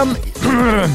[0.00, 0.16] Känn...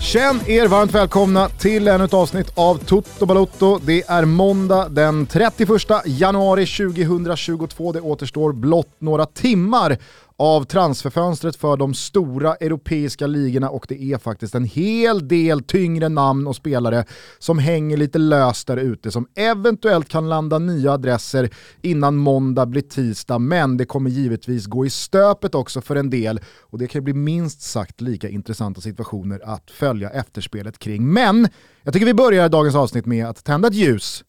[0.00, 3.78] Känn er varmt välkomna till ännu ett avsnitt av Toto Balotto.
[3.78, 5.70] Det är måndag den 31
[6.04, 7.92] januari 2022.
[7.92, 9.98] Det återstår blott några timmar
[10.40, 16.08] av transferfönstret för de stora europeiska ligorna och det är faktiskt en hel del tyngre
[16.08, 17.04] namn och spelare
[17.38, 21.50] som hänger lite löst där ute som eventuellt kan landa nya adresser
[21.82, 26.40] innan måndag blir tisdag men det kommer givetvis gå i stöpet också för en del
[26.60, 31.12] och det kan bli minst sagt lika intressanta situationer att följa efterspelet kring.
[31.12, 31.48] Men
[31.82, 34.24] jag tycker vi börjar dagens avsnitt med att tända ett ljus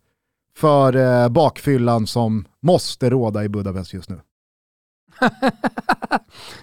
[0.57, 4.19] för eh, bakfyllan som måste råda i Budapest just nu.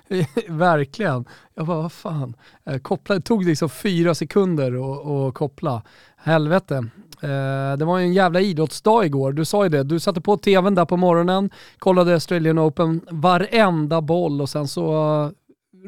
[0.48, 1.24] Verkligen.
[1.54, 2.36] Jag bara, vad fan.
[2.64, 4.72] Eh, koppla, det tog liksom fyra sekunder
[5.28, 5.82] att koppla.
[6.16, 6.76] Helvete.
[7.22, 9.82] Eh, det var ju en jävla idrottsdag igår, du sa ju det.
[9.82, 14.92] Du satte på tvn där på morgonen, kollade Australian Open, varenda boll och sen så
[15.24, 15.30] eh,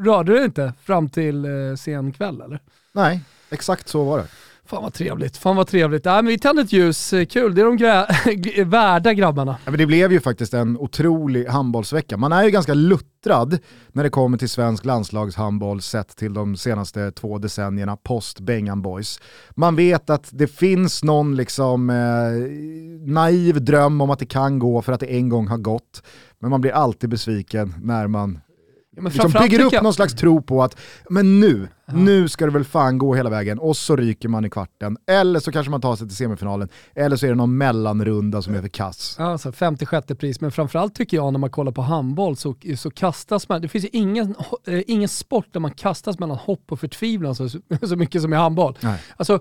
[0.04, 2.60] rörde du inte fram till eh, sen kväll eller?
[2.92, 4.26] Nej, exakt så var det.
[4.70, 6.06] Fan vad trevligt, fan vad trevligt.
[6.06, 7.54] Äh, men vi tände ett ljus, kul.
[7.54, 9.56] Det är de grä- värda grabbarna.
[9.64, 12.16] Ja, men det blev ju faktiskt en otrolig handbollsvecka.
[12.16, 13.58] Man är ju ganska luttrad
[13.92, 19.20] när det kommer till svensk landslagshandboll sett till de senaste två decennierna post Bengan Boys.
[19.50, 24.82] Man vet att det finns någon liksom eh, naiv dröm om att det kan gå
[24.82, 26.02] för att det en gång har gått.
[26.38, 28.38] Men man blir alltid besviken när man
[28.96, 29.82] Ja, liksom bygger upp jag...
[29.82, 30.76] någon slags tro på att
[31.10, 31.68] men nu.
[31.94, 34.96] Nu ska det väl fan gå hela vägen och så ryker man i kvarten.
[35.06, 36.68] Eller så kanske man tar sig till semifinalen.
[36.94, 39.16] Eller så är det någon mellanrunda som är för kass.
[39.18, 40.40] Alltså 56 pris.
[40.40, 43.84] Men framförallt tycker jag när man kollar på handboll så, så kastas man, det finns
[43.84, 44.34] ju ingen,
[44.66, 47.48] äh, ingen sport där man kastas mellan hopp och förtvivlan så,
[47.82, 48.78] så mycket som i handboll.
[48.80, 49.00] Nej.
[49.16, 49.40] Alltså,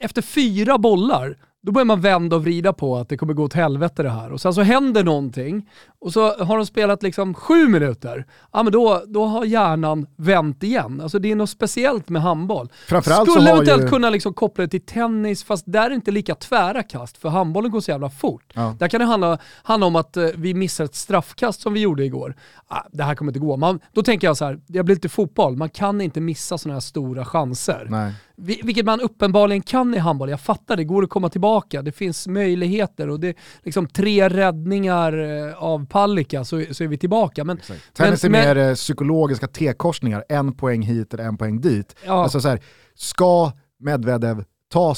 [0.00, 3.54] efter fyra bollar då börjar man vända och vrida på att det kommer gå åt
[3.54, 4.32] helvete det här.
[4.32, 5.68] Och sen så händer någonting
[6.00, 8.26] och så har de spelat liksom sju minuter.
[8.52, 11.00] Ja men då, då har hjärnan vänt igen.
[11.00, 12.68] Alltså det är något speciellt med handboll.
[12.86, 13.88] Framförallt Skulle eventuellt ju...
[13.88, 17.28] kunna liksom koppla det till tennis, fast där är det inte lika tvära kast, för
[17.28, 18.52] handbollen går så jävla fort.
[18.54, 18.76] Ja.
[18.78, 22.04] Där kan det handla, handla om att uh, vi missar ett straffkast som vi gjorde
[22.04, 22.36] igår.
[22.68, 23.56] Ah, det här kommer inte gå.
[23.56, 26.74] Man, då tänker jag så här, det blir lite fotboll, man kan inte missa sådana
[26.74, 27.86] här stora chanser.
[27.90, 28.12] Nej.
[28.42, 30.30] Vilket man uppenbarligen kan i handboll.
[30.30, 31.82] Jag fattar, det går att komma tillbaka.
[31.82, 35.12] Det finns möjligheter och det är liksom tre räddningar
[35.48, 37.44] eh, av Palicka så, så är vi tillbaka.
[37.44, 37.60] Men,
[37.92, 41.96] Tennis är mer eh, psykologiska T-korsningar, en poäng hit eller en poäng dit.
[42.06, 42.22] Ja.
[42.22, 42.60] Alltså så här,
[42.94, 44.94] ska Medvedev ta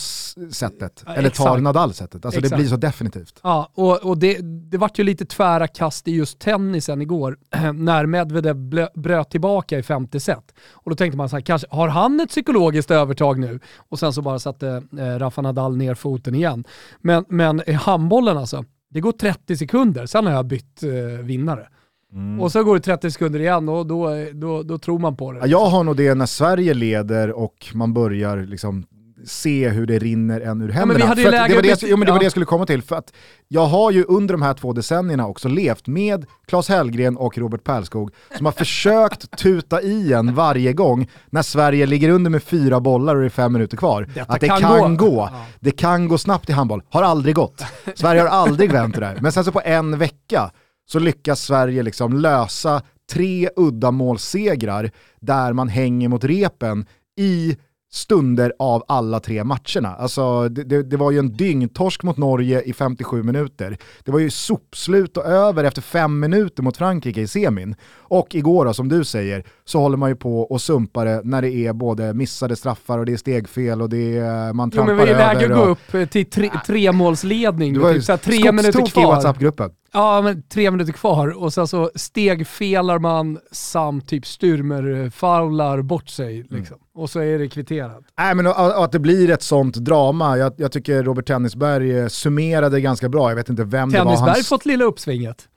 [0.51, 2.25] sättet, eller tar Nadal sättet.
[2.25, 2.51] Alltså exakt.
[2.51, 3.41] det blir så definitivt.
[3.43, 7.39] Ja, och, och det, det vart ju lite tvära kast i just tennisen igår,
[7.73, 8.57] när Medvedev
[8.95, 10.55] bröt tillbaka i femte set.
[10.73, 13.61] Och då tänkte man så här, kanske, har han ett psykologiskt övertag nu?
[13.77, 16.65] Och sen så bara satte eh, Rafa Nadal ner foten igen.
[17.01, 21.69] Men, men i handbollen alltså, det går 30 sekunder, sen har jag bytt eh, vinnare.
[22.13, 22.41] Mm.
[22.41, 25.47] Och så går det 30 sekunder igen och då, då, då tror man på det.
[25.47, 28.85] Jag har nog det när Sverige leder och man börjar liksom
[29.25, 31.05] se hur det rinner en ur händerna.
[31.05, 32.83] Ja, det, var det, jo, men det var det jag skulle komma till.
[32.83, 33.13] För att
[33.49, 37.65] jag har ju under de här två decennierna också levt med Claes Hellgren och Robert
[37.65, 42.81] Perlskog som har försökt tuta i en varje gång när Sverige ligger under med fyra
[42.81, 44.09] bollar och det är fem minuter kvar.
[44.15, 45.11] Detta att det kan, kan gå.
[45.11, 45.29] gå.
[45.33, 45.45] Ja.
[45.61, 46.83] Det kan gå snabbt i handboll.
[46.89, 47.65] Har aldrig gått.
[47.95, 49.19] Sverige har aldrig vänt det där.
[49.21, 50.51] Men sen så på en vecka
[50.87, 54.91] så lyckas Sverige liksom lösa tre uddamålssegrar
[55.21, 57.57] där man hänger mot repen i
[57.95, 59.95] stunder av alla tre matcherna.
[59.99, 63.77] Alltså, det, det, det, var ju en dyngtorsk mot Norge i 57 minuter.
[64.05, 67.75] Det var ju sopslut och över efter fem minuter mot Frankrike i semin.
[67.97, 71.43] Och igår då, som du säger, så håller man ju på och sumpar det när
[71.43, 75.07] det är både missade straffar och det är stegfel och det är, man trampar över.
[75.07, 77.73] Jo men vi är väg att gå upp till tre, tremålsledning.
[77.73, 79.03] Du var ju typ, tre minuter kvar.
[79.03, 79.71] i WhatsApp-gruppen.
[79.93, 86.35] Ja, men tre minuter kvar och sen så stegfelar man samt typ styrmerfaular bort sig.
[86.35, 86.47] Mm.
[86.51, 86.75] Liksom.
[86.75, 86.82] Mm.
[86.95, 88.05] Och så är det kvitterat.
[88.19, 92.81] Nej men att det blir ett sånt drama, jag, jag tycker Robert Tennisberg eh, summerade
[92.81, 94.17] ganska bra, jag vet inte vem Tennisberg det var.
[94.17, 95.49] Tennisberg fått lilla uppsvinget.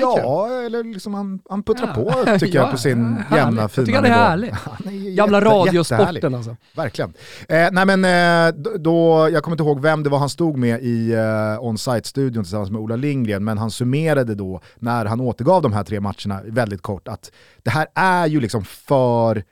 [0.00, 2.24] Ja, eller liksom han, han puttrar ja.
[2.24, 3.74] på tycker jag på sin ja, jämna härligt.
[3.74, 4.06] fina nivå.
[4.06, 4.52] Jag tycker han är
[4.90, 5.14] härlig.
[5.16, 6.56] Gamla radiosporten alltså.
[6.76, 7.12] Verkligen.
[7.48, 10.82] Eh, nej men eh, då, jag kommer inte ihåg vem det var han stod med
[10.82, 15.72] i eh, on-site-studion tillsammans med Ola Lindgren, men han summerade då när han återgav de
[15.72, 17.32] här tre matcherna väldigt kort att
[17.62, 19.42] det här är ju liksom för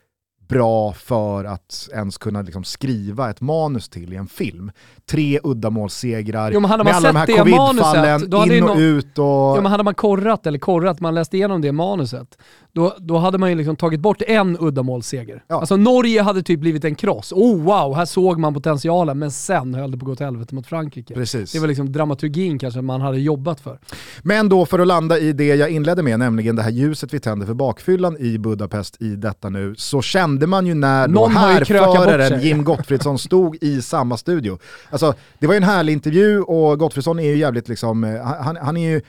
[0.49, 4.73] bra för att ens kunna liksom skriva ett manus till i en film.
[5.11, 8.23] Tre uddamålssegrar jo, med alla de här covidfallen,
[8.53, 9.57] in och no ut och...
[9.57, 12.39] Jo, men hade man korrat, eller korrat, man läste igenom det manuset,
[12.73, 15.43] då, då hade man ju liksom tagit bort en uddamålsseger.
[15.49, 15.61] Ja.
[15.61, 17.33] Alltså Norge hade typ blivit en kross.
[17.33, 20.55] Oh wow, här såg man potentialen, men sen höll det på att gå till helvete
[20.55, 21.15] mot Frankrike.
[21.15, 21.53] Precis.
[21.53, 23.79] Det var liksom dramaturgin kanske man hade jobbat för.
[24.23, 27.21] Men då för att landa i det jag inledde med, nämligen det här ljuset vi
[27.21, 32.41] tänder för bakfyllan i Budapest i detta nu, så kände man ju när då härföraren
[32.41, 34.59] Jim Gottfridsson stod i samma studio.
[35.05, 38.57] Alltså, det var ju en härlig intervju och Gottfridsson är ju jävligt liksom, eh, han,
[38.57, 39.01] han är ju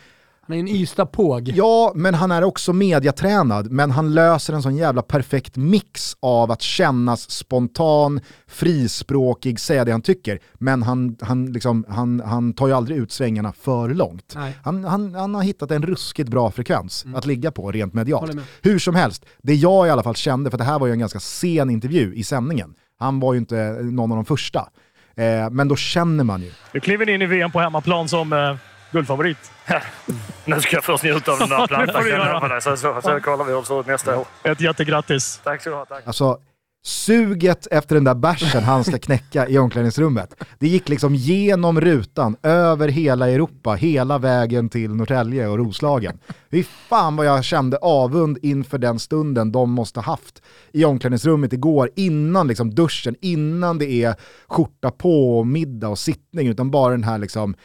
[0.48, 1.52] han är en Ystad-påg.
[1.56, 3.72] Ja, men han är också mediatränad.
[3.72, 9.92] Men han löser en sån jävla perfekt mix av att kännas spontan, frispråkig, säga det
[9.92, 10.40] han tycker.
[10.54, 14.36] Men han, han, liksom, han, han tar ju aldrig ut svängarna för långt.
[14.64, 17.16] Han, han, han har hittat en ruskigt bra frekvens mm.
[17.16, 18.32] att ligga på rent medialt.
[18.62, 21.00] Hur som helst, det jag i alla fall kände, för det här var ju en
[21.00, 22.74] ganska sen intervju i sändningen.
[23.00, 24.70] Han var ju inte någon av de första.
[25.18, 26.52] Eh, men då känner man ju.
[26.72, 28.56] Du kliver in i VM på hemmaplan som eh
[28.92, 29.52] guldfavorit.
[30.46, 31.68] nu ska jag först njuta av den där
[32.78, 34.26] så, så kollar vi oss nästa år.
[34.44, 35.42] Ett jättegrattis.
[35.44, 35.86] Tack så du ha.
[35.86, 36.08] Tack.
[36.08, 36.40] Alltså,
[36.86, 42.36] suget efter den där bärsen han ska knäcka i omklädningsrummet, det gick liksom genom rutan,
[42.44, 46.20] över hela Europa, hela vägen till Norrtälje och Roslagen.
[46.52, 50.42] Fy fan vad jag kände avund inför den stunden de måste haft
[50.72, 54.16] i omklädningsrummet igår, innan liksom duschen, innan det är
[54.48, 57.56] skjorta på, middag och sittning, utan bara den här liksom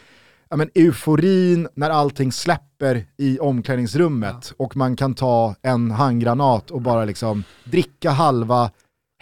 [0.53, 4.65] ja, men euforin när allting släpper i omklädningsrummet ja.
[4.65, 8.71] och man kan ta en handgranat och bara liksom dricka halva,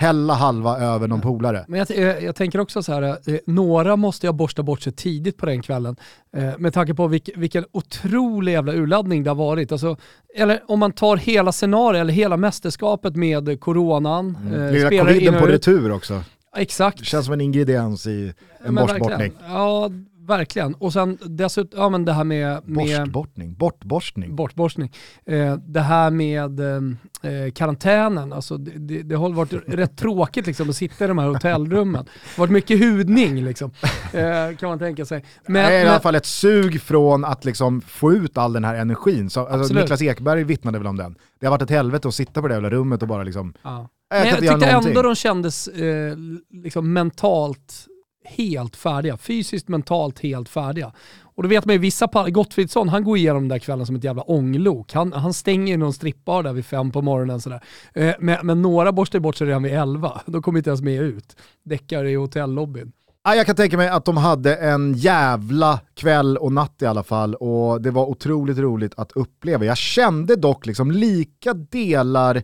[0.00, 1.64] hälla halva över någon polare.
[1.68, 4.92] Men jag, jag, jag, tänker också så här, eh, några måste jag borsta bort sig
[4.92, 5.96] tidigt på den kvällen.
[6.36, 9.72] Eh, med tanke på vilk, vilken otrolig jävla urladdning det har varit.
[9.72, 9.96] Alltså,
[10.36, 14.36] eller om man tar hela scenariot, eller hela mästerskapet med coronan.
[14.42, 14.62] Mm.
[14.62, 16.22] Eh, Lilla coviden på retur också.
[16.56, 16.98] Exakt.
[16.98, 19.32] Det känns som en ingrediens i en borstbortning.
[19.48, 19.90] Ja,
[20.26, 20.74] verkligen.
[20.74, 22.68] Och sen dessutom, ja men det här med...
[22.68, 24.36] med Borstborstning, bortborstning.
[24.36, 24.92] Bortborstning.
[25.26, 30.70] Eh, det här med eh, karantänen, alltså det, det, det, har varit rätt tråkigt liksom
[30.70, 32.04] att sitta i de här hotellrummen.
[32.04, 33.70] Det har varit mycket hudning liksom,
[34.12, 35.24] eh, kan man tänka sig.
[35.46, 38.64] Men, det är i alla fall ett sug från att liksom få ut all den
[38.64, 39.30] här energin.
[39.30, 41.16] Så, alltså, Niklas Ekberg vittnade väl om den.
[41.40, 43.54] Det har varit ett helvete att sitta på det jävla rummet och bara liksom...
[43.62, 43.88] Ja.
[44.12, 46.16] Jag, men jag tyckte ändå de kändes eh,
[46.50, 47.86] liksom mentalt
[48.24, 49.16] helt färdiga.
[49.16, 50.92] Fysiskt, mentalt helt färdiga.
[51.34, 54.04] Och då vet man ju vissa, Gottfridsson han går igenom den där kvällen som ett
[54.04, 54.92] jävla ånglok.
[54.92, 57.60] Han, han stänger någon strippbar där vid fem på morgonen sådär.
[57.94, 60.20] Eh, men, men, några borstar bort sig redan vid elva.
[60.26, 61.36] De kommer inte ens med ut.
[61.64, 62.92] Däckar i hotellobbyn.
[63.22, 67.34] Jag kan tänka mig att de hade en jävla kväll och natt i alla fall
[67.34, 69.64] och det var otroligt roligt att uppleva.
[69.64, 72.42] Jag kände dock liksom lika delar,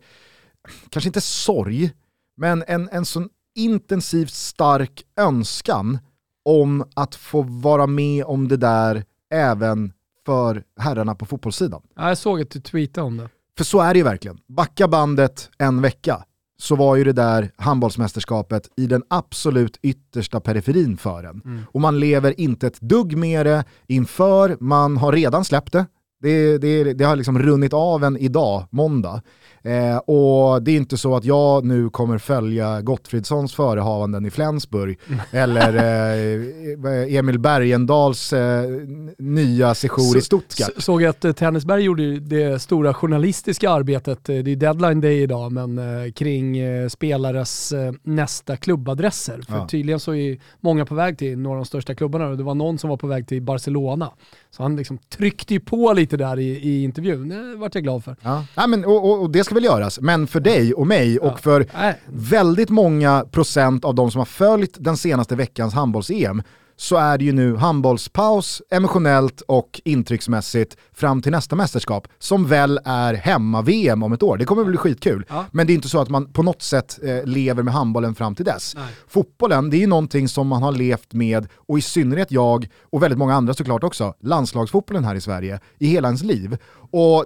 [0.90, 1.90] kanske inte sorg,
[2.37, 5.99] men en, en sån intensivt stark önskan
[6.44, 9.05] om att få vara med om det där
[9.35, 9.93] även
[10.26, 11.82] för herrarna på fotbollssidan.
[11.97, 13.29] Ja, jag såg att du tweetade om det.
[13.56, 14.38] För så är det ju verkligen.
[14.49, 16.25] Backa bandet en vecka
[16.58, 21.43] så var ju det där handbollsmästerskapet i den absolut yttersta periferin för en.
[21.44, 21.62] Mm.
[21.73, 25.87] Och man lever inte ett dugg med det inför, man har redan släppt det.
[26.20, 29.23] Det, det, det har liksom runnit av en idag, måndag.
[29.67, 34.99] Eh, och det är inte så att jag nu kommer följa Gottfridssons förehavanden i Flensburg
[35.31, 38.71] eller eh, Emil Bergendals eh,
[39.19, 40.71] nya sejour i Stuttgart.
[40.75, 45.23] Så, såg att eh, Tennisberg gjorde det stora journalistiska arbetet, eh, det är deadline day
[45.23, 46.57] idag, men eh, kring
[46.90, 49.40] spelares nästa klubbadresser.
[49.49, 49.69] För ja.
[49.69, 52.55] tydligen så är många på väg till några av de största klubbarna och det var
[52.55, 54.12] någon som var på väg till Barcelona.
[54.50, 58.05] Så han liksom tryckte ju på lite där i, i intervjun, det vart jag glad
[58.05, 58.17] för.
[58.23, 58.45] Ja.
[58.55, 61.41] Ja, men, och, och, och det ska väl göras, men för dig och mig och
[61.41, 61.67] för
[62.07, 66.43] väldigt många procent av de som har följt den senaste veckans handbolls-EM
[66.77, 72.81] så är det ju nu handbollspaus emotionellt och intrycksmässigt fram till nästa mästerskap som väl
[72.85, 74.37] är hemma-VM om ett år.
[74.37, 75.27] Det kommer bli skitkul.
[75.29, 75.45] Ja.
[75.53, 78.35] Men det är inte så att man på något sätt eh, lever med handbollen fram
[78.35, 78.75] till dess.
[78.77, 78.85] Nej.
[79.09, 83.03] Fotbollen, det är ju någonting som man har levt med, och i synnerhet jag och
[83.03, 86.59] väldigt många andra såklart också, landslagsfotbollen här i Sverige, i hela ens liv.
[86.91, 87.25] Och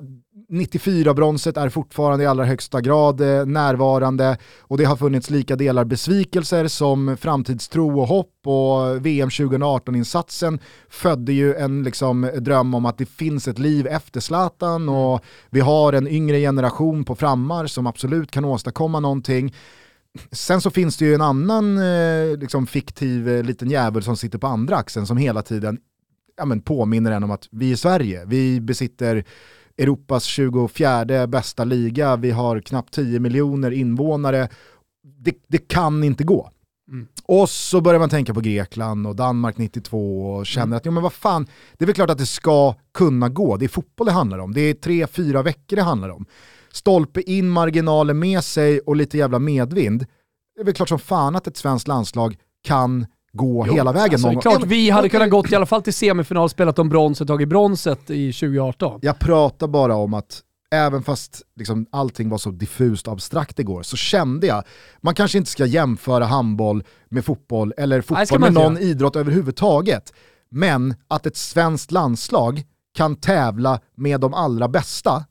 [0.50, 5.84] 94-bronset är fortfarande i allra högsta grad eh, närvarande och det har funnits lika delar
[5.84, 12.98] besvikelser som framtidstro och hopp och VM 2018-insatsen födde ju en liksom, dröm om att
[12.98, 17.86] det finns ett liv efter Zlatan och vi har en yngre generation på frammar som
[17.86, 19.54] absolut kan åstadkomma någonting.
[20.32, 24.38] Sen så finns det ju en annan eh, liksom, fiktiv eh, liten jävel som sitter
[24.38, 25.78] på andra axeln som hela tiden
[26.36, 29.24] ja, men, påminner en om att vi är Sverige, vi besitter
[29.80, 34.48] Europas 24 bästa liga, vi har knappt 10 miljoner invånare
[35.02, 36.50] det, det kan inte gå.
[36.90, 37.06] Mm.
[37.24, 40.76] Och så börjar man tänka på Grekland och Danmark 92 och känner mm.
[40.76, 41.46] att jo, men vad fan,
[41.78, 43.56] det är väl klart att det ska kunna gå.
[43.56, 44.54] Det är fotboll det handlar om.
[44.54, 46.26] Det är tre, fyra veckor det handlar om.
[46.72, 50.06] Stolpe in, marginaler med sig och lite jävla medvind.
[50.54, 54.12] Det är väl klart som fan att ett svenskt landslag kan gå jo, hela vägen.
[54.12, 56.88] Alltså, det är klart, vi hade kunnat gått i alla fall till semifinal, spelat om
[56.88, 58.98] bronset, tagit bronset i 2018.
[59.02, 63.82] Jag pratar bara om att även fast liksom allting var så diffust och abstrakt igår,
[63.82, 64.64] så kände jag,
[65.00, 70.12] man kanske inte ska jämföra handboll med fotboll, eller fotboll Nej, med någon idrott överhuvudtaget.
[70.50, 72.62] Men att ett svenskt landslag
[72.94, 75.24] kan tävla med de allra bästa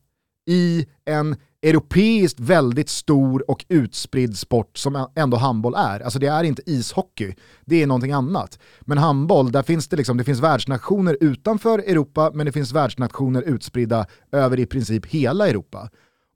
[0.49, 5.99] i en europeiskt väldigt stor och utspridd sport som ändå handboll är.
[5.99, 7.35] Alltså det är inte ishockey,
[7.65, 8.59] det är någonting annat.
[8.81, 13.41] Men handboll, där finns det, liksom, det finns världsnationer utanför Europa, men det finns världsnationer
[13.41, 15.89] utspridda över i princip hela Europa.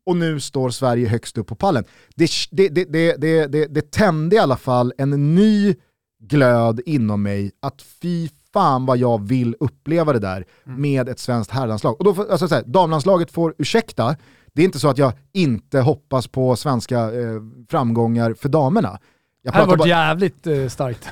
[0.05, 1.83] Och nu står Sverige högst upp på pallen.
[2.15, 5.75] Det, det, det, det, det, det, tände i alla fall en ny
[6.19, 10.81] glöd inom mig att fy fan vad jag vill uppleva det där mm.
[10.81, 11.95] med ett svenskt herrlandslag.
[11.99, 14.15] Och då får, alltså, så här, damlandslaget får ursäkta,
[14.55, 18.99] det är inte så att jag inte hoppas på svenska eh, framgångar för damerna.
[19.45, 19.89] Jag det hade varit bara...
[19.89, 21.09] jävligt eh, starkt.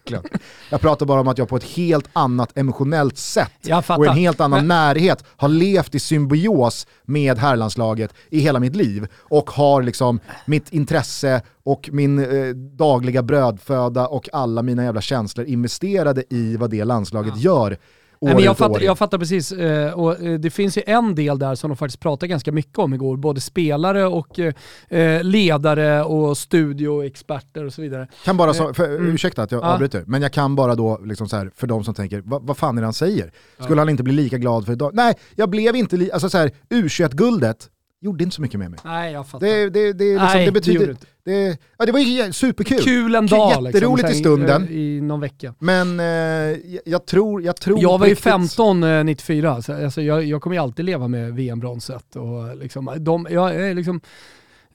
[0.70, 3.52] Jag pratar bara om att jag på ett helt annat emotionellt sätt
[3.88, 9.06] och en helt annan närhet har levt i symbios med herrlandslaget i hela mitt liv
[9.16, 15.46] och har liksom mitt intresse och min eh, dagliga brödföda och alla mina jävla känslor
[15.46, 17.42] investerade i vad det landslaget ja.
[17.42, 17.78] gör
[18.22, 21.38] Nej, men jag, fattar, jag fattar precis, eh, och eh, det finns ju en del
[21.38, 26.38] där som de faktiskt pratade ganska mycket om igår, både spelare och eh, ledare och
[26.38, 28.08] studioexperter och så vidare.
[28.24, 29.14] Kan bara, så, för, mm.
[29.14, 29.72] ursäkta att jag ja.
[29.72, 32.56] avbryter, men jag kan bara då, liksom så här, för de som tänker, vad, vad
[32.56, 33.32] fan är det han säger?
[33.58, 33.80] Skulle ja.
[33.80, 34.90] han inte bli lika glad för idag?
[34.94, 37.68] Nej, jag blev inte, li- alltså så här, U21-guldet,
[38.00, 38.80] gjorde inte så mycket med mig.
[38.84, 39.46] Nej, jag fattar.
[39.46, 40.86] Det, det, det, liksom, Nej, det betyder...
[40.86, 42.78] Det, det, ja, det var superkul.
[42.78, 44.68] Kul en dag liksom, Jätteroligt liksom, i stunden.
[44.70, 45.54] I någon vecka.
[45.58, 47.42] Men eh, jag tror...
[47.42, 50.84] Jag, tror jag var ju 15 eh, 94, så alltså, jag, jag kommer ju alltid
[50.84, 52.16] leva med VM-bronset.
[52.16, 54.00] Och, liksom, de, jag, liksom,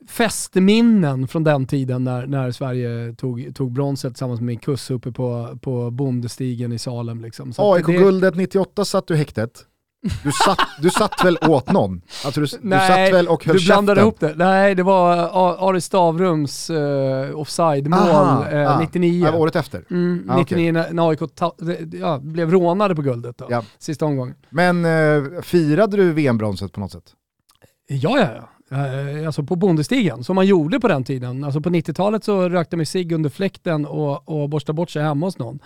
[0.07, 5.11] festminnen från den tiden när, när Sverige tog, tog bronset tillsammans med min kuss uppe
[5.11, 7.21] på, på Bondestigen i Salem.
[7.21, 7.53] Liksom.
[7.57, 9.65] AIK-guldet 98 satt du i häktet.
[10.01, 12.01] Du satt, du satt väl åt någon?
[12.25, 14.33] Alltså du, Nej, du satt väl och höll du blandade ihop det.
[14.35, 19.25] Nej, det var Ari Stavrums uh, offside-mål uh, 99.
[19.25, 19.83] Ja, året efter?
[19.89, 20.93] Mm, ah, 99 okay.
[20.93, 21.19] när AIK
[21.93, 23.63] ja, blev rånade på guldet då, ja.
[23.77, 24.35] sista omgången.
[24.49, 27.13] Men uh, firade du VM-bronset på något sätt?
[27.87, 28.47] Ja, ja, ja.
[29.25, 31.43] Alltså på bondestigen, som man gjorde på den tiden.
[31.43, 35.25] Alltså på 90-talet så rökte man sig under fläkten och, och borstade bort sig hemma
[35.25, 35.59] hos någon.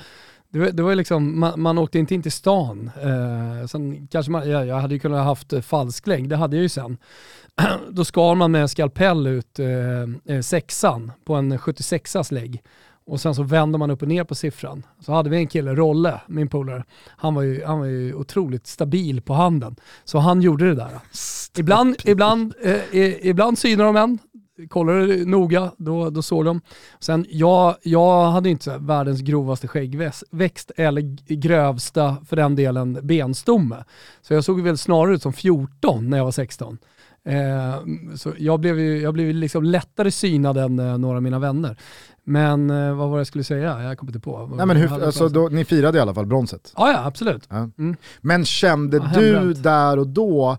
[0.52, 2.92] Det var, det var liksom, man, man åkte inte in till stan.
[3.02, 6.64] Eh, sen kanske man, ja, jag hade ju kunnat haft eh, falsklägg, det hade jag
[6.64, 6.98] ju sen.
[7.90, 12.64] Då skar man med en skalpell ut eh, eh sexan på en 76as lägg.
[13.06, 14.86] Och sen så vände man upp och ner på siffran.
[15.00, 16.84] Så hade vi en kille, Rolle, min polare.
[17.08, 19.76] Han var ju, han var ju otroligt stabil på handen.
[20.04, 21.00] Så han gjorde det där.
[21.58, 24.20] Ibland, ibland, eh, ibland synar de en,
[24.70, 26.62] kollade noga, då, då såg de.
[27.00, 31.02] Sen, jag, jag hade inte världens grovaste skäggväxt eller
[31.36, 33.84] grövsta, för den delen, benstomme.
[34.22, 36.78] Så jag såg väl snarare ut som 14 när jag var 16.
[37.24, 37.76] Eh,
[38.16, 41.78] så jag blev, ju, jag blev liksom lättare synad än eh, några av mina vänner.
[42.24, 43.84] Men eh, vad var det jag skulle säga?
[43.84, 44.52] Jag kommer inte på.
[44.56, 46.74] Nej, men hur, alltså, då, ni firade i alla fall bronset?
[46.78, 47.48] Ja, ja absolut.
[47.50, 47.70] Ja.
[47.78, 47.96] Mm.
[48.22, 50.58] Men kände ja, du där och då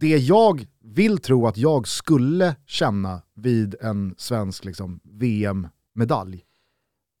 [0.00, 6.44] det jag vill tro att jag skulle känna vid en svensk liksom, VM-medalj.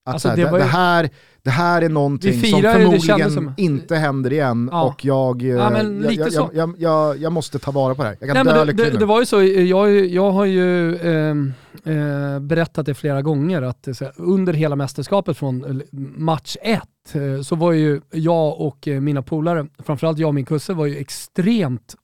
[0.04, 1.10] Att alltså, det, det, här,
[1.42, 3.54] det här är någonting som förmodligen som...
[3.56, 4.82] inte händer igen ja.
[4.82, 8.16] och jag, ja, jag, jag, jag, jag, måste ta vara på det här.
[8.20, 11.36] Jag kan Nej, dö det, det, det, var ju så, jag, jag har ju eh,
[11.84, 15.82] eh, berättat det flera gånger att här, under hela mästerskapet från
[16.16, 20.44] match ett eh, så var ju jag och eh, mina polare, framförallt jag och min
[20.44, 21.94] kusse, var ju extremt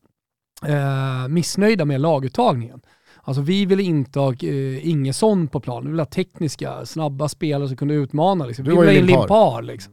[0.67, 2.81] eh, missnöjda med laguttagningen.
[3.23, 7.69] Alltså vi ville inte ha eh, Ingesson på plan, vi ville ha tekniska, snabba spelare
[7.69, 8.47] som kunde utmana.
[8.47, 8.65] Liksom.
[8.65, 9.63] Vi ville ha in Limpar.
[9.63, 9.93] Liksom.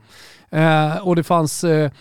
[0.50, 1.92] Eh, och det fanns eh,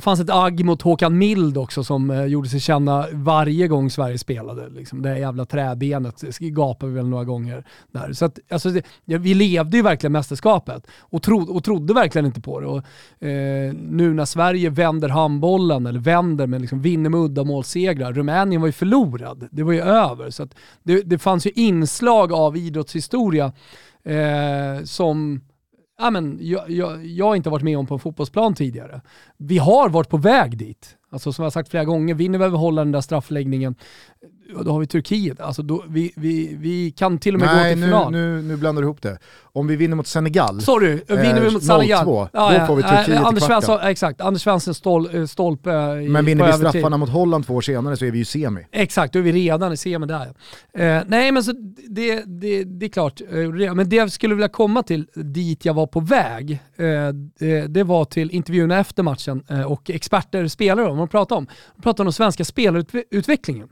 [0.00, 4.18] fanns ett agg mot Håkan Mild också som eh, gjorde sig känna varje gång Sverige
[4.18, 4.68] spelade.
[4.68, 5.02] Liksom.
[5.02, 8.12] Det jävla träbenet gapade vi väl några gånger där.
[8.12, 8.70] Så att, alltså,
[9.04, 12.66] det, vi levde ju verkligen mästerskapet och, tro, och trodde verkligen inte på det.
[12.66, 12.84] Och,
[13.28, 18.12] eh, nu när Sverige vänder handbollen, eller vänder, men liksom vinner med uddamålssegrar.
[18.12, 20.30] Rumänien var ju förlorad, det var ju över.
[20.30, 20.48] Så
[20.82, 23.52] det, det fanns ju inslag av idrottshistoria
[24.04, 25.40] eh, som
[25.98, 29.00] ja, men, jag, jag, jag har inte varit med om på en fotbollsplan tidigare.
[29.36, 30.96] Vi har varit på väg dit.
[31.10, 33.74] Alltså som jag sagt flera gånger, vinner vi över Holland den där straffläggningen,
[34.64, 35.40] då har vi Turkiet.
[35.40, 38.12] Alltså då, vi, vi, vi kan till och med Nej, gå till final.
[38.12, 39.18] Nu, nu, nu blandar du ihop det.
[39.54, 42.82] Om vi vinner mot Senegal, Sorry, vinner vi mot Senegal, 0-2, ja, då får vi
[42.82, 46.52] Turkiet äh, Anders i Svensson, Exakt, Anders Svensson stol, eh, stolpe i, Men vinner vi
[46.52, 48.66] straffarna mot Holland två år senare så är vi ju semi.
[48.72, 50.34] Exakt, då är vi redan i semi där.
[50.78, 51.52] Eh, nej men så
[51.88, 55.74] det, det, det är klart, eh, men det jag skulle vilja komma till, dit jag
[55.74, 56.86] var på väg, eh,
[57.38, 61.46] det, det, var till intervjuerna efter matchen eh, och experter, spelare, om man pratar om.
[61.74, 63.68] Man pratar om den svenska spelarutvecklingen.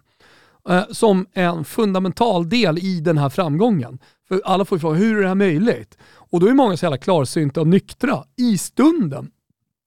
[0.68, 3.98] Eh, som en fundamental del i den här framgången.
[4.28, 5.98] För alla får ju fråga, hur är det här möjligt?
[6.14, 9.30] Och då är många så jävla klarsynta och nyktra i stunden.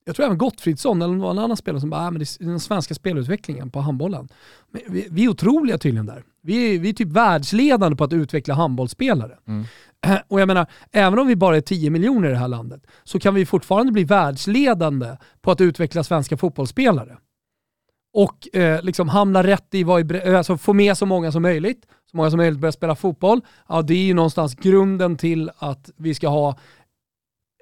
[0.06, 2.60] Jag tror även Gottfridsson eller någon annan spelare som bara, ah, men det är den
[2.60, 4.30] svenska spelutvecklingen på handbollen.
[4.72, 6.24] Men vi, vi är otroliga tydligen där.
[6.42, 9.38] Vi är, vi är typ världsledande på att utveckla handbollsspelare.
[9.48, 9.66] Mm.
[10.28, 13.20] Och jag menar, även om vi bara är 10 miljoner i det här landet, så
[13.20, 17.18] kan vi fortfarande bli världsledande på att utveckla svenska fotbollsspelare
[18.14, 21.42] och eh, liksom hamna rätt i, vad i, eh, alltså få med så många som
[21.42, 23.42] möjligt, så många som möjligt börjar spela fotboll.
[23.70, 26.58] Ja, det är ju någonstans grunden till att vi ska ha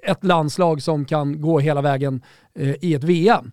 [0.04, 2.22] ett landslag som kan gå hela vägen
[2.56, 3.52] eh, i ett VM.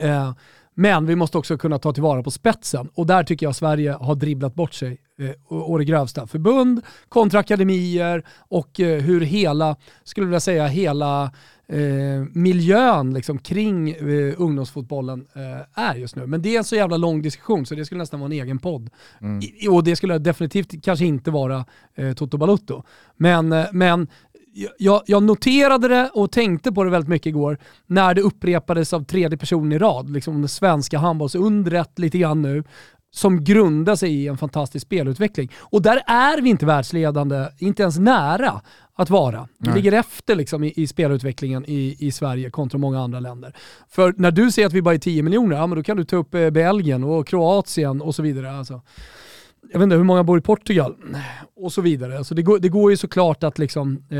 [0.00, 0.32] Eh,
[0.78, 4.14] men vi måste också kunna ta tillvara på spetsen och där tycker jag Sverige har
[4.14, 6.26] dribblat bort sig eh, å det grövsta.
[6.26, 11.32] Förbund, kontra akademier och eh, hur hela, skulle jag säga, hela
[11.68, 16.26] eh, miljön liksom, kring eh, ungdomsfotbollen eh, är just nu.
[16.26, 18.58] Men det är en så jävla lång diskussion så det skulle nästan vara en egen
[18.58, 18.90] podd.
[19.20, 19.40] Mm.
[19.42, 22.82] I, och det skulle definitivt kanske inte vara eh, Toto Balutto.
[23.16, 24.08] Men, eh, men
[24.78, 29.04] jag, jag, noterade det och tänkte på det väldigt mycket igår när det upprepades av
[29.04, 30.10] tredje person i rad.
[30.10, 32.64] Liksom det svenska handbollsundret lite grann nu
[33.10, 35.52] som grundar sig i en fantastisk spelutveckling.
[35.58, 38.60] Och där är vi inte världsledande, inte ens nära
[38.94, 39.48] att vara.
[39.58, 39.76] Vi Nej.
[39.76, 43.56] ligger efter liksom i, i spelutvecklingen i, i Sverige kontra många andra länder.
[43.88, 46.04] För när du säger att vi bara är 10 miljoner, ja men då kan du
[46.04, 48.52] ta upp eh, Belgien och Kroatien och så vidare.
[48.52, 48.82] Alltså.
[49.72, 50.96] Jag vet inte hur många bor i Portugal
[51.56, 52.18] och så vidare.
[52.18, 53.96] Alltså det, går, det går ju såklart att liksom...
[54.10, 54.16] Eh,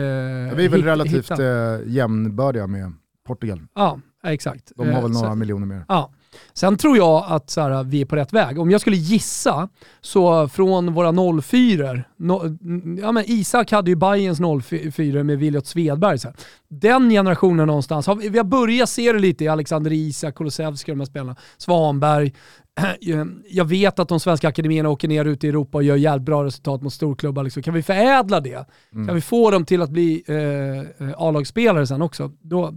[0.56, 1.38] vi är väl relativt eh,
[1.86, 2.92] jämnbördiga med
[3.26, 3.60] Portugal.
[3.74, 4.72] Ja, exakt.
[4.76, 5.84] De har väl några så, miljoner mer.
[5.88, 6.12] Ja,
[6.52, 8.58] Sen tror jag att så här, vi är på rätt väg.
[8.58, 9.68] Om jag skulle gissa,
[10.00, 12.58] så från våra 04 no,
[13.00, 14.64] ja, men Isak hade ju Bayerns
[14.94, 16.18] 04 med Williot Svedberg.
[16.18, 16.36] Så här.
[16.68, 20.92] Den generationen någonstans, har vi, vi har börjat se det lite i Alexander Isak, Kulusevski,
[20.92, 22.32] de här spelarna, Svanberg,
[23.48, 26.44] jag vet att de svenska akademierna åker ner ut i Europa och gör jävligt bra
[26.44, 27.42] resultat mot storklubbar.
[27.42, 27.62] Liksom.
[27.62, 28.66] Kan vi förädla det?
[28.92, 29.06] Mm.
[29.06, 32.32] Kan vi få dem till att bli eh, A-lagsspelare sen också?
[32.42, 32.74] Då,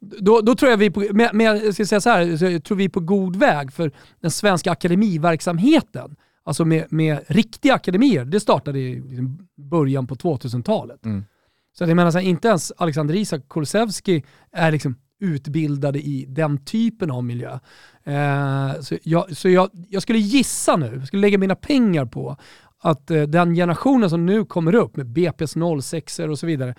[0.00, 2.84] då, då tror jag vi på, men, jag ska säga så här, jag tror vi
[2.84, 8.78] är på god väg för den svenska akademiverksamheten, alltså med, med riktiga akademier, det startade
[8.78, 11.04] i liksom början på 2000-talet.
[11.04, 11.24] Mm.
[11.72, 16.64] Så jag menar, så här, inte ens Alexander Isak Kulusevski är liksom utbildade i den
[16.64, 17.58] typen av miljö.
[18.04, 22.36] Eh, så jag, så jag, jag skulle gissa nu, jag skulle lägga mina pengar på
[22.78, 26.74] att eh, den generationen som nu kommer upp med BP's 06 och så vidare,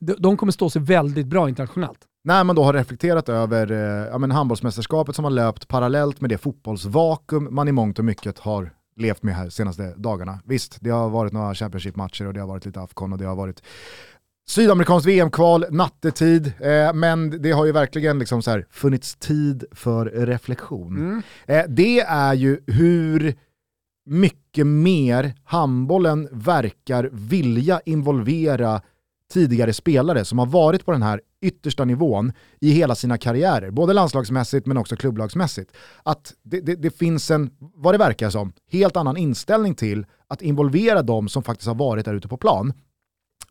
[0.00, 1.98] de, de kommer stå sig väldigt bra internationellt.
[2.26, 6.30] När man då har reflekterat över eh, ja, men handbollsmästerskapet som har löpt parallellt med
[6.30, 10.38] det fotbollsvakuum man i mångt och mycket har levt med här senaste dagarna.
[10.44, 13.36] Visst, det har varit några Championship-matcher och det har varit lite Afcon och det har
[13.36, 13.62] varit
[14.48, 20.06] Sydamerikanskt VM-kval, nattetid, eh, men det har ju verkligen liksom så här funnits tid för
[20.06, 20.96] reflektion.
[20.96, 21.22] Mm.
[21.46, 23.34] Eh, det är ju hur
[24.06, 28.80] mycket mer handbollen verkar vilja involvera
[29.32, 33.92] tidigare spelare som har varit på den här yttersta nivån i hela sina karriärer, både
[33.92, 35.72] landslagsmässigt men också klubblagsmässigt.
[36.02, 40.42] Att det, det, det finns en, vad det verkar som, helt annan inställning till att
[40.42, 42.72] involvera de som faktiskt har varit där ute på plan.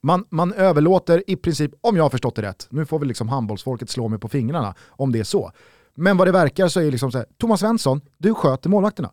[0.02, 3.30] Man, man överlåter i princip, om jag har förstått det rätt, nu får väl liksom
[3.30, 5.52] handbollsfolket slå mig på fingrarna om det är så.
[5.96, 9.12] Men vad det verkar så är det liksom så här, Thomas Svensson, du sköter målvakterna.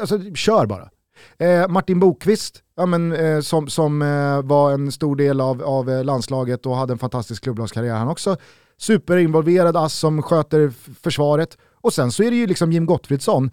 [0.00, 0.90] Alltså, kör bara.
[1.38, 5.90] Eh, Martin Bokvist, ja, men, eh, som, som eh, var en stor del av, av
[5.90, 8.36] eh, landslaget och hade en fantastisk klubblagskarriär han också.
[8.76, 10.72] Superinvolverad ass som sköter
[11.02, 11.58] försvaret.
[11.80, 13.50] Och sen så är det ju liksom Jim Gottfridsson,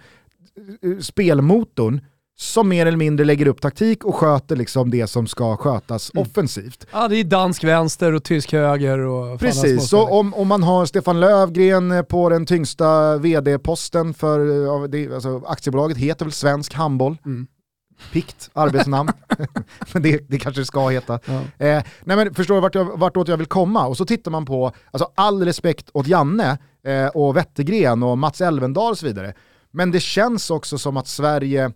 [0.81, 2.01] eh, eh spelmotorn,
[2.41, 6.21] som mer eller mindre lägger upp taktik och sköter liksom det som ska skötas mm.
[6.21, 6.87] offensivt.
[6.91, 8.99] Ja, det är dansk vänster och tysk höger.
[8.99, 15.13] Och Precis, så om, om man har Stefan Lövgren på den tyngsta vd-posten för, det,
[15.13, 17.17] alltså, aktiebolaget heter väl Svensk Handboll.
[17.25, 17.47] Mm.
[18.11, 19.09] Pikt arbetsnamn,
[19.93, 21.19] men det, det kanske det ska heta.
[21.25, 21.65] Ja.
[21.65, 23.87] Eh, nej men förstår du vart jag, vartåt jag vill komma?
[23.87, 28.41] Och så tittar man på, alltså all respekt åt Janne eh, och Wettergren och Mats
[28.41, 29.33] Elvendal och så vidare.
[29.71, 31.71] Men det känns också som att Sverige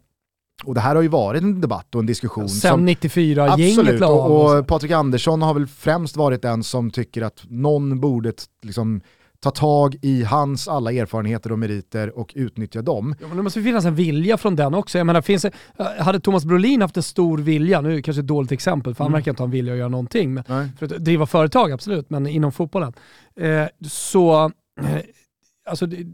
[0.64, 2.50] och det här har ju varit en debatt och en diskussion.
[2.50, 7.44] Sen 94, gänget och, och Patrik Andersson har väl främst varit den som tycker att
[7.48, 9.02] någon borde liksom
[9.40, 13.16] ta tag i hans alla erfarenheter och meriter och utnyttja dem.
[13.22, 14.98] Ja, men det måste finnas en vilja från den också.
[14.98, 15.46] Jag menar, finns
[16.00, 19.18] hade Thomas Brolin haft en stor vilja, nu kanske ett dåligt exempel för han mm.
[19.18, 20.44] verkar inte ha en vilja att göra någonting, men,
[20.80, 22.94] för att driva företag absolut, men inom fotbollen.
[23.40, 24.98] Eh, så, eh,
[25.70, 26.08] alltså, det,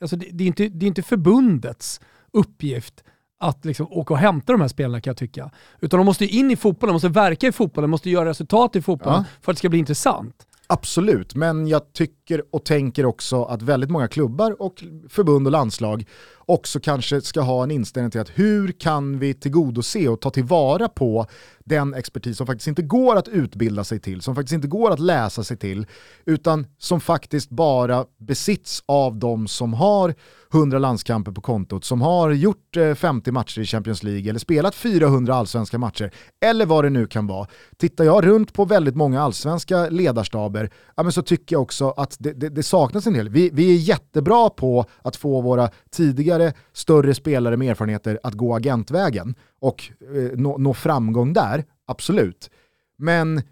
[0.00, 2.00] alltså det, det, är inte, det är inte förbundets
[2.32, 3.04] uppgift
[3.38, 5.50] att liksom åka och hämta de här spelarna kan jag tycka.
[5.80, 8.76] Utan de måste in i fotbollen, de måste verka i fotbollen, de måste göra resultat
[8.76, 9.24] i fotbollen ja.
[9.42, 10.46] för att det ska bli intressant.
[10.70, 16.04] Absolut, men jag tycker och tänker också att väldigt många klubbar och förbund och landslag
[16.48, 20.88] också kanske ska ha en inställning till att hur kan vi tillgodose och ta tillvara
[20.88, 21.26] på
[21.68, 24.98] den expertis som faktiskt inte går att utbilda sig till, som faktiskt inte går att
[24.98, 25.86] läsa sig till,
[26.24, 30.14] utan som faktiskt bara besitts av de som har
[30.52, 34.74] 100 landskamper på kontot, som har gjort eh, 50 matcher i Champions League eller spelat
[34.74, 36.10] 400 allsvenska matcher,
[36.44, 37.46] eller vad det nu kan vara.
[37.76, 42.16] Tittar jag runt på väldigt många allsvenska ledarstaber, ja, men så tycker jag också att
[42.18, 43.28] det, det, det saknas en del.
[43.28, 46.37] Vi, vi är jättebra på att få våra tidigare
[46.72, 52.50] större spelare med erfarenheter att gå agentvägen och eh, nå, nå framgång där, absolut.
[52.98, 53.42] Men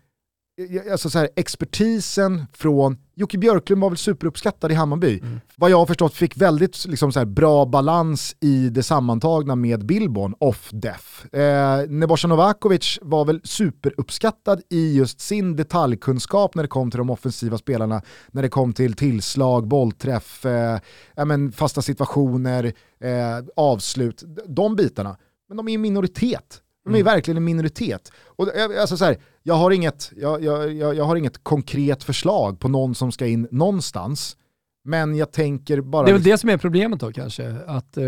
[0.91, 5.19] alltså så här, expertisen från, Jocke Björklund var väl superuppskattad i Hammarby.
[5.19, 5.41] Mm.
[5.57, 9.87] Vad jag har förstått fick väldigt liksom, så här, bra balans i det sammantagna med
[9.87, 11.35] Billborn off-def.
[11.35, 17.11] Eh, Nebojsa Novakovic var väl superuppskattad i just sin detaljkunskap när det kom till de
[17.11, 20.79] offensiva spelarna, när det kom till tillslag, bollträff, eh,
[21.25, 22.65] men, fasta situationer,
[23.01, 25.17] eh, avslut, de bitarna.
[25.49, 26.63] Men de är en minoritet.
[26.87, 27.05] De är mm.
[27.05, 28.13] verkligen en minoritet.
[28.25, 28.49] Och,
[28.81, 32.95] alltså så här, jag, har inget, jag, jag, jag, har inget konkret förslag på någon
[32.95, 34.37] som ska in någonstans.
[34.85, 36.05] Men jag tänker bara...
[36.05, 37.55] Det är väl det som är problemet då kanske.
[37.67, 38.05] Att, eh,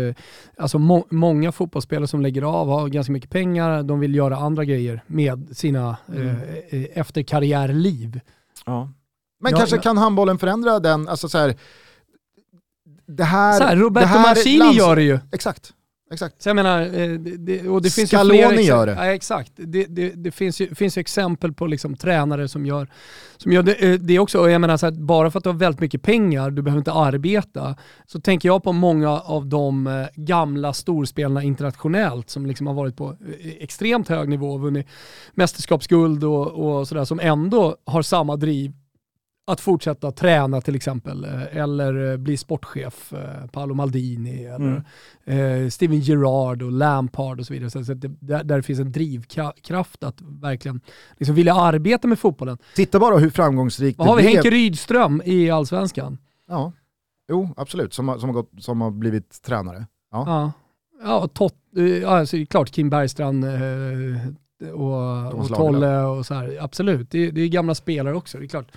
[0.57, 4.65] alltså må många fotbollsspelare som lägger av har ganska mycket pengar, de vill göra andra
[4.65, 6.27] grejer med sina mm.
[6.27, 6.33] eh,
[6.69, 8.19] eh efter karriärliv.
[8.65, 8.89] Ja.
[9.39, 9.81] Men ja, kanske ja.
[9.81, 11.55] kan handbollen förändra den, alltså så här,
[13.07, 13.57] det här...
[13.57, 14.77] Så här Roberto det här Mancini lands...
[14.77, 15.19] gör det ju.
[15.31, 15.73] Exakt.
[16.11, 16.41] Exakt.
[16.41, 18.91] Så jag menar, eh, det, och det finns Scaloni ju fler gör det.
[18.91, 19.51] Ja, exakt.
[19.55, 22.87] Det, det, det, finns, ju, finns ju exempel på liksom tränare som gör,
[23.37, 24.39] som gör det, eh, det också.
[24.39, 26.79] Och jag menar, så här, bara för att du har väldigt mycket pengar, du behöver
[26.79, 32.67] inte arbeta, så tänker jag på många av de eh, gamla storspelarna internationellt som liksom
[32.67, 33.17] har varit på
[33.59, 34.87] extremt hög nivå och vunnit
[35.33, 38.73] mästerskapsguld och, och sådär, som ändå har samma driv
[39.49, 44.83] att fortsätta träna till exempel, eh, eller eh, bli sportchef, eh, Paolo Maldini, eller
[45.25, 45.71] mm.
[45.71, 47.69] Steven Gerrard och Lampard och så vidare.
[47.69, 50.81] Så det, där, där finns en drivkraft att verkligen
[51.17, 52.57] liksom vilja arbeta med fotbollen.
[52.75, 56.17] Titta bara hur framgångsrikt det har vi Henke Rydström i Allsvenskan?
[56.47, 56.71] Ja,
[57.29, 59.87] jo absolut, som har, som har, gått, som har blivit tränare.
[60.11, 60.51] Ja, ja.
[61.03, 61.55] ja, tot,
[62.01, 63.45] ja alltså, klart Kim Bergstrand
[64.73, 66.57] och, och Tolle och så här.
[66.61, 68.67] Absolut, det, det är gamla spelare också, det är klart.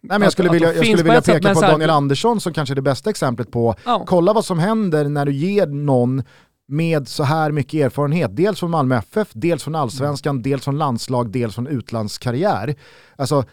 [0.00, 2.76] Nej, men jag skulle vilja, jag skulle vilja peka på Daniel Andersson som kanske är
[2.76, 4.04] det bästa exemplet på, ja.
[4.06, 6.22] kolla vad som händer när du ger någon
[6.68, 10.42] med så här mycket erfarenhet, dels från Malmö FF, dels från allsvenskan, mm.
[10.42, 12.74] dels från landslag, dels från utlandskarriär.
[13.16, 13.44] Alltså,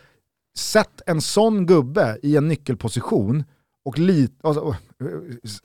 [0.58, 3.44] sätt en sån gubbe i en nyckelposition
[3.86, 4.76] och lite, alltså,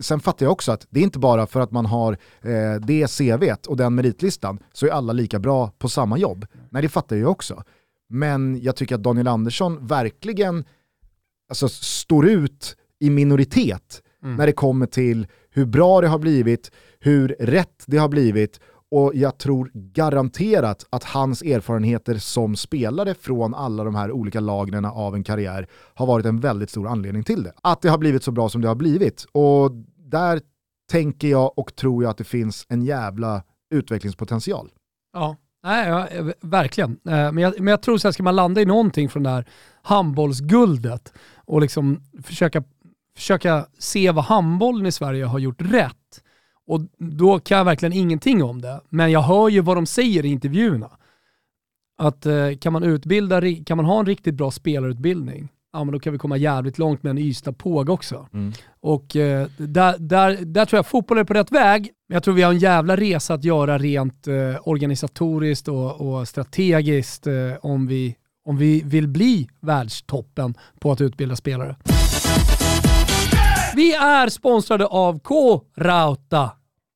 [0.00, 3.18] sen fattar jag också att det är inte bara för att man har eh, det
[3.18, 6.46] CVt och den meritlistan så är alla lika bra på samma jobb.
[6.70, 7.62] Nej det fattar jag också.
[8.08, 10.64] Men jag tycker att Daniel Andersson verkligen
[11.48, 14.36] alltså, står ut i minoritet mm.
[14.36, 19.12] när det kommer till hur bra det har blivit, hur rätt det har blivit och
[19.14, 25.14] jag tror garanterat att hans erfarenheter som spelare från alla de här olika lagren av
[25.14, 27.52] en karriär har varit en väldigt stor anledning till det.
[27.62, 29.26] Att det har blivit så bra som det har blivit.
[29.32, 30.40] Och där
[30.90, 34.70] tänker jag och tror jag att det finns en jävla utvecklingspotential.
[35.12, 36.90] Ja, Nej, ja, eh, verkligen.
[36.90, 39.44] Eh, men jag, men jag tror att ska man landa i någonting från det här
[39.82, 42.62] handbollsguldet och liksom försöka,
[43.16, 46.22] försöka se vad handbollen i Sverige har gjort rätt,
[46.70, 48.80] och då kan jag verkligen ingenting om det.
[48.88, 50.90] Men jag hör ju vad de säger i intervjuerna.
[51.98, 55.98] Att eh, kan man utbilda, kan man ha en riktigt bra spelarutbildning, ja men då
[55.98, 58.28] kan vi komma jävligt långt med en Ystad Påg också.
[58.32, 58.52] Mm.
[58.80, 61.90] Och eh, där, där, där tror jag fotbollen är på rätt väg.
[62.08, 66.28] Men jag tror vi har en jävla resa att göra rent eh, organisatoriskt och, och
[66.28, 71.76] strategiskt eh, om, vi, om vi vill bli världstoppen på att utbilda spelare.
[73.74, 76.50] Vi är sponsrade av K-Rauta.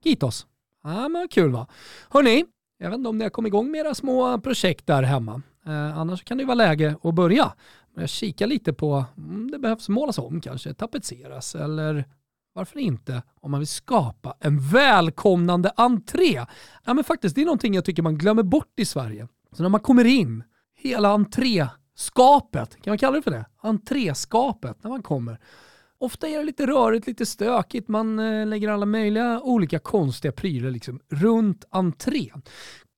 [0.04, 0.46] Kitos.
[0.82, 1.66] Ja, men kul va?
[2.10, 2.44] Hörni,
[2.78, 5.42] jag vet inte om ni har kommit igång med era små projekt där hemma.
[5.66, 7.52] Eh, annars kan det vara läge att börja.
[7.96, 12.04] Jag kikar lite på, om det behövs målas om kanske, tapetseras eller
[12.52, 16.46] varför inte om man vill skapa en välkomnande entré.
[16.84, 19.28] Ja men faktiskt, det är någonting jag tycker man glömmer bort i Sverige.
[19.52, 20.44] Så när man kommer in,
[20.76, 23.46] hela entré skapet, kan man kalla det för det?
[23.60, 25.38] Entréskapet när man kommer.
[26.04, 30.70] Ofta är det lite rörigt, lite stökigt, man eh, lägger alla möjliga olika konstiga prylar
[30.70, 32.42] liksom runt entrén.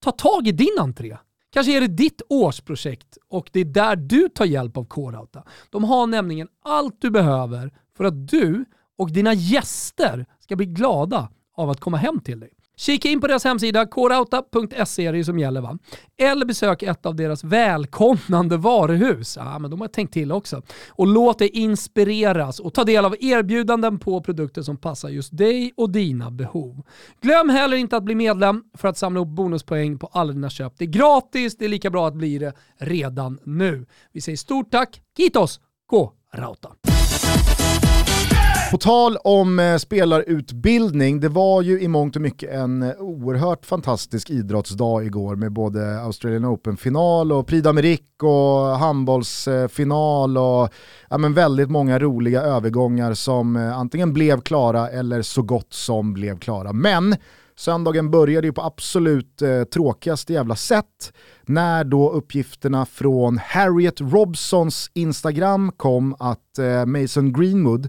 [0.05, 1.17] Ta tag i din entré.
[1.53, 5.45] Kanske är det ditt årsprojekt och det är där du tar hjälp av Kårauta.
[5.71, 8.65] De har nämligen allt du behöver för att du
[8.99, 12.53] och dina gäster ska bli glada av att komma hem till dig.
[12.79, 15.79] Kika in på deras hemsida, korauta.se är det som gäller va?
[16.19, 19.37] Eller besök ett av deras välkomnande varuhus.
[19.37, 20.63] Ja, men de har tänkt till också.
[20.89, 25.73] Och låt dig inspireras och ta del av erbjudanden på produkter som passar just dig
[25.77, 26.83] och dina behov.
[27.21, 30.73] Glöm heller inte att bli medlem för att samla upp bonuspoäng på alla dina köp.
[30.79, 33.87] Det är gratis, det är lika bra att bli det redan nu.
[34.13, 35.61] Vi säger stort tack, Kitos,
[35.91, 36.69] K-Rauta.
[38.71, 44.31] På tal om eh, spelarutbildning, det var ju i mångt och mycket en oerhört fantastisk
[44.31, 50.69] idrottsdag igår med både Australian Open-final och Prix d'Amérique och handbollsfinal och
[51.11, 56.15] ja, men väldigt många roliga övergångar som eh, antingen blev klara eller så gott som
[56.15, 56.73] blev klara.
[56.73, 57.17] Men
[57.57, 64.91] Söndagen började ju på absolut eh, tråkigaste jävla sätt när då uppgifterna från Harriet Robsons
[64.95, 67.89] Instagram kom att eh, Mason Greenwood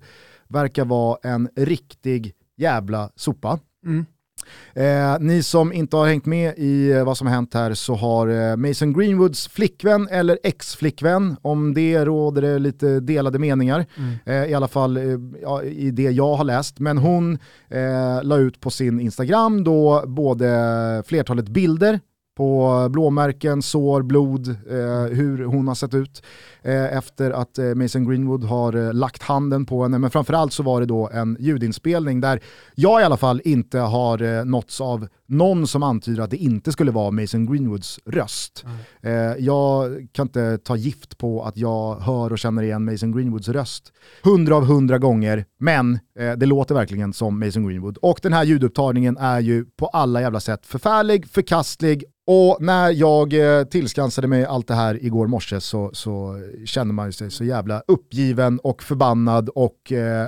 [0.50, 3.60] verkar vara en riktig jävla sopa.
[3.86, 4.06] Mm.
[4.74, 7.96] Eh, ni som inte har hängt med i eh, vad som har hänt här så
[7.96, 14.16] har eh, Mason Greenwoods flickvän eller ex-flickvän, om det råder det lite delade meningar, mm.
[14.26, 15.04] eh, i alla fall eh,
[15.64, 17.38] i det jag har läst, men hon
[17.70, 22.00] eh, la ut på sin Instagram då både flertalet bilder
[22.38, 26.24] på blåmärken, sår, blod, eh, hur hon har sett ut
[26.74, 30.00] efter att eh, Mason Greenwood har eh, lagt handen på henne.
[30.00, 32.40] Men framförallt så var det då en ljudinspelning där
[32.76, 36.72] jag i alla fall inte har eh, nåtts av någon som antyder att det inte
[36.72, 38.66] skulle vara Mason Greenwoods röst.
[39.04, 39.46] Mm.
[39.46, 43.94] jag kan inte ta gift på att jag hör och känner igen Mason Greenwoods röst
[44.24, 46.00] hundra av hundra gånger, men
[46.38, 47.98] det låter verkligen som Mason Greenwood.
[47.98, 53.34] Och den här ljudupptagningen är ju på alla jävla sätt förfärlig, förkastlig och när jag
[53.34, 57.84] eh, tillskansade mig allt det här igår morse så, så kände man sig så jävla
[57.88, 60.28] uppgiven och förbannad och eh,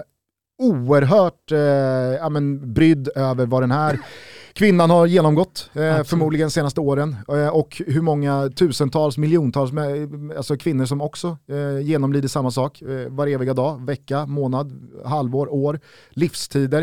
[0.59, 1.59] oerhört eh,
[2.19, 3.99] ja, men, brydd över vad den här
[4.53, 7.15] kvinnan har genomgått, eh, förmodligen senaste åren.
[7.27, 12.81] Eh, och hur många tusentals, miljontals med, alltså kvinnor som också eh, genomlider samma sak
[12.81, 16.81] eh, var eviga dag, vecka, månad, halvår, år, livstider.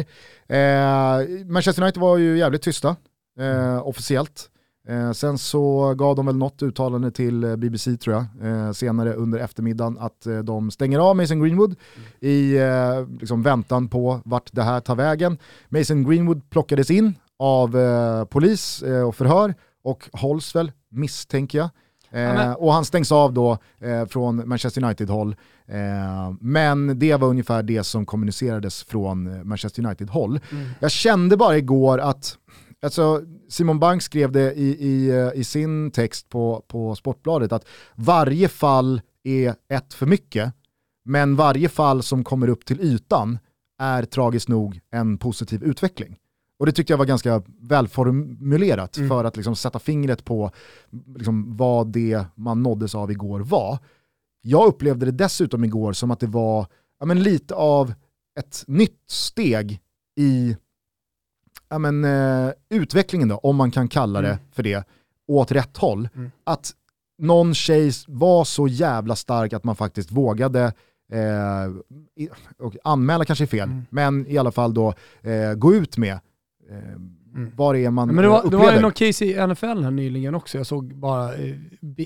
[0.49, 2.97] Eh, Manchester United var ju jävligt tysta,
[3.39, 3.83] mm.
[3.83, 4.51] officiellt.
[4.89, 9.13] Eh, sen så gav de väl något uttalande till eh, BBC tror jag, eh, senare
[9.13, 11.77] under eftermiddagen att eh, de stänger av Mason Greenwood
[12.21, 15.39] i eh, liksom väntan på vart det här tar vägen.
[15.69, 21.71] Mason Greenwood plockades in av eh, polis och förhör och hålls väl, misstänker jag.
[22.11, 25.37] Eh, och han stängs av då eh, från Manchester United-håll.
[25.67, 30.41] Eh, men det var ungefär det som kommunicerades från Manchester United-håll.
[30.53, 30.69] Mm.
[30.81, 32.39] Jag kände bara igår att
[32.83, 38.49] Alltså, Simon Bank skrev det i, i, i sin text på, på Sportbladet att varje
[38.49, 40.53] fall är ett för mycket,
[41.05, 43.39] men varje fall som kommer upp till ytan
[43.79, 46.17] är tragiskt nog en positiv utveckling.
[46.59, 49.09] Och det tyckte jag var ganska välformulerat mm.
[49.09, 50.51] för att liksom sätta fingret på
[51.17, 53.79] liksom vad det man nåddes av igår var.
[54.43, 56.67] Jag upplevde det dessutom igår som att det var
[57.01, 57.95] ja, men lite av
[58.39, 59.81] ett nytt steg
[60.17, 60.57] i
[61.69, 64.39] ja, men, eh, utvecklingen då, om man kan kalla det mm.
[64.53, 64.85] för det,
[65.29, 66.09] åt rätt håll.
[66.15, 66.31] Mm.
[66.45, 66.73] Att
[67.19, 70.73] någon tjej var så jävla stark att man faktiskt vågade
[71.13, 72.29] eh,
[72.85, 73.87] anmäla kanske är fel, mm.
[73.91, 76.13] men i alla fall då eh, gå ut med
[76.71, 76.99] eh,
[77.37, 77.53] Mm.
[77.57, 80.59] Var är man Men det var, det var någon case i NFL här nyligen också.
[80.59, 81.55] Jag såg bara eh,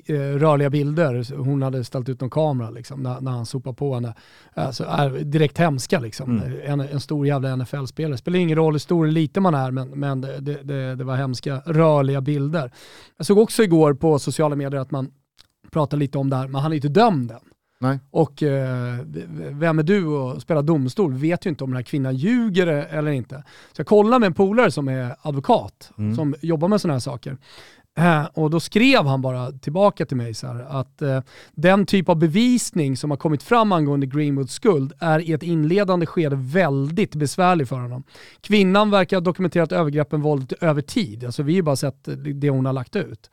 [0.06, 1.36] eh, rörliga bilder.
[1.36, 4.14] Hon hade ställt ut någon kamera liksom, när, när han sopade på henne.
[4.54, 4.84] Alltså,
[5.24, 6.38] direkt hemska liksom.
[6.38, 6.60] Mm.
[6.64, 8.18] En, en stor jävla NFL-spelare.
[8.18, 11.16] Spelar ingen roll hur stor eller liten man är, men, men det, det, det var
[11.16, 12.72] hemska rörliga bilder.
[13.16, 15.10] Jag såg också igår på sociala medier att man
[15.70, 17.49] pratar lite om det här, men han är inte dömd än.
[17.82, 17.98] Nej.
[18.10, 18.98] Och eh,
[19.50, 21.14] vem är du och spelar domstol?
[21.14, 23.44] Vet ju inte om den här kvinnan ljuger eller inte.
[23.72, 26.16] Så jag kollade med en polare som är advokat, mm.
[26.16, 27.36] som jobbar med sådana här saker.
[27.98, 31.20] Eh, och då skrev han bara tillbaka till mig så här, att eh,
[31.52, 36.06] den typ av bevisning som har kommit fram angående Greenwoods skuld är i ett inledande
[36.06, 38.02] skede väldigt besvärlig för honom.
[38.40, 42.66] Kvinnan verkar ha dokumenterat övergreppen våld över tid, alltså vi har bara sett det hon
[42.66, 43.30] har lagt ut.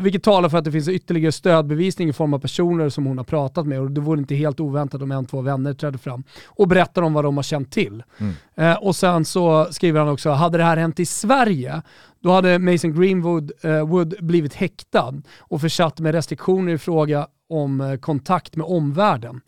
[0.00, 3.24] Vilket talar för att det finns ytterligare stödbevisning i form av personer som hon har
[3.24, 6.68] pratat med och det vore inte helt oväntat om en, två vänner trädde fram och
[6.68, 8.02] berättar om vad de har känt till.
[8.18, 8.32] Mm.
[8.54, 11.82] Eh, och sen så skriver han också, hade det här hänt i Sverige,
[12.22, 17.80] då hade Mason Greenwood eh, Wood blivit häktad och försatt med restriktioner i fråga om
[17.80, 19.40] eh, kontakt med omvärlden.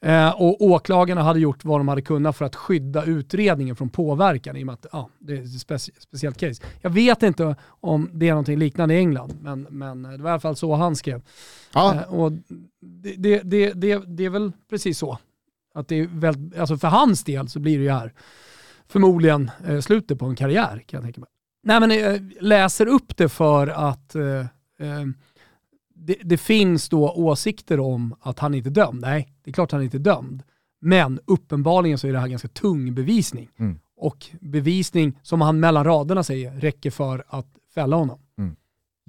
[0.00, 4.56] Eh, och åklagarna hade gjort vad de hade kunnat för att skydda utredningen från påverkan
[4.56, 6.62] i och med att ja, det är ett speci speciellt case.
[6.80, 10.32] Jag vet inte om det är någonting liknande i England, men, men det var i
[10.32, 11.22] alla fall så han skrev.
[11.74, 11.94] Ja.
[11.94, 12.32] Eh, och
[12.80, 15.18] det, det, det, det, det är väl precis så.
[15.74, 18.12] Att det är väldigt, alltså för hans del så blir det ju här
[18.88, 21.30] förmodligen eh, slutet på en karriär kan jag tänka mig.
[21.62, 24.38] Nej men jag läser upp det för att eh,
[24.80, 25.04] eh,
[25.98, 29.00] det, det, finns då åsikter om att han inte är dömd.
[29.00, 30.42] Nej, det är klart han inte är dömd.
[30.80, 33.48] Men uppenbarligen så är det här ganska tung bevisning.
[33.58, 33.78] Mm.
[33.96, 38.18] Och bevisning, som han mellan raderna säger, räcker för att fälla honom.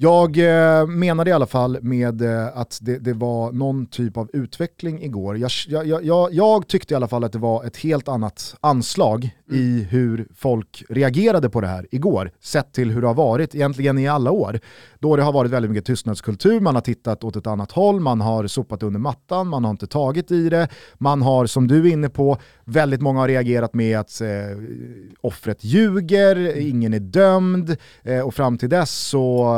[0.02, 4.30] Jag eh, menade i alla fall med eh, att det, det, var någon typ av
[4.34, 5.38] utveckling igår.
[5.38, 9.36] Jag, jag, jag, jag, tyckte i alla fall att det var ett helt annat anslag
[9.50, 9.62] mm.
[9.62, 13.98] i hur folk reagerade på det här igår, sett till hur det har varit egentligen
[13.98, 14.60] i alla år.
[15.02, 18.22] Då det har varit väldigt mycket tystnadskultur, man har tittat åt ett annat håll, man
[18.22, 21.92] har sopat under mattan, man har inte tagit i det, man har, som du är
[21.92, 24.30] inne på, väldigt många har reagerat med att eh,
[25.22, 29.56] offret ljuger, ingen är dömd eh, och fram till dess så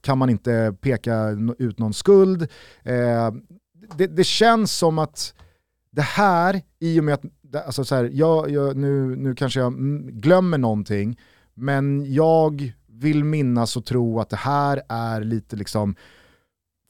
[0.00, 1.28] kan man inte peka
[1.58, 2.42] ut någon skuld.
[2.82, 3.32] Eh,
[3.96, 5.34] det, det, känns som att
[5.90, 7.24] det här, i och med att,
[7.66, 11.18] alltså så här, jag, jag, nu, nu kanske jag mm, glömmer någonting,
[11.54, 12.72] men jag
[13.04, 15.96] vill minnas och tro att det här är lite liksom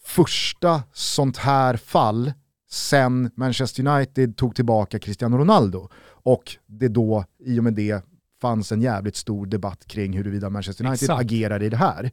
[0.05, 2.33] första sånt här fall
[2.71, 5.89] sen Manchester United tog tillbaka Cristiano Ronaldo.
[6.07, 8.05] Och det då, i och med det,
[8.41, 11.21] fanns en jävligt stor debatt kring huruvida Manchester United Exakt.
[11.21, 12.11] agerar i det här.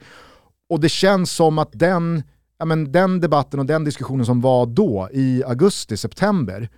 [0.70, 2.24] Och det känns som att den,
[2.60, 6.70] ja men den debatten och den diskussionen som var då i augusti, september,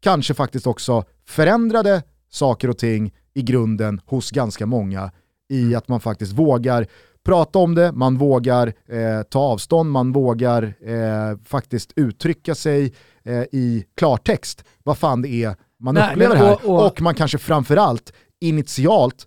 [0.00, 5.10] kanske faktiskt också förändrade saker och ting i grunden hos ganska många
[5.48, 5.78] i mm.
[5.78, 6.86] att man faktiskt vågar
[7.24, 13.42] prata om det, man vågar eh, ta avstånd, man vågar eh, faktiskt uttrycka sig eh,
[13.52, 16.52] i klartext vad fan det är man Nej, upplever här.
[16.52, 19.26] Och, och, och man kanske framförallt initialt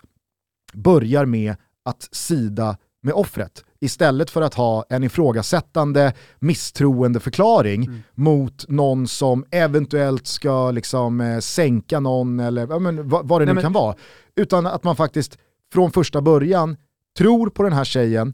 [0.74, 1.56] börjar med
[1.86, 8.02] att sida med offret istället för att ha en ifrågasättande misstroende förklaring mm.
[8.16, 13.46] mot någon som eventuellt ska liksom, eh, sänka någon eller ja, men, vad, vad det
[13.46, 13.64] Nej, nu men...
[13.64, 13.96] kan vara.
[14.36, 15.38] Utan att man faktiskt
[15.74, 16.78] från första början
[17.18, 18.34] tror på den här tjejen,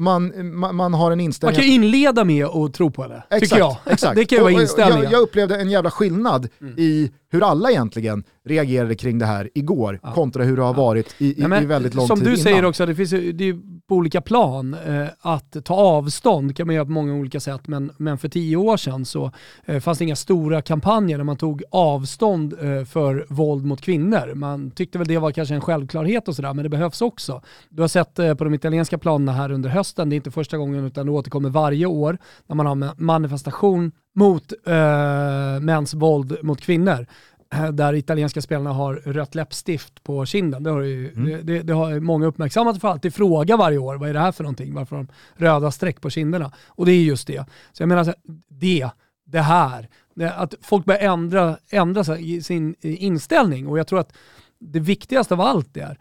[0.00, 1.56] man, man, man, har en inställning...
[1.56, 3.76] Man kan ju inleda med att tro på det, exakt, tycker jag.
[3.92, 4.16] Exakt.
[4.16, 5.04] det kan ju vara inställningen.
[5.04, 6.74] Jag, jag, upplevde en jävla skillnad mm.
[6.78, 10.12] i hur alla egentligen reagerade kring det här igår ja.
[10.12, 12.26] kontra hur det har varit i, i, ja, i väldigt lång tid innan.
[12.26, 13.58] Som du säger också, det finns ju, det är
[13.90, 14.74] på olika plan.
[14.74, 18.56] Eh, att ta avstånd kan man göra på många olika sätt, men, men för tio
[18.56, 19.32] år sedan så
[19.64, 24.34] eh, fanns det inga stora kampanjer där man tog avstånd eh, för våld mot kvinnor.
[24.34, 27.42] Man tyckte väl det var kanske en självklarhet och sådär, men det behövs också.
[27.68, 30.86] Du har sett på de italienska planerna här under hösten, det är inte första gången
[30.86, 37.06] utan det återkommer varje år, när man har manifestation mot eh, mäns våld mot kvinnor.
[37.72, 40.62] Där italienska spelarna har rött läppstift på kinden.
[40.62, 41.46] Det har, ju, mm.
[41.46, 44.32] det, det, har många uppmärksammat och får alltid fråga varje år, vad är det här
[44.32, 44.74] för någonting?
[44.74, 46.52] Varför har de röda streck på kinderna?
[46.66, 47.44] Och det är just det.
[47.72, 48.14] Så jag menar,
[48.48, 48.90] det,
[49.26, 54.12] det här, det, att folk börjar ändra, ändra sin inställning och jag tror att
[54.58, 55.98] det viktigaste av allt är,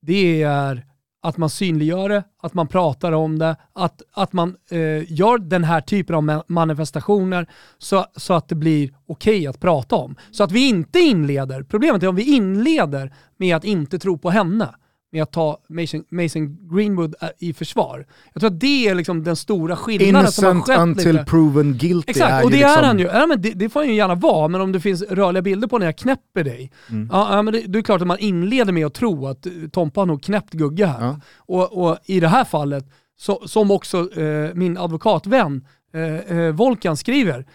[0.00, 0.86] det är
[1.24, 5.64] att man synliggör det, att man pratar om det, att, att man eh, gör den
[5.64, 7.46] här typen av manifestationer
[7.78, 10.16] så, så att det blir okej okay att prata om.
[10.30, 14.30] Så att vi inte inleder, problemet är om vi inleder med att inte tro på
[14.30, 14.74] henne,
[15.14, 18.06] med att ta Mason, Mason Greenwood äh, i försvar.
[18.32, 21.24] Jag tror att det är liksom den stora skillnaden Innocent som har skett until lite.
[21.24, 22.10] proven guilty.
[22.10, 22.78] Exakt, och det liksom...
[22.78, 23.04] är han ju.
[23.04, 25.68] Ja, men det, det, får han ju gärna vara, men om det finns rörliga bilder
[25.68, 27.08] på när jag knäpper dig, mm.
[27.12, 30.06] ja, men det, det, är klart att man inleder med att tro att Tompa har
[30.06, 31.04] nog knäppt Gugge här.
[31.04, 31.20] Ja.
[31.36, 32.84] Och, och, i det här fallet,
[33.18, 37.46] så, som också eh, min advokatvän eh, eh, Volkan skriver,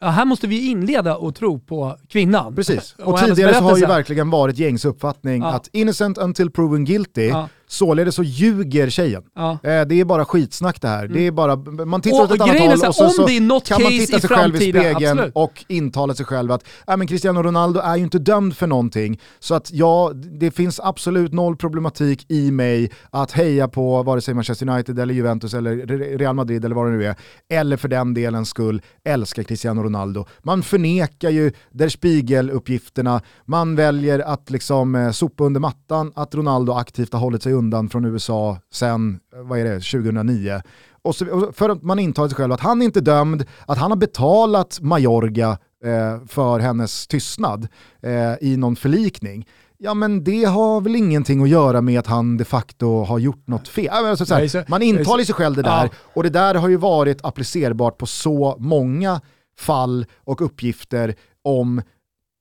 [0.00, 2.54] Ja, här måste vi inleda och tro på kvinnan.
[2.54, 5.52] Precis, och, och tidigare har ju verkligen varit gängs uppfattning ja.
[5.52, 7.48] att innocent until proven guilty, ja.
[7.66, 9.22] Således så ljuger tjejen.
[9.34, 9.50] Ja.
[9.52, 11.04] Eh, det är bara skitsnack det här.
[11.04, 11.16] Mm.
[11.16, 13.92] Det är bara, man tittar och åt ett annat håll och så, så kan man
[13.92, 15.32] titta sig själv i spegeln absolut.
[15.34, 19.20] och intala sig själv att äh, men Cristiano Ronaldo är ju inte dömd för någonting.
[19.38, 24.34] Så att ja, det finns absolut noll problematik i mig att heja på vare sig
[24.34, 25.76] Manchester United eller Juventus eller
[26.18, 27.16] Real Madrid eller vad det nu är.
[27.48, 30.26] Eller för den delens skull älska Cristiano Ronaldo.
[30.42, 36.72] Man förnekar ju Der Spiegel-uppgifterna, man väljer att liksom eh, sopa under mattan att Ronaldo
[36.72, 40.60] aktivt har hållit sig undan från USA sen, vad är det, 2009.
[41.02, 43.90] Och så, för att man intalar sig själv att han är inte dömd, att han
[43.90, 47.68] har betalat Majorga eh, för hennes tystnad
[48.02, 49.46] eh, i någon förlikning.
[49.78, 53.46] Ja men det har väl ingenting att göra med att han de facto har gjort
[53.46, 53.90] något fel.
[53.90, 55.90] Alltså, så här, man intalar sig själv det där, ja.
[56.14, 59.20] och det där har ju varit applicerbart på så många
[59.58, 61.82] fall och uppgifter om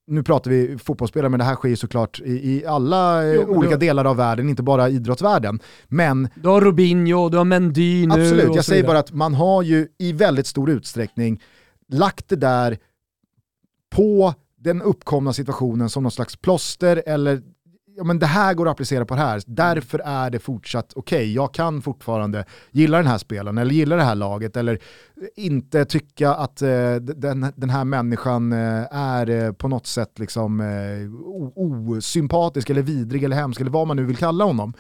[0.07, 3.41] nu pratar vi fotbollsspelare, men det här sker ju såklart i, i alla eh, jo,
[3.41, 5.59] olika delar av världen, inte bara idrottsvärlden.
[5.87, 6.29] Men...
[6.35, 9.87] Du har Robinho, du har Mendy nu Absolut, jag säger bara att man har ju
[9.97, 11.41] i väldigt stor utsträckning
[11.89, 12.77] lagt det där
[13.95, 17.41] på den uppkomna situationen som någon slags plåster eller
[17.95, 21.17] ja, men det här går att applicera på det här, därför är det fortsatt okej.
[21.17, 21.33] Okay.
[21.33, 24.79] Jag kan fortfarande gilla den här spelaren eller gilla det här laget eller
[25.35, 30.59] inte tycka att eh, den, den här människan eh, är eh, på något sätt liksom,
[30.61, 34.73] eh, osympatisk eller vidrig eller hemsk eller vad man nu vill kalla honom.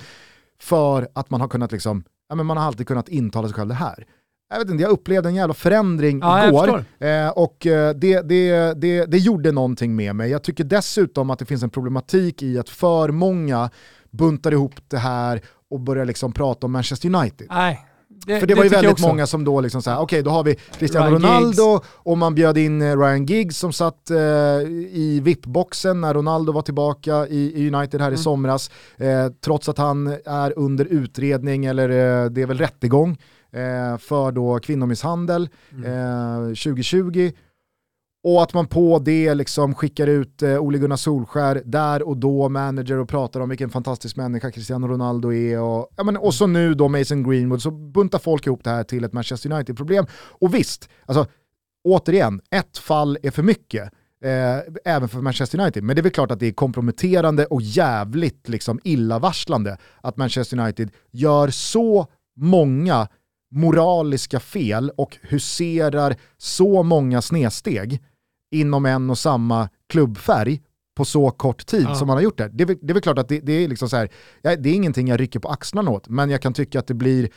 [0.59, 3.69] För att man har kunnat liksom, ja, men man har alltid kunnat intala sig själv
[3.69, 4.05] det här
[4.53, 6.85] jag vet inte, jag upplevde en jävla förändring ja, igår.
[6.99, 10.31] Eh, och eh, det, det, det, det gjorde någonting med mig.
[10.31, 13.69] Jag tycker dessutom att det finns en problematik i att för många
[14.11, 17.47] buntar ihop det här och börjar liksom prata om Manchester United.
[17.49, 17.87] Nej.
[18.25, 20.29] Det, För det, det var ju väldigt många som då liksom såhär, okej okay, då
[20.29, 21.85] har vi Cristiano Ryan Ronaldo Giggs.
[21.93, 26.61] och man bjöd in eh, Ryan Giggs som satt eh, i VIP-boxen när Ronaldo var
[26.61, 28.19] tillbaka i, i United här mm.
[28.19, 28.71] i somras.
[28.97, 33.17] Eh, trots att han är under utredning eller eh, det är väl rättegång
[33.99, 36.47] för då kvinnomisshandel mm.
[36.47, 37.31] 2020.
[38.23, 42.49] Och att man på det liksom skickar ut eh, Ole Gunnar Solskär där och då,
[42.49, 45.59] manager och pratar om vilken fantastisk människa Cristiano Ronaldo är.
[45.61, 48.83] Och, ja, men, och så nu då Mason Greenwood, så buntar folk ihop det här
[48.83, 50.05] till ett Manchester United-problem.
[50.13, 51.25] Och visst, alltså,
[51.83, 53.83] återigen, ett fall är för mycket.
[54.23, 55.83] Eh, även för Manchester United.
[55.83, 60.59] Men det är väl klart att det är komprometterande och jävligt liksom, illavarslande att Manchester
[60.59, 63.07] United gör så många
[63.53, 68.03] moraliska fel och huserar så många snedsteg
[68.51, 70.61] inom en och samma klubbfärg
[70.95, 71.95] på så kort tid ja.
[71.95, 72.49] som man har gjort det.
[72.53, 74.09] Det är, det är väl klart att det, det är liksom så här,
[74.41, 77.29] det är ingenting jag rycker på axlarna åt, men jag kan tycka att det blir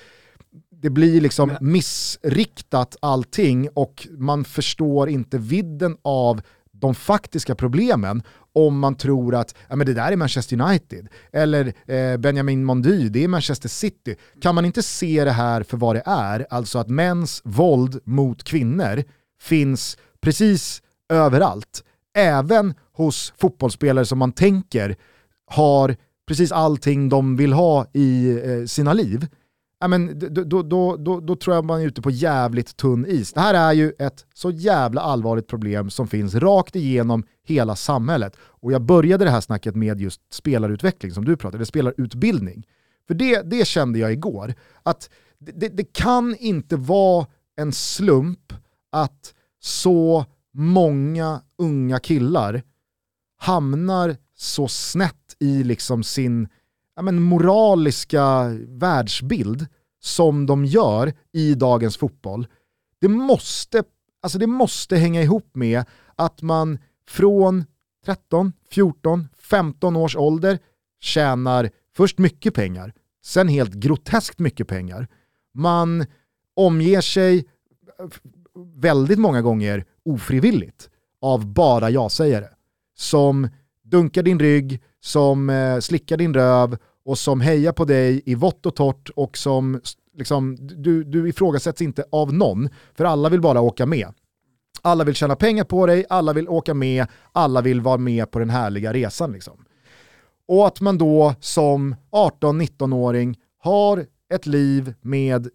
[0.83, 6.41] det blir liksom missriktat allting och man förstår inte vidden av
[6.73, 8.23] de faktiska problemen
[8.57, 13.09] om man tror att ja, men det där är Manchester United, eller eh, Benjamin Mondy,
[13.09, 14.17] det är Manchester City.
[14.41, 18.45] Kan man inte se det här för vad det är, alltså att mäns våld mot
[18.45, 19.05] kvinnor
[19.41, 20.83] finns precis
[21.13, 21.85] överallt,
[22.17, 24.97] även hos fotbollsspelare som man tänker
[25.47, 25.97] har
[26.29, 29.27] precis allting de vill ha i eh, sina liv
[29.81, 33.07] ja, men då, då, då, då, då tror jag man är ute på jävligt tunn
[33.07, 33.33] is.
[33.33, 38.37] Det här är ju ett så jävla allvarligt problem som finns rakt igenom hela samhället.
[38.39, 42.67] Och jag började det här snacket med just spelarutveckling som du pratade, eller spelarutbildning.
[43.07, 47.27] För det, det kände jag igår, att det, det kan inte vara
[47.57, 48.53] en slump
[48.93, 52.63] att så många unga killar
[53.39, 56.49] hamnar så snett i liksom sin
[56.97, 59.67] ja, men moraliska världsbild
[60.01, 62.47] som de gör i dagens fotboll,
[63.01, 63.85] det måste,
[64.23, 65.85] alltså det måste hänga ihop med
[66.17, 66.79] att man
[67.09, 67.65] från
[68.05, 70.59] 13, 14, 15 års ålder
[71.01, 72.93] tjänar först mycket pengar,
[73.25, 75.09] sen helt groteskt mycket pengar.
[75.55, 76.07] Man
[76.55, 77.45] omger sig
[78.75, 80.91] väldigt många gånger ofrivilligt
[81.21, 82.49] av bara ja-sägare
[82.97, 83.49] som
[83.83, 88.67] dunkar din rygg, som eh, slickar din röv och som hejar på dig i vått
[88.67, 89.81] och torrt och som
[90.17, 94.09] liksom, du, du ifrågasätts inte av någon, för alla vill bara åka med.
[94.87, 98.39] Alla vill tjäna pengar på dig, alla vill åka med, alla vill vara med på
[98.39, 99.33] den härliga resan.
[99.33, 99.65] Liksom.
[100.49, 105.49] Och att man då som 18-19-åring har ett liv med,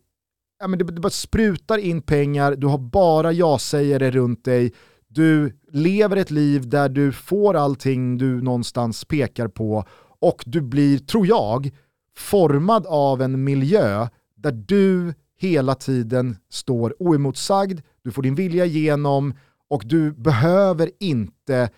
[0.60, 4.74] ja men det, det bara sprutar in pengar, du har bara ja-sägare runt dig,
[5.08, 9.86] du lever ett liv där du får allting du någonstans pekar på
[10.20, 11.72] och du blir, tror jag,
[12.18, 19.34] formad av en miljö där du hela tiden står oemotsagd, du får din vilja igenom
[19.70, 21.70] och du behöver inte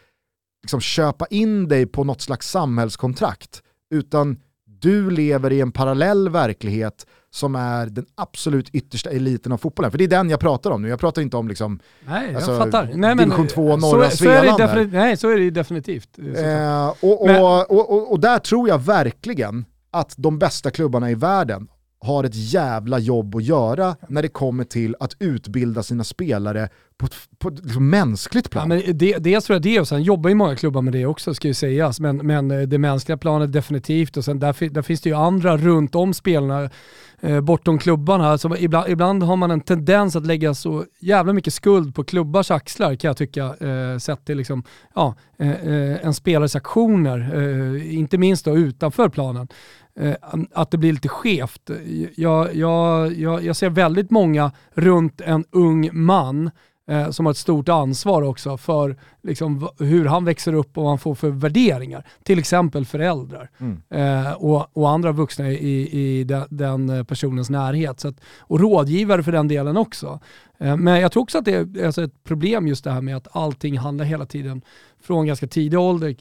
[0.63, 7.05] liksom köpa in dig på något slags samhällskontrakt, utan du lever i en parallell verklighet
[7.29, 9.91] som är den absolut yttersta eliten av fotbollen.
[9.91, 12.35] För det är den jag pratar om nu, jag pratar inte om liksom, nej, jag
[12.35, 12.85] alltså, fattar.
[12.85, 14.93] Nej, men, division 2 norra så, Svealand.
[14.93, 16.19] nej, så är det definitivt.
[16.19, 21.67] Eh, och, och, och, och, där tror jag verkligen att de bästa klubbarna i världen
[22.03, 27.05] har ett jävla jobb att göra när det kommer till att utbilda sina spelare på
[27.05, 28.71] ett, på ett liksom mänskligt plan.
[28.71, 31.05] Ja, men det, dels tror jag det och sen jobbar ju många klubbar med det
[31.05, 31.99] också ska ju sägas.
[31.99, 35.57] Men, men eh, det mänskliga planet definitivt och sen där, där finns det ju andra
[35.57, 36.69] runt om spelarna
[37.21, 38.27] eh, bortom klubbarna.
[38.29, 42.51] Alltså, ibland, ibland har man en tendens att lägga så jävla mycket skuld på klubbars
[42.51, 44.63] axlar kan jag tycka, eh, sett till liksom,
[44.95, 49.47] ja, eh, eh en spelares aktioner, eh, inte minst då utanför planen.
[49.99, 50.15] Eh,
[50.53, 51.69] att det blir lite skevt.
[52.15, 56.51] Jag, jag, jag, jag ser väldigt många runt en ung man
[56.87, 60.91] eh, som har ett stort ansvar också för liksom, hur han växer upp och vad
[60.91, 62.07] han får för värderingar.
[62.23, 63.81] Till exempel föräldrar mm.
[63.89, 67.99] eh, och, och, andra vuxna i, i den, den personens närhet.
[67.99, 70.19] Så att, och rådgivare för den delen också.
[70.57, 73.17] Eh, men jag tror också att det är alltså ett problem just det här med
[73.17, 74.61] att allting handlar hela tiden
[75.01, 76.15] från ganska tidig ålder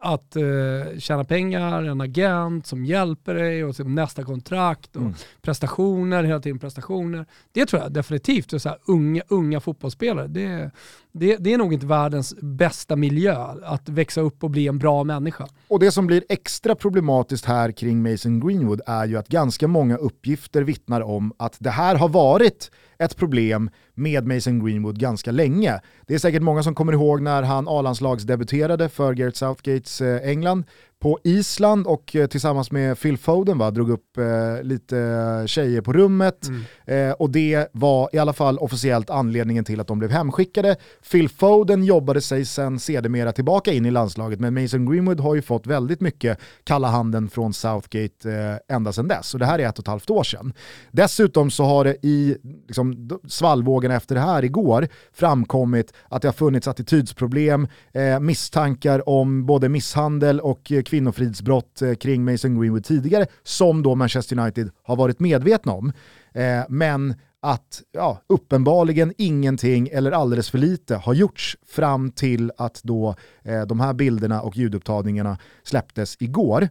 [0.00, 5.14] att eh, tjäna pengar, en agent som hjälper dig och nästa kontrakt och mm.
[5.42, 7.26] prestationer, hela tiden prestationer.
[7.52, 10.70] Det tror jag definitivt, så här, unga, unga fotbollsspelare, det,
[11.12, 15.04] det, det, är nog inte världens bästa miljö att växa upp och bli en bra
[15.04, 15.46] människa.
[15.68, 19.96] Och det som blir extra problematiskt här kring Mason Greenwood är ju att ganska många
[19.96, 25.80] uppgifter vittnar om att det här har varit ett problem med Mason Greenwood ganska länge.
[26.06, 30.64] Det är säkert många som kommer ihåg när han A-landslagsdebuterade för Gareth Southgates eh, England
[31.00, 35.92] på Island och eh, tillsammans med Phil Foden va, drog upp eh, lite tjejer på
[35.92, 36.48] rummet.
[36.48, 37.10] Mm.
[37.10, 40.76] Eh, och det var i alla fall officiellt anledningen till att de blev hemskickade.
[41.10, 45.42] Phil Foden jobbade sig sen sedermera tillbaka in i landslaget, men Mason Greenwood har ju
[45.42, 49.34] fått väldigt mycket kalla handen från Southgate eh, ända sedan dess.
[49.34, 50.52] Och det här är ett och ett halvt år sedan.
[50.90, 52.36] Dessutom så har det i
[52.66, 59.46] liksom, svallvågen efter det här igår framkommit att det har funnits attitydsproblem, eh, misstankar om
[59.46, 64.96] både misshandel och eh, kvinnofridsbrott eh, kring Mason Greenwood tidigare, som då Manchester United har
[64.96, 65.92] varit medvetna om.
[66.34, 72.80] Eh, men att ja, uppenbarligen ingenting eller alldeles för lite har gjorts fram till att
[72.82, 76.68] då eh, de här bilderna och ljudupptagningarna släpptes igår.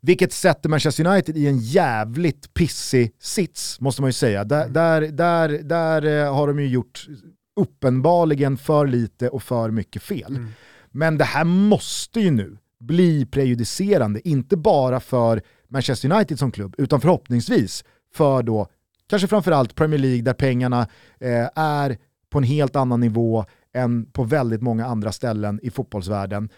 [0.00, 4.44] Vilket sätter Manchester United i en jävligt pissig sits, måste man ju säga.
[4.44, 4.72] Där, mm.
[4.72, 7.06] där, där, där har de ju gjort
[7.60, 10.36] uppenbarligen för lite och för mycket fel.
[10.36, 10.48] Mm.
[10.90, 16.74] Men det här måste ju nu bli prejudicerande, inte bara för Manchester United som klubb,
[16.78, 18.66] utan förhoppningsvis för då
[19.08, 20.88] kanske framförallt Premier League där pengarna
[21.20, 21.98] eh, är
[22.30, 26.48] på en helt annan nivå än på väldigt många andra ställen i fotbollsvärlden.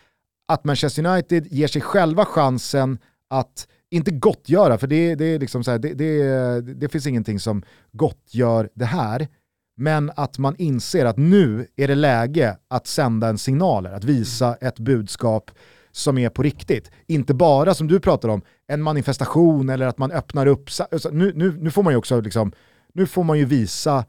[0.49, 2.99] Att Manchester United ger sig själva chansen
[3.29, 7.41] att, inte gottgöra, för det, det, är liksom så här, det, det, det finns ingenting
[7.41, 7.63] som
[7.93, 9.29] gottgör det här,
[9.77, 14.55] men att man inser att nu är det läge att sända en signal, att visa
[14.55, 15.51] ett budskap
[15.93, 16.91] som är på riktigt.
[17.07, 20.71] Inte bara som du pratar om, en manifestation eller att man öppnar upp.
[21.13, 22.53] Nu, nu, nu får man ju också liksom,
[22.93, 24.05] nu får man ju visa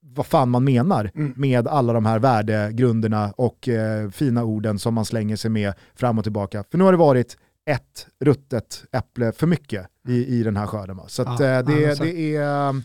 [0.00, 1.34] vad fan man menar mm.
[1.36, 6.18] med alla de här värdegrunderna och eh, fina orden som man slänger sig med fram
[6.18, 6.64] och tillbaka.
[6.70, 7.36] För nu har det varit
[7.66, 11.00] ett ruttet äpple för mycket i, i den här skörden.
[11.06, 12.82] Så att, ja, eh, det, ja, det är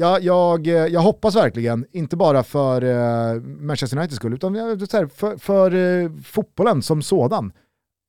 [0.00, 4.54] jag, jag, eh, jag hoppas verkligen, inte bara för eh, Manchester Uniteds skull, utan
[5.10, 7.52] för, för eh, fotbollen som sådan,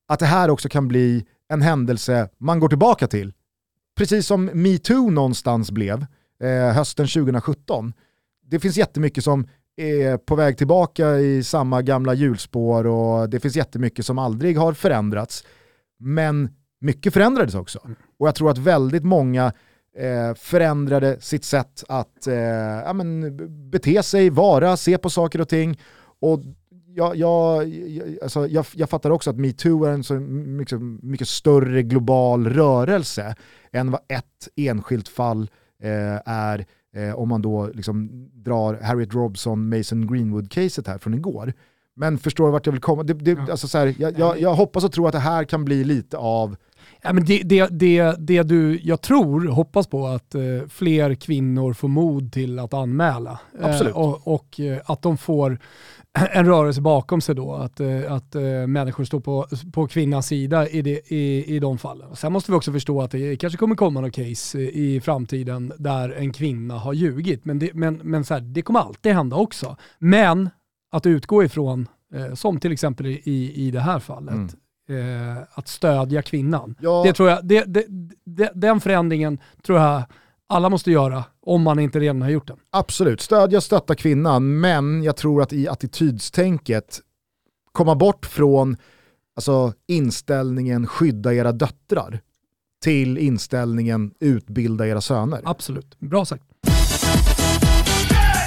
[0.08, 3.34] att det här också kan bli en händelse man går tillbaka till.
[3.98, 6.06] Precis som metoo någonstans blev
[6.44, 7.94] eh, hösten 2017.
[8.46, 13.56] Det finns jättemycket som är på väg tillbaka i samma gamla hjulspår och det finns
[13.56, 15.44] jättemycket som aldrig har förändrats.
[16.00, 16.50] Men
[16.82, 17.80] mycket förändrades också.
[18.20, 19.54] Och jag tror att väldigt många
[19.98, 22.36] eh, förändrade sitt sätt att eh,
[22.86, 23.38] ja, men,
[23.72, 25.80] bete sig, vara, se på saker och ting.
[26.20, 26.42] Och
[26.96, 27.72] jag, jag,
[28.24, 33.36] alltså, jag, jag fattar också att metoo är en så mycket, mycket större global rörelse
[33.72, 35.50] än vad ett enskilt fall
[35.84, 36.66] eh, är
[36.96, 41.54] eh, om man då liksom drar Harriet Robson, Mason Greenwood-caset här från igår.
[41.96, 43.04] Men förstår du vart jag vill komma?
[43.04, 45.66] Det, det, alltså så här, jag, jag, jag, hoppas och tror att det här kan
[45.66, 46.56] bli lite av
[47.02, 51.74] Ja, men det, det, det, det du, jag tror, hoppas på att eh, fler kvinnor
[51.74, 53.40] får mod till att anmäla.
[53.60, 53.94] Eh, Absolut.
[53.94, 55.60] Eh, och, och eh, att de får
[56.34, 58.36] en rörelse bakom sig då, att, eh, att
[58.68, 62.16] människor står på, på kvinnans sida i, det, i, i de fallen.
[62.16, 66.10] Sen måste vi också förstå att det kanske kommer komma något case i framtiden där
[66.10, 69.78] en kvinna har ljugit, men det, men, men så här, det kommer alltid hända också.
[70.00, 70.50] Men
[70.92, 71.88] att utgå ifrån,
[72.34, 74.50] som till exempel i, i det här fallet, mm
[74.90, 76.76] eh, att stödja kvinnan.
[76.80, 77.04] Ja.
[77.06, 77.86] Det tror jag, det, det,
[78.26, 80.04] det, den förändringen tror jag
[80.48, 82.58] alla måste göra om man inte redan har gjort den.
[82.70, 87.00] Absolut, stödja, stötta kvinnan, men jag tror att i attitydstänket
[87.72, 88.78] komma bort från
[89.36, 92.22] alltså, inställningen skydda era döttrar
[92.84, 95.42] till inställningen utbilda era söner.
[95.44, 96.44] Absolut, bra sagt.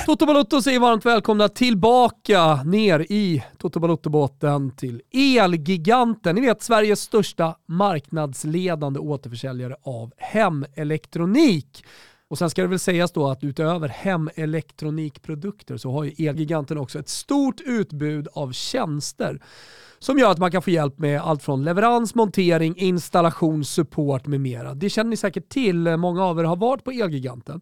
[0.06, 6.34] Toto Balotto säger varmt välkomna tillbaka ner i Toto Balotto-båten till Elgiganten.
[6.34, 11.84] Ni vet Sveriges största marknadsledande återförsäljare av hemelektronik.
[12.28, 16.98] Och sen ska det väl sägas då att utöver hemelektronikprodukter så har ju Elgiganten också
[16.98, 19.40] ett stort utbud av tjänster
[19.98, 24.40] som gör att man kan få hjälp med allt från leverans, montering, installation, support med
[24.40, 24.74] mera.
[24.74, 27.60] Det känner ni säkert till, många av er har varit på Elgiganten.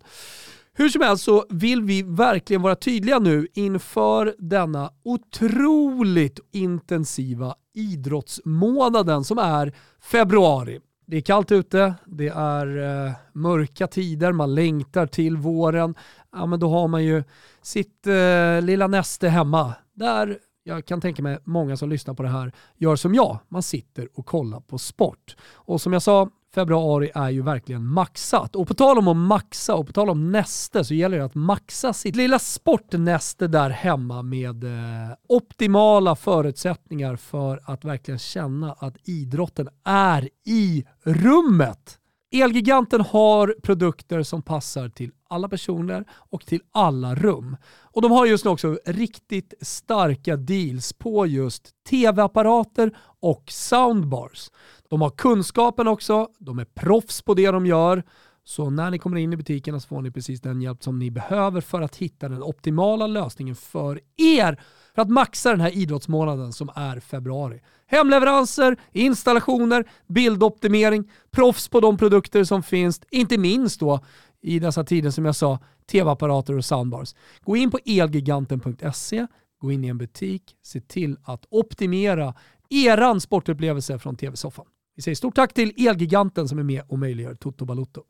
[0.75, 9.25] Hur som helst så vill vi verkligen vara tydliga nu inför denna otroligt intensiva idrottsmånaden
[9.25, 10.81] som är februari.
[11.07, 15.95] Det är kallt ute, det är eh, mörka tider, man längtar till våren.
[16.33, 17.25] Ja, men då har man ju
[17.63, 22.29] sitt eh, lilla näste hemma där jag kan tänka mig många som lyssnar på det
[22.29, 23.39] här gör som jag.
[23.49, 25.37] Man sitter och kollar på sport.
[25.53, 28.57] Och som jag sa, februari är ju verkligen maxat.
[28.57, 31.35] Och på tal om att maxa och på tal om näste så gäller det att
[31.35, 38.97] maxa sitt lilla sportnäste där hemma med eh, optimala förutsättningar för att verkligen känna att
[39.05, 41.99] idrotten är i rummet.
[42.35, 47.57] Elgiganten har produkter som passar till alla personer och till alla rum.
[47.83, 54.51] Och de har just nu också riktigt starka deals på just tv-apparater och soundbars.
[54.89, 58.03] De har kunskapen också, de är proffs på det de gör.
[58.45, 61.11] Så när ni kommer in i butikerna så får ni precis den hjälp som ni
[61.11, 64.61] behöver för att hitta den optimala lösningen för er
[64.95, 67.61] för att maxa den här idrottsmånaden som är februari.
[67.87, 74.01] Hemleveranser, installationer, bildoptimering, proffs på de produkter som finns, inte minst då
[74.41, 75.59] i dessa tider som jag sa,
[75.91, 77.15] tv-apparater och soundbars.
[77.45, 79.27] Gå in på elgiganten.se,
[79.59, 82.35] gå in i en butik, se till att optimera
[82.71, 84.67] eran sportupplevelse från tv-soffan.
[84.97, 88.03] Vi säger stort tack till Elgiganten som är med och möjliggör Toto Balutto.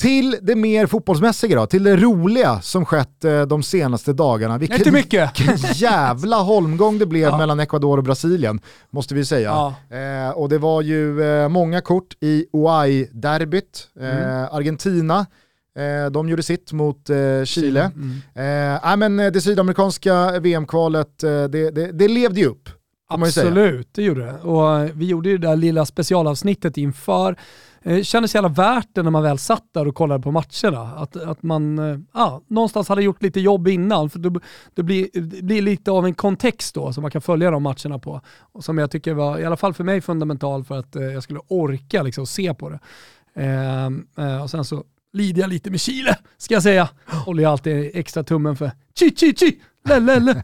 [0.00, 4.58] Till det mer fotbollsmässiga då, till det roliga som skett eh, de senaste dagarna.
[4.58, 5.40] Vilken, Inte mycket.
[5.40, 7.38] Vilken jävla holmgång det blev ja.
[7.38, 8.60] mellan Ecuador och Brasilien,
[8.90, 9.74] måste vi säga.
[9.88, 9.96] Ja.
[9.96, 13.88] Eh, och det var ju eh, många kort i OI-derbyt.
[14.00, 14.48] Eh, mm.
[14.52, 15.26] Argentina,
[15.76, 17.90] eh, de gjorde sitt mot eh, Chile.
[18.34, 18.98] Mm.
[18.98, 22.68] Men det sydamerikanska VM-kvalet, det, det, det levde ju upp.
[23.08, 24.38] Absolut, det gjorde det.
[24.38, 27.36] Och eh, vi gjorde ju det där lilla specialavsnittet inför
[27.82, 30.94] Det kändes jävla värt det när man väl satt där och kollade på matcherna.
[30.96, 34.10] Att, att man eh, ja, någonstans hade gjort lite jobb innan.
[34.10, 34.40] För det,
[34.74, 37.98] det, blir, det blir lite av en kontext då som man kan följa de matcherna
[37.98, 38.20] på.
[38.40, 41.40] Och som jag tycker var, i alla fall för mig, fundamental för att jag skulle
[41.48, 42.78] orka liksom, se på det.
[43.34, 46.88] Ehm, eh, och sen så lider jag lite med Chile, ska jag säga.
[47.06, 49.60] Håller jag alltid extra tummen för chi chi chi
[50.00, 50.42] Lelle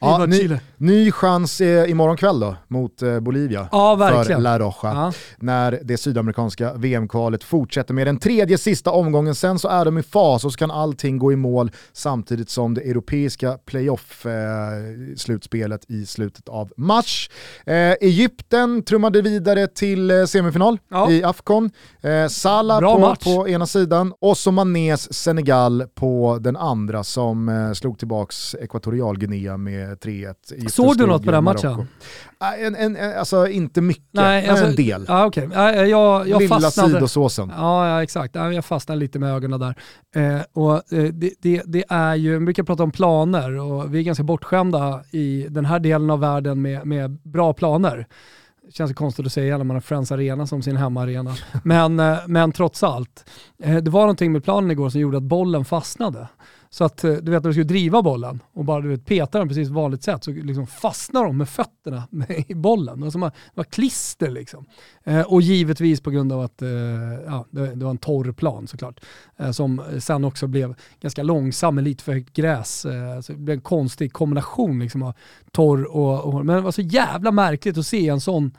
[0.00, 4.74] ja, ny, ny chans eh, imorgon kväll då mot eh, Bolivia ja, för La Roja.
[4.82, 5.12] Ja.
[5.38, 9.34] När det sydamerikanska VM-kvalet fortsätter med den tredje sista omgången.
[9.34, 12.74] Sen så är de i fas och så kan allting gå i mål samtidigt som
[12.74, 17.30] det europeiska playoff-slutspelet eh, i slutet av mars.
[17.66, 21.10] Eh, Egypten trummade vidare till eh, semifinal ja.
[21.10, 21.70] i Afcon.
[22.02, 27.72] Eh, Salah på, på, ena sidan och så Manés Senegal på den andra som eh,
[27.72, 30.68] slog tillbaks Ekvatorialguinea med 3-1.
[30.68, 31.86] Såg du något på den matchen?
[32.58, 35.06] En, en, en, alltså inte mycket, Nej, alltså, en del.
[35.08, 35.48] Ah, okay.
[35.88, 37.52] jag, jag Lilla fastnade, sidosåsen.
[37.56, 38.34] Ja, ja, exakt.
[38.34, 39.74] Jag fastnade lite med ögonen där.
[40.16, 43.98] Eh, och, eh, det, det, det, är ju, vi brukar prata om planer och vi
[43.98, 48.06] är ganska bortskämda i den här delen av världen med, med bra planer
[48.72, 51.34] känns det konstigt att säga när man har Friends Arena som sin hemmaarena.
[51.64, 53.30] Men, eh, men trots allt,
[53.62, 56.28] eh, det var någonting med planen igår som gjorde att bollen fastnade.
[56.74, 59.38] Så att eh, du vet när du ska driva bollen och bara du vet, peta
[59.38, 62.08] den precis vanligt sätt så liksom fastnar de med fötterna
[62.48, 63.02] i bollen.
[63.02, 64.66] Alltså man, det var klister liksom.
[65.04, 66.68] Eh, och givetvis på grund av att eh,
[67.26, 69.00] ja, det, det, var en torr plan såklart.
[69.36, 72.84] Eh, som sen också blev ganska långsam med lite för högt gräs.
[72.84, 75.14] Eh, så det blev en konstig kombination liksom av
[75.52, 78.52] torr och, och men det var så jävla märkligt att se en sån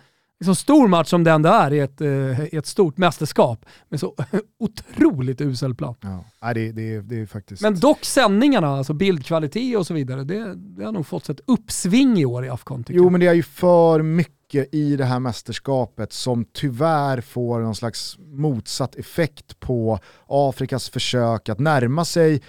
[0.44, 4.16] så stor match som den det är i ett, eh, ett stort mästerskap med så
[4.60, 5.96] otroligt usel plan.
[6.42, 7.62] Ja, det, det, det är faktiskt...
[7.62, 12.18] Men dock sändningarna, alltså bildkvalitet och så vidare, det, det har nog fått ett uppsving
[12.18, 12.86] i år i Afcon.
[12.88, 13.12] Jo jag.
[13.12, 18.18] men det är ju för mycket i det här mästerskapet som tyvärr får någon slags
[18.20, 22.42] motsatt effekt på Afrikas försök att närma sig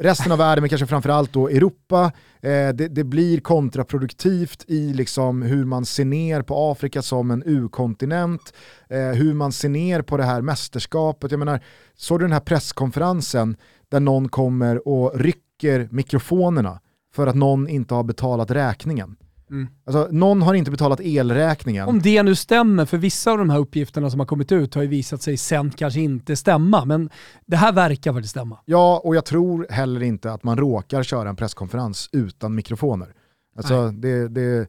[0.00, 5.42] resten av världen, men kanske framförallt då Europa, eh, det, det, blir kontraproduktivt i liksom
[5.42, 8.54] hur man ser ner på Afrika som en U-kontinent,
[8.88, 11.30] eh, hur man ser ner på det här mästerskapet.
[11.30, 11.60] Jag menar,
[11.94, 13.56] såg du den här presskonferensen
[13.88, 16.80] där någon kommer och rycker mikrofonerna
[17.14, 19.16] för att någon inte har betalat räkningen?
[19.54, 19.68] Mm.
[19.86, 21.88] Alltså, någon har inte betalat elräkningen.
[21.88, 24.82] Om det nu stämmer, för vissa av de här uppgifterna som har kommit ut har
[24.82, 27.10] ju visat sig sen kanske inte stämma, men
[27.46, 28.58] det här verkar faktiskt stämma.
[28.64, 33.14] Ja, och jag tror heller inte att man råkar köra en presskonferens utan mikrofoner.
[33.56, 34.68] Alltså, det, det,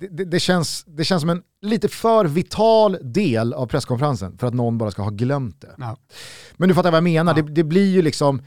[0.00, 4.54] det, det, känns, det känns som en lite för vital del av presskonferensen för att
[4.54, 5.74] någon bara ska ha glömt det.
[5.78, 5.96] Ja.
[6.56, 7.42] Men du fattar vad jag menar, ja.
[7.42, 8.42] det, det, blir ju liksom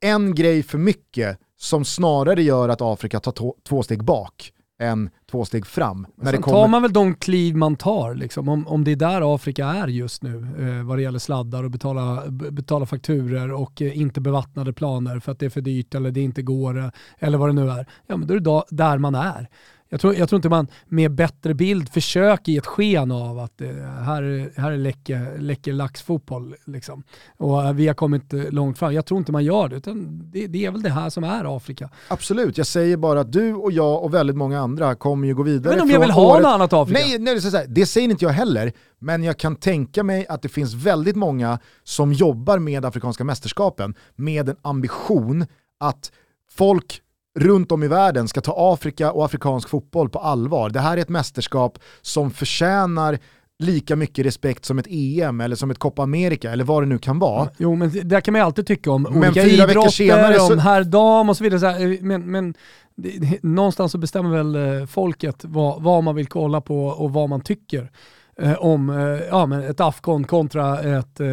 [0.00, 5.44] en grej för mycket som snarare gör att Afrika tar två steg bak än två
[5.44, 6.06] steg fram.
[6.16, 6.58] När Sen kommer...
[6.58, 8.48] tar man väl de kliv man tar, liksom.
[8.48, 11.70] om, om det är där Afrika är just nu eh, vad det gäller sladdar och
[11.70, 16.10] betala, betala fakturer och eh, inte bevattnade planer för att det är för dyrt eller
[16.10, 17.86] det inte går eh, eller vad det nu är.
[18.06, 19.48] Ja men då är det där man är.
[19.92, 23.60] Jag tror, jag tror inte man med bättre bild försöker ge ett sken av att
[23.60, 23.68] eh,
[24.04, 26.54] här, här är läcker, läcker laxfotboll.
[26.66, 27.02] Liksom.
[27.36, 28.94] Och eh, vi har kommit eh, långt fram.
[28.94, 31.56] Jag tror inte man gör det, utan det, det, är väl det här som är
[31.56, 31.90] Afrika.
[32.08, 35.42] Absolut, jag säger bara att du och jag och väldigt många andra kommer ju gå
[35.42, 35.74] vidare.
[35.74, 36.42] Men om jag vill ha året...
[36.42, 37.00] något annat Afrika?
[37.00, 38.72] Nej, nej det, här, det säger inte jag heller.
[38.98, 43.94] Men jag kan tänka mig att det finns väldigt många som jobbar med Afrikanska mästerskapen
[44.16, 45.46] med en ambition
[45.80, 46.12] att
[46.50, 47.02] folk
[47.38, 50.70] runt om i världen ska ta Afrika och afrikansk fotboll på allvar.
[50.70, 53.18] Det här är ett mästerskap som förtjänar
[53.58, 56.98] lika mycket respekt som ett EM eller som ett Copa America eller vad det nu
[56.98, 57.48] kan vara.
[57.56, 60.52] Jo men där kan man ju alltid tycka om men olika idrotter, senare så...
[60.52, 61.98] om herr, dam och så vidare.
[62.00, 62.54] Men, men
[62.96, 67.12] det, det, någonstans så bestämmer väl eh, folket vad, vad man vill kolla på och
[67.12, 67.90] vad man tycker
[68.38, 68.96] eh, om eh,
[69.30, 71.26] ja, men ett Afcon kontra ett eh,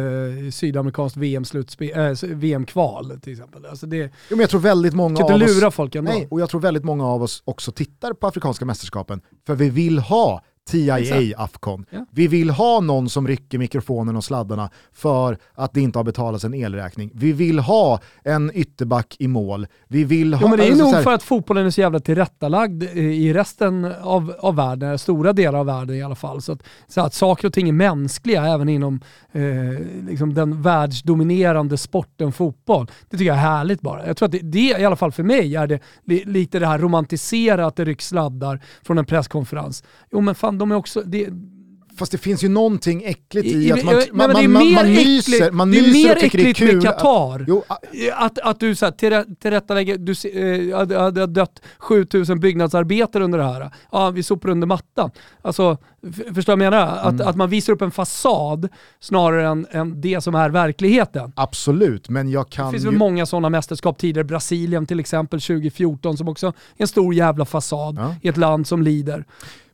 [0.52, 3.66] sydamerikanskt VM-kval eh, VM till exempel.
[3.66, 6.12] Alltså det, jo, men jag tror väldigt många av lura oss, folk ändå.
[6.12, 9.70] Nej, och jag tror väldigt många av oss också tittar på Afrikanska mästerskapen för vi
[9.70, 11.84] vill ha TIA Afcon.
[11.90, 12.06] Ja.
[12.10, 16.44] Vi vill ha någon som rycker mikrofonen och sladdarna för att det inte har betalats
[16.44, 17.10] en elräkning.
[17.14, 19.66] Vi vill ha en ytterback i mål.
[19.88, 20.40] Vi vill ha...
[20.42, 21.02] Jo, men det är alltså, nog här...
[21.02, 25.66] för att fotbollen är så jävla tillrättalagd i resten av, av världen, stora delar av
[25.66, 26.42] världen i alla fall.
[26.42, 29.00] Så att, så att saker och ting är mänskliga även inom
[29.32, 29.42] eh,
[30.08, 32.86] liksom den världsdominerande sporten fotboll.
[33.10, 34.06] Det tycker jag är härligt bara.
[34.06, 35.80] Jag tror att det, det i alla fall för mig är det
[36.24, 39.84] lite det här romantiserat att det rycks sladdar från en presskonferens.
[40.12, 41.02] Jo men fan de är också...
[41.02, 41.28] Det,
[42.00, 44.86] Fast det finns ju någonting äckligt i, i att man, nej, man, man, man, man
[44.86, 46.74] nyser, man nyser det är mer och tycker det är kul.
[46.74, 47.46] med Qatar.
[48.14, 50.12] Att, att, att, du så här, till, tillrättalägger, du
[50.72, 53.70] eh, hade dött 7000 byggnadsarbetare under det här.
[53.92, 55.10] Ja, vi sopar under mattan.
[55.42, 55.78] Alltså,
[56.34, 56.86] förstår du vad jag menar?
[56.86, 57.28] Att, mm.
[57.28, 58.68] att man visar upp en fasad
[59.00, 61.32] snarare än, än det som är verkligheten.
[61.36, 62.88] Absolut, men jag kan Det finns ju...
[62.88, 64.24] väl många sådana mästerskap tidigare.
[64.24, 68.14] Brasilien till exempel 2014 som också är en stor jävla fasad ja.
[68.22, 69.24] i ett land som lider.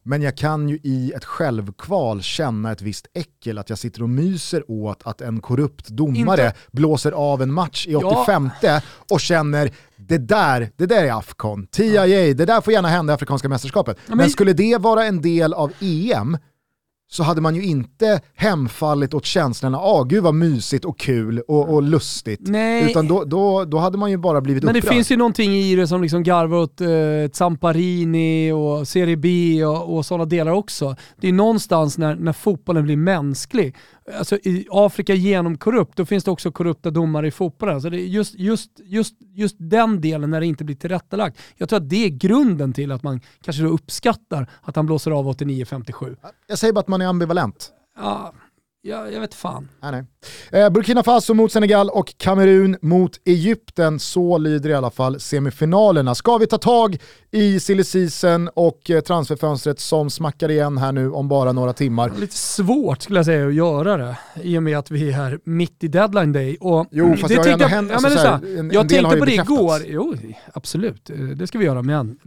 [0.09, 4.09] Men jag kan ju i ett självkval känna ett visst äckel att jag sitter och
[4.09, 6.59] myser åt att en korrupt domare Inte.
[6.73, 8.81] blåser av en match i 85 ja.
[9.11, 13.15] och känner det där, det där är Afcon, TIA, det där får gärna hända i
[13.15, 13.97] Afrikanska mästerskapet.
[13.97, 16.39] Ja, men, men skulle det vara en del av EM,
[17.09, 21.75] så hade man ju inte hemfallit åt känslorna, ah gud vad mysigt och kul och,
[21.75, 22.41] och lustigt.
[22.43, 22.91] Nej.
[22.91, 24.91] Utan då, då, då hade man ju bara blivit Men upprörd.
[24.91, 26.89] det finns ju någonting i det som liksom garvar åt eh,
[27.33, 30.97] Zamparini och Serie B och, och sådana delar också.
[31.21, 33.77] Det är någonstans när, när fotbollen blir mänsklig
[34.15, 37.75] alltså i Afrika genomkorrupt, då finns det också korrupta domare i fotbollen.
[37.75, 41.39] Alltså det är just, just, just, just den delen när det inte blir tillrättalagt.
[41.57, 45.11] Jag tror att det är grunden till att man kanske då uppskattar att han blåser
[45.11, 46.17] av 89-57.
[46.47, 47.73] Jag säger bara att man är ambivalent.
[47.99, 48.33] Ja,
[48.87, 49.69] jag, jag vet fan.
[49.83, 50.05] Nej, nej.
[50.63, 53.99] Eh, Burkina Faso mot Senegal och Kamerun mot Egypten.
[53.99, 56.15] Så lyder i alla fall semifinalerna.
[56.15, 56.99] Ska vi ta tag
[57.31, 57.85] i silly
[58.55, 62.13] och eh, transferfönstret som smackar igen här nu om bara några timmar?
[62.19, 65.85] Lite svårt skulle jag säga att göra det i och med att vi är mitt
[65.85, 66.57] i deadline day.
[66.61, 67.93] Och jo, fast det, det har ändå hänt.
[67.93, 69.83] Alltså, ja, en, en jag tänkte på det igår.
[69.87, 70.15] Jo,
[70.53, 71.83] absolut, eh, det ska vi göra.
[71.83, 72.19] Men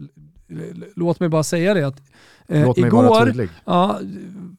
[0.95, 2.01] låt mig bara säga det att
[2.47, 3.49] eh, Låt mig igår.
[3.66, 3.99] Ja,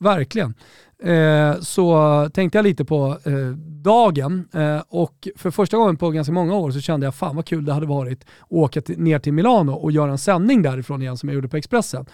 [0.01, 0.55] verkligen
[1.03, 3.49] eh, så tänkte jag lite på eh,
[3.83, 7.47] dagen eh, och för första gången på ganska många år så kände jag fan vad
[7.47, 11.03] kul det hade varit att åka till, ner till Milano och göra en sändning därifrån
[11.03, 12.07] igen som jag gjorde på Expressen.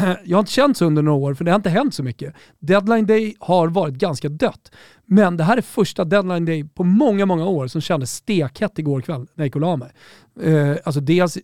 [0.24, 2.34] Jag har inte känt så under några år för det har inte hänt så mycket.
[2.58, 4.72] Deadline day har varit ganska dött.
[5.06, 9.00] Men det här är första deadline day på många, många år som kändes stekhett igår
[9.00, 9.92] kväll när jag gick och la mig.
[10.42, 11.38] Eh, alltså dels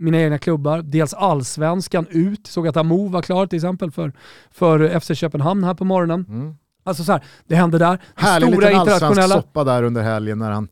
[0.00, 0.82] mina egna klubbar.
[0.82, 4.12] Dels allsvenskan ut, såg att Amo var klar till exempel för,
[4.50, 6.26] för FC Köpenhamn här på morgonen.
[6.28, 6.54] Mm.
[6.84, 8.02] Alltså så här, det hände där.
[8.14, 10.68] Härlig Stora liten allsvensk soppa där under helgen när han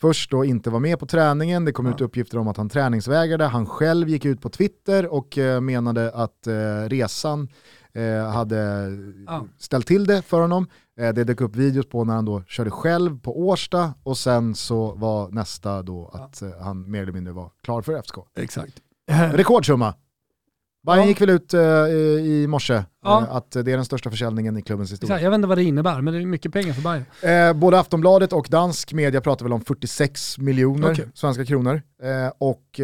[0.00, 1.92] först då inte var med på träningen, det kom ja.
[1.92, 6.10] ut uppgifter om att han träningsvägrade, han själv gick ut på Twitter och eh, menade
[6.10, 7.48] att eh, resan
[8.32, 8.88] hade
[9.26, 9.46] ja.
[9.58, 10.66] ställt till det för honom.
[11.00, 14.54] Eh, det dök upp videos på när han då körde själv på Årsta och sen
[14.54, 16.48] så var nästa då att ja.
[16.48, 18.16] Eh, han mer eller mindre var klar för FSK.
[18.36, 18.74] Exakt.
[19.32, 19.94] Rekordsumma.
[20.86, 21.08] Bayern ja.
[21.08, 23.26] gick väl ut uh, i morse ja.
[23.28, 25.20] uh, att det är den största försäljningen i klubbens historia.
[25.20, 27.50] Jag vet inte vad det innebär, men det är mycket pengar för Bayern.
[27.52, 31.06] Uh, både Aftonbladet och dansk media pratar väl om 46 miljoner okay.
[31.14, 31.82] svenska kronor.
[32.38, 32.80] och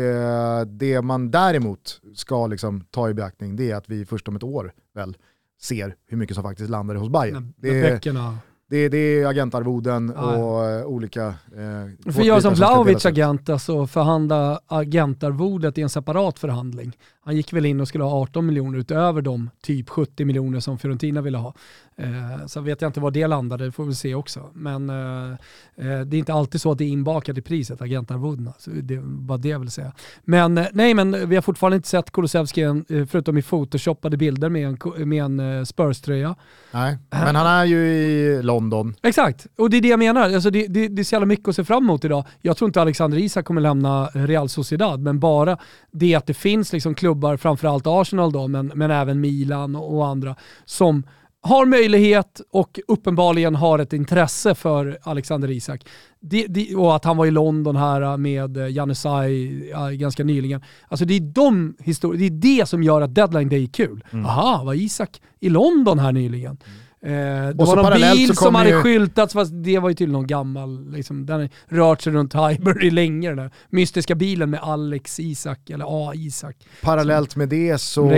[0.66, 4.42] det man däremot ska liksom ta i beaktning det är att vi först om ett
[4.42, 5.16] år väl
[5.60, 7.54] ser hur mycket som faktiskt landade hos Bayern.
[7.56, 8.38] När böckerna
[8.70, 10.36] det, det är agentarvoden ja.
[10.36, 11.26] och uh, olika...
[11.26, 16.92] Eh, För jag som Vlahovic agent, alltså förhandla agentarvodet i en separat förhandling.
[17.26, 20.78] Han gick väl in och skulle ha 18 miljoner utöver de typ 70 miljoner som
[20.78, 21.54] Fiorentina ville ha.
[21.96, 24.50] Eh, så vet jag inte var det landade, det får vi se också.
[24.52, 25.30] Men eh,
[25.76, 28.52] eh, det är inte alltid så att det är inbakat i priset, agentarvodena.
[28.58, 29.92] Så det var det jag vill säga.
[30.24, 34.48] Men eh, nej, men vi har fortfarande inte sett Kulusevski eh, förutom i photoshoppade bilder
[34.48, 36.34] med en, med en uh, Spurs-tröja.
[36.72, 38.94] Nej, men han är ju i London.
[39.02, 40.34] Exakt, och det är det jag menar.
[40.34, 42.24] Alltså det, det, det är så jävla mycket att se fram emot idag.
[42.40, 45.58] Jag tror inte Alexander Isak kommer lämna Real Sociedad, men bara
[45.90, 50.06] det att det finns liksom klubbar, framförallt Arsenal då, men, men även Milan och, och
[50.06, 51.02] andra, som
[51.46, 55.86] har möjlighet och uppenbarligen har ett intresse för Alexander Isak.
[56.20, 60.62] Det, det, och att han var i London här med Janusaj ganska nyligen.
[60.88, 61.76] Alltså det är, de
[62.18, 64.04] det är det som gör att deadline day är kul.
[64.10, 64.26] Mm.
[64.26, 66.58] Aha, var Isak i London här nyligen?
[66.66, 66.85] Mm.
[67.02, 68.82] Eh, det och var någon bil som hade ju...
[68.82, 73.28] skyltats, fast det var ju tydligen någon gammal, liksom, den rört sig runt Highbury länge
[73.28, 76.12] den där mystiska bilen med Alex Isak, eller A.
[76.14, 76.56] Isak.
[76.82, 78.08] Parallellt med det så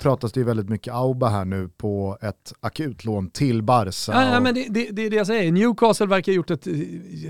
[0.00, 4.12] pratas det ju väldigt mycket Auba här nu på ett akutlån till Barca.
[4.12, 6.66] Ja, ja men det, det, det, är det jag säger, Newcastle verkar ha gjort ett
[6.66, 6.72] eh,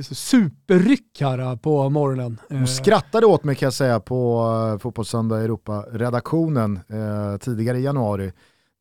[0.03, 2.41] superryck här eh, på morgonen.
[2.49, 8.33] De skrattade åt mig kan jag säga på Fotbollssöndag Europa-redaktionen eh, tidigare i januari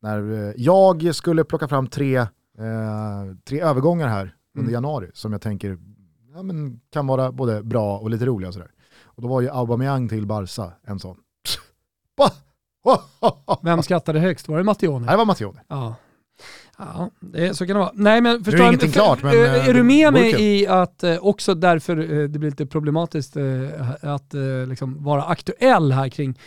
[0.05, 2.27] när eh, jag skulle plocka fram tre, eh,
[3.47, 4.73] tre övergångar här under mm.
[4.73, 5.77] januari som jag tänker
[6.33, 8.47] ja, men kan vara både bra och lite roliga.
[8.47, 8.71] Och, sådär.
[9.03, 11.17] och då var ju Aubameyang till Barca en sån.
[13.61, 14.47] Vem skrattade högst?
[14.47, 15.11] Var det Mattione?
[15.11, 15.61] Det var Mattione.
[15.67, 15.95] Ja.
[16.77, 17.91] Ja, det, så kan det vara.
[17.93, 21.03] Nej, men förstår, är ingenting klart, men, är, är du eh, med mig i att
[21.03, 23.37] eh, också därför eh, det blir lite problematiskt
[24.01, 24.33] att
[24.67, 26.39] liksom vara aktuell här kring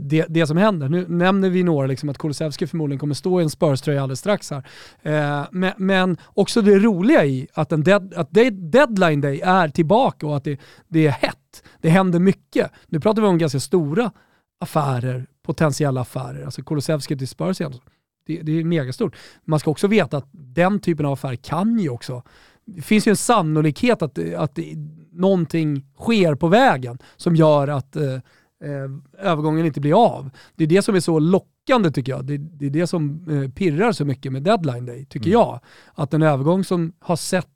[0.00, 0.88] det, det som händer.
[0.88, 4.50] Nu nämner vi några, liksom, att Kulusevski förmodligen kommer stå i en Spurs-tröja alldeles strax
[4.50, 4.62] här.
[5.50, 10.36] Men, men, också det roliga i att, en dead, att deadline day är tillbaka och
[10.36, 11.62] att det, det är hett.
[11.80, 12.70] Det händer mycket.
[12.86, 14.10] Nu pratar vi om ganska stora
[14.60, 16.44] affärer, potentiella affärer.
[16.44, 17.72] Alltså Kulusevski till Spurs igen.
[18.26, 19.16] Det, det är megastort.
[19.44, 22.22] Man ska också veta att den typen av affär kan ju också
[22.66, 24.58] det finns ju en sannolikhet att, att
[25.12, 28.14] någonting sker på vägen som gör att eh,
[28.64, 30.30] eh, övergången inte blir av.
[30.54, 32.24] Det är det som är så lockande tycker jag.
[32.24, 35.32] Det, det är det som eh, pirrar så mycket med deadline day, tycker mm.
[35.32, 35.60] jag.
[35.94, 37.46] Att en övergång som har sett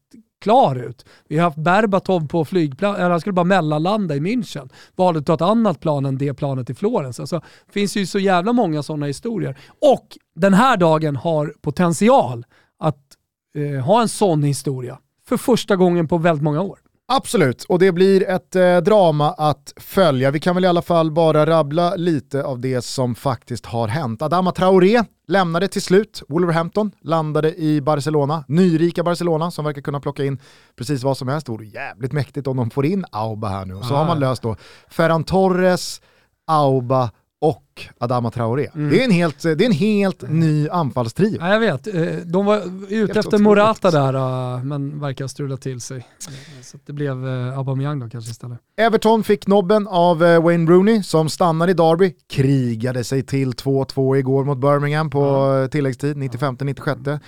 [0.41, 1.05] klar ut.
[1.29, 4.69] Vi har haft Berbatov på flygplan, han skulle bara mellanlanda i München.
[4.97, 7.21] Valde att ta ett annat plan än det planet i Florens.
[7.21, 9.59] Alltså, det finns ju så jävla många sådana historier.
[9.81, 12.45] Och den här dagen har potential
[12.79, 13.17] att
[13.55, 16.79] eh, ha en sån historia för första gången på väldigt många år.
[17.13, 20.31] Absolut, och det blir ett eh, drama att följa.
[20.31, 24.23] Vi kan väl i alla fall bara rabbla lite av det som faktiskt har hänt.
[24.23, 30.25] Adama Traoré lämnade till slut Wolverhampton, landade i Barcelona, nyrika Barcelona som verkar kunna plocka
[30.25, 30.39] in
[30.77, 31.47] precis vad som helst.
[31.47, 33.75] Det vore jävligt mäktigt om de får in Auba här nu.
[33.75, 33.99] Och så ah.
[33.99, 34.57] har man löst då
[34.89, 36.01] Ferran Torres,
[36.47, 38.69] Auba och Adama Traoré.
[38.75, 38.91] Mm.
[38.91, 41.37] Det, är en helt, det är en helt ny anfallstrio.
[41.41, 45.81] Ja, jag vet, eh, de var ute efter Morata där eh, men verkar strula till
[45.81, 46.07] sig.
[46.63, 48.59] Så det blev eh, Aubameyang då kanske istället.
[48.77, 54.45] Everton fick nobben av Wayne Rooney som stannar i Derby, krigade sig till 2-2 igår
[54.45, 55.69] mot Birmingham på mm.
[55.69, 57.21] tilläggstid, 95-96.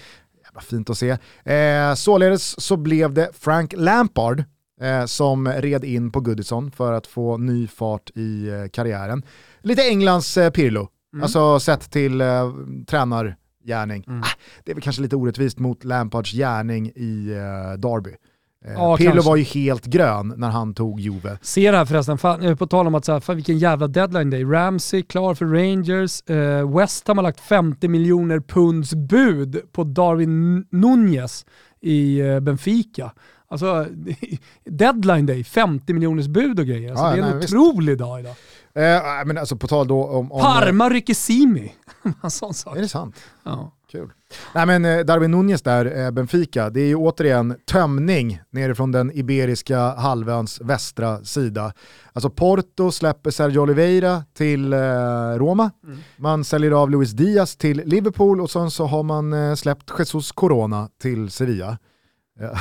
[0.45, 1.11] Jävla fint att se.
[1.45, 4.45] Eh, således så blev det Frank Lampard
[4.81, 9.23] eh, som red in på Goodison för att få ny fart i eh, karriären
[9.63, 10.89] lite Englands eh, Pirlo.
[11.13, 11.23] Mm.
[11.23, 12.53] Alltså sett till eh,
[12.87, 14.05] tränargärning.
[14.07, 14.21] Mm.
[14.21, 14.27] Ah,
[14.65, 18.11] det är väl kanske lite orättvist mot Lampards gärning i eh, Derby.
[18.65, 19.29] Eh, ja, Pirlo kanske.
[19.29, 21.39] var ju helt grön när han tog Juve.
[21.43, 24.31] Ser det här förresten, fan, på tal om att så här, fan, vilken jävla deadline
[24.31, 24.45] day.
[24.45, 30.67] Ramsey klar för Rangers, eh, West Ham har lagt 50 miljoner punds bud på Darwin
[30.71, 31.47] Nunez
[31.81, 33.13] i eh, Benfica.
[33.53, 33.87] Alltså,
[34.65, 36.91] deadline day, 50 miljoners bud och grejer.
[36.91, 37.99] Alltså, ja, det är en nej, otrolig visst.
[37.99, 38.35] dag idag.
[38.75, 40.33] Eh, men alltså på tal då om...
[40.33, 41.75] om Parma rycker Simi.
[42.23, 42.77] en sån sak.
[42.77, 43.17] Är det sant?
[43.43, 43.73] Ja.
[43.91, 44.11] Kul.
[44.55, 49.13] Nej men eh, Darwin Nunez där, eh, Benfica, det är ju återigen tömning nerifrån den
[49.15, 51.73] iberiska halvöns västra sida.
[52.13, 54.79] Alltså Porto släpper Sergio Oliveira till eh,
[55.37, 55.99] Roma, mm.
[56.17, 60.33] man säljer av Luis Diaz till Liverpool och sen så har man eh, släppt Jesus
[60.33, 61.79] Corona till Sevilla.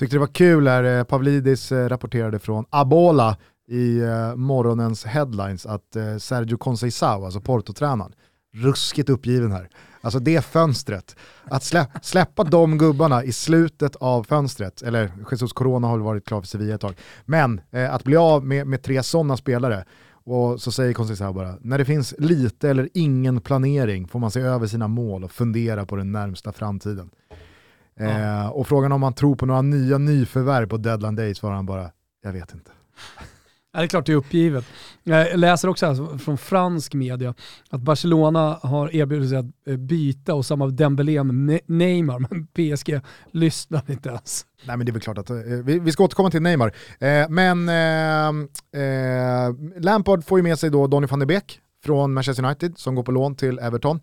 [0.00, 3.36] Tyckte det var kul när eh, Pavlidis eh, rapporterade från Abola
[3.68, 8.12] i eh, morgonens headlines att Sergio Conceição, alltså Porto-tränaren,
[8.54, 9.68] ruskigt uppgiven här.
[10.00, 15.88] Alltså det fönstret, att slä, släppa de gubbarna i slutet av fönstret, eller Jesus Corona
[15.88, 16.94] har väl varit klar för Sevilla ett tag,
[17.24, 19.84] men eh, att bli av med, med tre sådana spelare,
[20.24, 24.40] och så säger Conceição bara, när det finns lite eller ingen planering får man se
[24.40, 27.10] över sina mål och fundera på den närmsta framtiden.
[28.00, 31.66] Eh, och frågan om man tror på några nya nyförvärv på deadline day svarar han
[31.66, 31.90] bara,
[32.22, 32.70] jag vet inte.
[33.72, 34.64] Ja, det är klart det är uppgivet.
[35.02, 37.34] Jag läser också här från fransk media
[37.70, 43.00] att Barcelona har erbjudit sig att eh, byta och samma Dembélé med Neymar, men PSG
[43.30, 44.46] lyssnar inte ens.
[44.64, 46.72] Nej men det är väl klart att, eh, vi, vi ska återkomma till Neymar.
[46.98, 52.12] Eh, men eh, eh, Lampard får ju med sig då Donny van de Beek från
[52.14, 54.00] Manchester United som går på lån till Everton.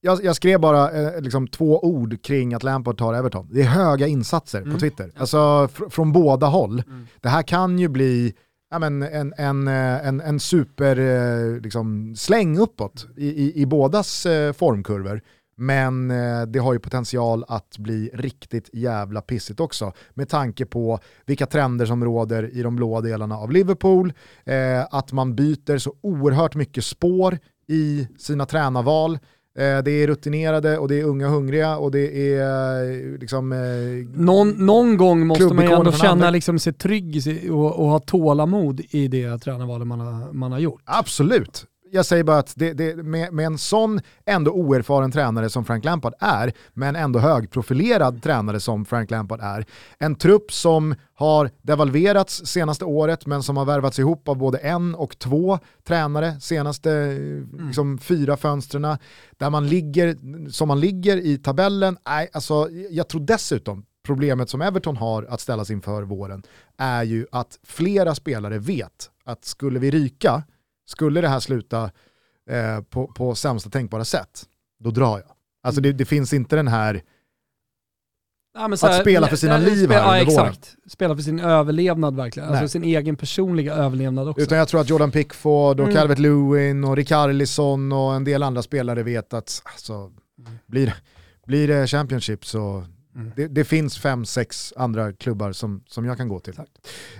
[0.00, 3.48] Jag, jag, skrev bara eh, liksom två ord kring att Lampard tar Everton.
[3.52, 4.74] Det är höga insatser mm.
[4.74, 6.82] på Twitter, alltså fr från båda håll.
[6.86, 7.06] Mm.
[7.20, 8.34] Det här kan ju bli
[8.70, 13.66] ja, men en, en, eh, en, en super eh, liksom, släng uppåt i, i, i
[13.66, 15.20] bådas eh, formkurvor.
[15.58, 16.08] Men
[16.48, 21.86] det har ju potential att bli riktigt jävla pissigt också med tanke på vilka trender
[21.86, 24.12] som råder i de blåa delarna av Liverpool,
[24.44, 27.38] eh, att man byter så oerhört mycket spår
[27.68, 29.18] i sina tränarval.
[29.58, 33.52] Eh, det är rutinerade och det är unga hungriga och det är eh, liksom...
[33.52, 33.58] Eh,
[34.20, 38.80] någon, någon gång måste man ju ändå känna liksom, sig trygg och, och ha tålamod
[38.90, 40.80] i det tränarvalet man har, man har gjort.
[40.84, 45.64] Absolut, jag säger bara att det, det, med, med, en sån ändå oerfaren tränare som
[45.64, 49.66] Frank Lampard är, men ändå högprofilerad tränare som Frank Lampard är,
[49.98, 54.94] en trupp som har devalverats senaste året men som har värvats ihop av både en
[54.94, 57.66] och två tränare senaste mm.
[57.66, 58.96] liksom, fyra fönstren
[59.36, 60.16] där man ligger
[60.50, 61.96] som man ligger i tabellen.
[62.08, 66.42] Nej, alltså, jag tror dessutom problemet som Everton har att ställas inför våren
[66.76, 70.42] är ju att flera spelare vet att skulle vi ryka
[70.86, 71.90] skulle det här sluta
[72.50, 74.44] eh, på, på sämsta tänkbara sätt,
[74.80, 75.32] då drar jag.
[75.62, 77.02] Alltså det, det finns inte den här
[78.54, 80.36] Ja, här, att spela för sina liv här ja, exakt.
[80.38, 80.90] Våren.
[80.90, 82.48] Spela för sin överlevnad verkligen.
[82.48, 84.42] Alltså sin egen personliga överlevnad också.
[84.42, 85.96] Utan jag tror att Jordan Pickford och mm.
[85.96, 90.58] Calvert Lewin och Rikarlison och en del andra spelare vet att alltså, mm.
[90.66, 90.94] blir,
[91.46, 92.84] blir det Championship så
[93.16, 93.32] Mm.
[93.36, 96.54] Det, det, finns fem, sex andra klubbar som, som jag kan gå till.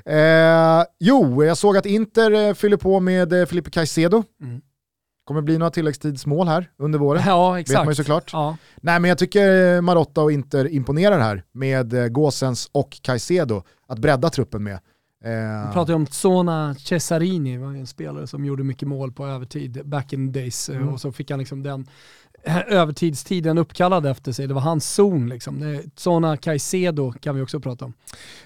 [0.04, 4.24] Eh, jo, jag såg att Inter eh, fyller på med eh, Felipe Caicedo.
[4.42, 4.60] Mm.
[5.24, 7.22] Kommer bli några tilläggstidsmål här under våren.
[7.26, 7.78] Ja, exakt.
[7.78, 8.30] Vet man ju såklart.
[8.32, 8.56] Ja.
[8.76, 13.98] Nej, men jag tycker Marotta och Inter imponerar här med eh, Gåsens och Caicedo att
[13.98, 14.78] bredda truppen med.
[15.24, 15.66] Eh.
[15.66, 19.82] Vi pratar ju om Zona Cesarini, var en spelare som gjorde mycket mål på övertid
[19.84, 20.88] back in the days mm.
[20.88, 21.86] och så fick han liksom den
[22.66, 24.46] övertidstiden uppkallad efter sig.
[24.46, 25.28] Det var hans zon.
[25.28, 25.82] Liksom.
[25.96, 27.92] Sådana Caicedo kan vi också prata om.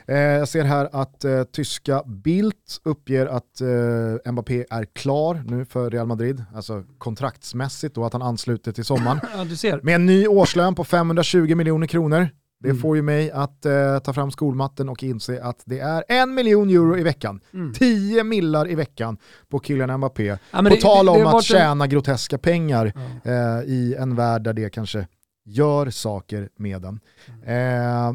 [0.06, 5.64] Eh, jag ser här att eh, tyska Bildt uppger att eh, Mbappé är klar nu
[5.64, 9.20] för Real Madrid, alltså kontraktsmässigt och att han ansluter till sommaren.
[9.36, 9.80] ja, du ser.
[9.82, 12.28] Med en ny årslön på 520 miljoner kronor.
[12.62, 12.80] Det mm.
[12.80, 16.70] får ju mig att eh, ta fram skolmatten och inse att det är en miljon
[16.70, 17.40] euro i veckan.
[17.54, 17.72] Mm.
[17.72, 20.24] 10 millar i veckan på Kylian Mbappé.
[20.24, 21.90] Ja, på det, tal om det, det att tjäna en...
[21.90, 22.92] groteska pengar
[23.24, 23.30] ja.
[23.30, 25.06] eh, i en värld där det kanske
[25.44, 27.00] gör saker med den.
[27.26, 28.08] Mm.
[28.08, 28.14] Eh,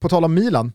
[0.00, 0.72] på tal om Milan,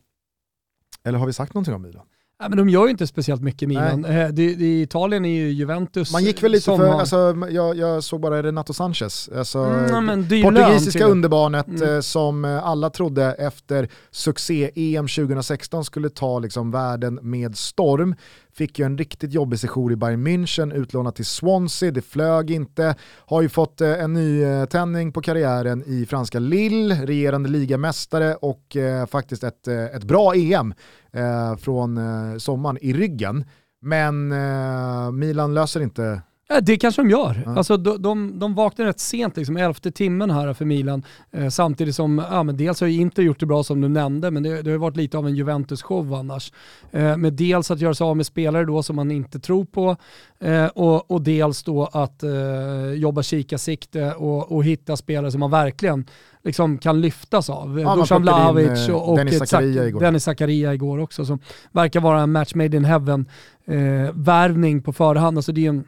[1.04, 2.06] eller har vi sagt någonting om Milan?
[2.40, 4.04] Ja, men de gör ju inte speciellt mycket Milan.
[4.04, 6.12] Eh, det, det, Italien är ju Juventus.
[6.12, 7.00] Man gick väl lite för, har...
[7.00, 11.94] alltså, jag, jag, såg bara Renato Sanchez, alltså, mm, portugisiska underbarnet mm.
[11.94, 18.14] Eh, som eh, alla trodde efter succé-EM 2016 skulle ta liksom, världen med storm.
[18.58, 22.94] Fick ju en riktigt jobbig session i Bayern München, utlånat till Swansea, det flög inte.
[23.26, 28.76] Har ju fått eh, en ny tändning på karriären i franska Lille, regerande ligamästare och
[28.76, 30.74] eh, faktiskt ett, eh, ett bra EM
[31.12, 33.44] eh, från eh, sommaren i ryggen.
[33.80, 37.42] Men eh, Milan löser inte Ja, det kanske de gör.
[37.46, 37.56] Ja.
[37.56, 41.02] Alltså, de, de, de vaknade rätt sent, liksom, elfte timmen här för Milan.
[41.30, 44.30] Eh, samtidigt som, ja, men dels har ju inte gjort det bra som du nämnde,
[44.30, 46.52] men det, det har varit lite av en Juventus-show annars.
[46.90, 49.96] Eh, med dels att göra sig av med spelare då som man inte tror på
[50.40, 55.50] eh, och, och dels då att eh, jobba kikarsikte och, och hitta spelare som man
[55.50, 56.06] verkligen
[56.44, 57.80] liksom kan lyftas av.
[57.80, 60.00] Ja, Dusan Vlahovic och, och Dennis Zakaria igår.
[60.00, 61.38] Dennis Zakaria igår också som
[61.72, 63.26] verkar vara en match made in heaven
[63.66, 65.38] eh, på förhand.
[65.38, 65.84] Alltså det är en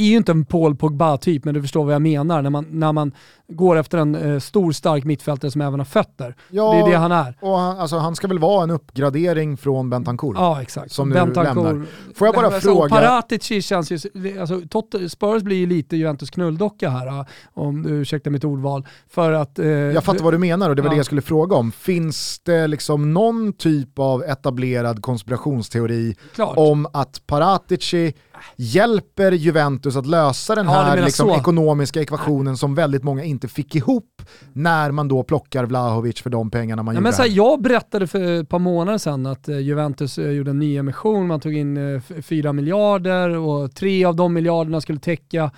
[0.00, 2.42] är ju inte en Paul Pogba-typ, men du förstår vad jag menar.
[2.42, 3.12] När man, när man
[3.50, 6.36] går efter en eh, stor stark mittfältare som även har fötter.
[6.48, 7.34] Ja, det är det han är.
[7.40, 10.36] Och han, alltså, han ska väl vara en uppgradering från Bentancourt?
[10.38, 10.92] Ja, exakt.
[10.92, 11.86] Som nu lämnar.
[12.14, 12.88] Får jag bara alltså, fråga...
[12.88, 13.98] Paratici känns ju,
[14.40, 14.60] alltså,
[15.08, 18.86] Spurs blir ju lite Juventus knulldocka här, om du ursäktar mitt ordval.
[19.08, 20.92] För att, eh, jag fattar vad du menar och det var ja.
[20.92, 21.72] det jag skulle fråga om.
[21.72, 26.54] Finns det liksom någon typ av etablerad konspirationsteori Klart.
[26.56, 28.12] om att Paratici
[28.56, 33.74] hjälper Juventus att lösa den här ja, liksom, ekonomiska ekvationen som väldigt många inte fick
[33.74, 34.22] ihop
[34.52, 37.02] när man då plockar Vlahovic för de pengarna man ja, gjorde.
[37.02, 40.50] Men så här, jag berättade för ett par månader sedan att eh, Juventus eh, gjorde
[40.50, 44.98] en ny emission, man tog in eh, 4 miljarder och tre av de miljarderna skulle
[44.98, 45.50] täcka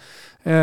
[0.42, 0.54] eh,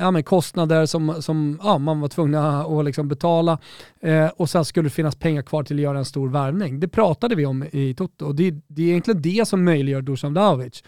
[0.00, 3.58] ja, men kostnader som, som ja, man var tvungna att liksom betala
[4.00, 6.80] eh, och sen skulle det finnas pengar kvar till att göra en stor värvning.
[6.80, 10.32] Det pratade vi om i Toto och det, det är egentligen det som möjliggör Dusan
[10.32, 10.82] Vlahovic.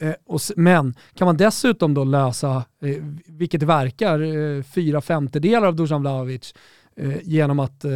[0.00, 5.66] Eh, och, men kan man dessutom då lösa, eh, vilket det verkar, eh, fyra femtedelar
[5.66, 6.54] av Dusan Vlahovic
[6.96, 7.92] eh, genom att eh,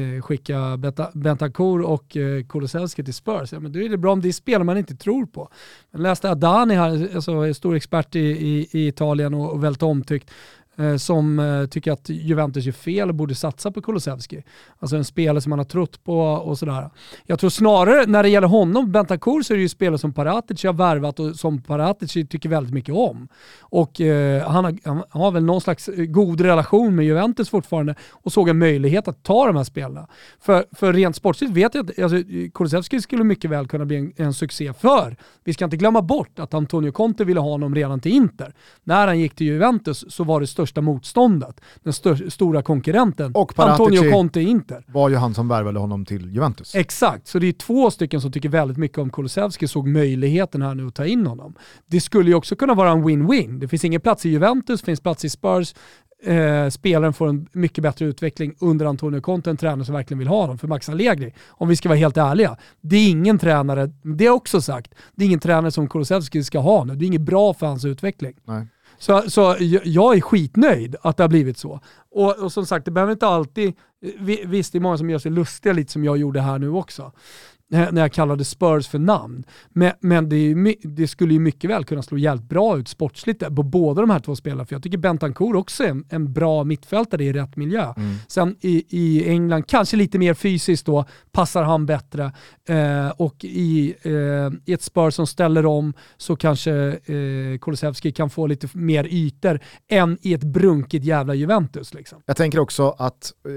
[0.00, 0.78] eh skicka
[1.14, 4.32] Bentancur och eh, Kulusevski till Spurs, ja, men då är det bra om det är
[4.32, 5.48] spel man inte tror på.
[5.90, 10.30] Jag läste Adani här, alltså, stor expert i, i, i Italien och, och väldigt omtyckt,
[10.80, 14.42] Eh, som eh, tycker att Juventus gör fel och borde satsa på Kulusevski.
[14.78, 16.90] Alltså en spelare som man har trott på och sådär.
[17.26, 20.66] Jag tror snarare när det gäller honom, Bentancur, så är det ju spelare som Paratici
[20.66, 23.28] har värvat och som Paratici tycker väldigt mycket om.
[23.60, 27.94] Och eh, han, har, han, har, väl någon slags eh, god relation med Juventus fortfarande
[28.10, 30.06] och såg en möjlighet att ta de här spelarna.
[30.40, 32.18] För, för rent sportsligt vet jag att alltså,
[32.54, 35.16] Kulusevski skulle mycket väl kunna bli en, en succé för.
[35.44, 38.54] Vi ska inte glömma bort att Antonio Conte ville ha honom redan till Inter.
[38.84, 43.58] När han gick till Juventus så var det största motståndet, den stör, stora konkurrenten, och
[43.58, 44.84] Antonio Conte Inter.
[44.86, 46.74] var ju han som värvade honom till Juventus.
[46.74, 50.74] Exakt, så det är två stycken som tycker väldigt mycket om Kulusevski, såg möjligheten här
[50.74, 51.54] nu att ta in honom.
[51.86, 53.58] Det skulle ju också kunna vara en win-win.
[53.58, 55.74] Det finns ingen plats i Juventus, det finns plats i Spurs,
[56.22, 60.28] eh, spelaren får en mycket bättre utveckling under Antonio Conte, en tränare som verkligen vill
[60.28, 60.58] ha honom.
[60.58, 64.30] För Max Allegri, om vi ska vara helt ärliga, det är ingen tränare, det är
[64.30, 66.94] också sagt, det är ingen tränare som Kulusevski ska ha nu.
[66.94, 68.34] Det är inget bra för hans utveckling.
[68.44, 68.66] Nej.
[69.00, 71.80] Så, så jag är skitnöjd att det har blivit så.
[72.10, 73.68] Och, och som sagt, det behöver inte alltid,
[74.02, 76.70] eh, visst det är många som gör sig lustiga lite som jag gjorde här nu
[76.70, 77.12] också
[77.70, 79.44] när jag kallade Spurs för namn.
[79.68, 83.56] Men, men det, är, det, skulle ju mycket väl kunna slå jävligt bra ut sportsligt
[83.56, 84.66] på båda de här två spelarna.
[84.66, 87.94] För jag tycker Bentancourt också är en, en bra mittfältare i rätt miljö.
[87.96, 88.16] Mm.
[88.28, 92.32] Sen i, i England, kanske lite mer fysiskt då, passar han bättre.
[92.68, 94.12] Eh, och i, eh,
[94.64, 99.60] i ett Spurs som ställer om så kanske eh, Kulusevski kan få lite mer ytor
[99.88, 101.94] än i ett brunkigt jävla Juventus.
[101.94, 102.22] Liksom.
[102.26, 103.50] Jag tänker också att eh,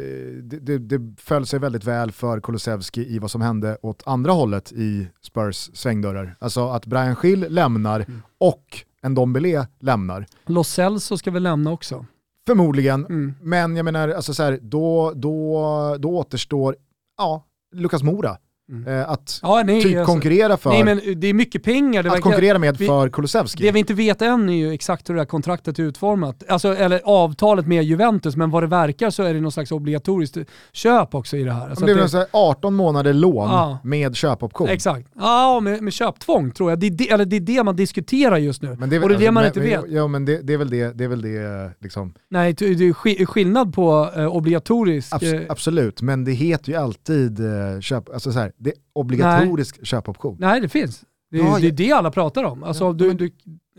[0.44, 4.32] det, det, det föll sig väldigt väl för Kulusevski i vad som hände åt andra
[4.32, 6.36] hållet i Spurs svängdörrar.
[6.40, 8.22] Alltså att Brian Schill lämnar mm.
[8.38, 10.26] och en Dombele lämnar.
[10.46, 12.06] Los Celso ska väl lämna också?
[12.48, 13.34] Förmodligen, mm.
[13.42, 16.76] men jag menar, alltså så här, då, då, då återstår
[17.18, 17.44] ja,
[17.74, 18.38] Lukas Mora
[18.70, 18.88] Mm.
[18.88, 20.70] Eh, att ja, nej, typ alltså, konkurrera för...
[20.70, 22.00] Nej men det är mycket pengar.
[22.00, 23.64] att verkar, konkurrera med vi, för Kulusevski.
[23.64, 26.44] Det vi inte vet än är ju exakt hur det här kontraktet är utformat.
[26.48, 30.38] Alltså, eller avtalet med Juventus, men vad det verkar så är det någon slags obligatoriskt
[30.72, 31.70] köp också i det här.
[31.70, 33.78] Alltså det blir det, 18 månader lån ja.
[33.84, 34.68] med köpoption.
[34.68, 35.08] Exakt.
[35.16, 36.80] Ja, med, med köptvång tror jag.
[36.80, 38.76] Det är det, eller det är det man diskuterar just nu.
[38.80, 39.84] Men det är, och det är alltså, det man men, inte vet.
[39.88, 42.14] Ja men det, det, är väl det, det är väl det liksom...
[42.30, 45.14] Nej, det är skillnad på eh, obligatorisk...
[45.14, 48.10] Abs eh, absolut, men det heter ju alltid eh, köp...
[48.14, 49.86] Alltså så här, det obligatorisk Nej.
[49.86, 50.38] köpoption.
[50.40, 51.04] Nej, det finns.
[51.32, 52.64] Det, ja, det är det alla pratar om.
[52.64, 53.32] Alltså, ja, du, du,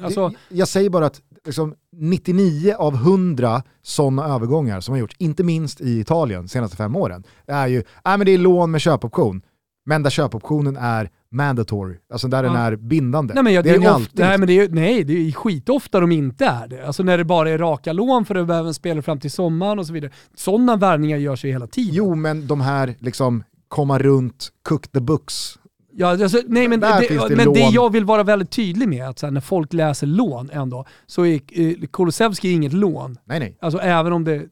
[0.02, 0.28] alltså...
[0.28, 5.44] Det, jag säger bara att liksom, 99 av 100 sådana övergångar som har gjorts, inte
[5.44, 8.80] minst i Italien de senaste fem åren, är ju, äh, men det är lån med
[8.80, 9.42] köpoption,
[9.86, 12.50] men där köpoptionen är mandatory, alltså där ja.
[12.50, 13.34] den är bindande.
[13.34, 15.32] Nej men, ja, det, det, är, är ofta, nej, men det är, nej, det är
[15.32, 16.86] skitofta de inte är det.
[16.86, 19.30] Alltså när det bara är raka lån för att du behöver en spelare fram till
[19.30, 20.12] sommaren och så vidare.
[20.34, 21.94] Sådana värvningar görs ju hela tiden.
[21.94, 23.44] Jo, men de här liksom
[23.74, 25.58] komma runt, cook the books.
[25.96, 29.18] Ja, alltså, nej, men det, det men det jag vill vara väldigt tydlig med, att
[29.18, 33.18] så här, när folk läser lån ändå, så är eh, Kulusevski inget lån.
[33.24, 33.56] Nej, nej.
[33.60, 34.42] Alltså även om det, eh,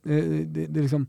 [0.44, 1.06] det, det liksom,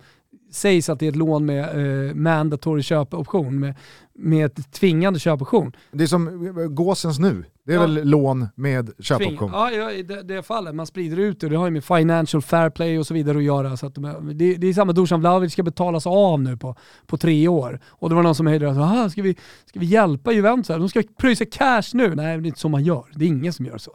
[0.54, 1.64] sägs att det är ett lån med
[2.10, 3.76] eh, mandatory köpoption, med,
[4.14, 5.72] med ett tvingande köpoption.
[5.92, 7.82] Det är som gåsens nu, det är ja.
[7.82, 9.52] väl lån med köpoption?
[9.54, 10.76] Ja, ja, i det, det fallet.
[10.76, 13.44] Man sprider ut det, det har ju med financial fair play och så vidare att
[13.44, 13.78] göra.
[13.78, 16.76] Så att de, det, det är samma Dusan Vlahovic ska betalas av nu på,
[17.06, 17.80] på tre år.
[17.86, 19.36] Och det var någon som höjde det, ska vi,
[19.66, 20.68] ska vi hjälpa Juventus?
[20.68, 22.16] De ska pröjsa cash nu.
[22.16, 23.06] Nej, det är inte så man gör.
[23.16, 23.92] Det är ingen som gör så.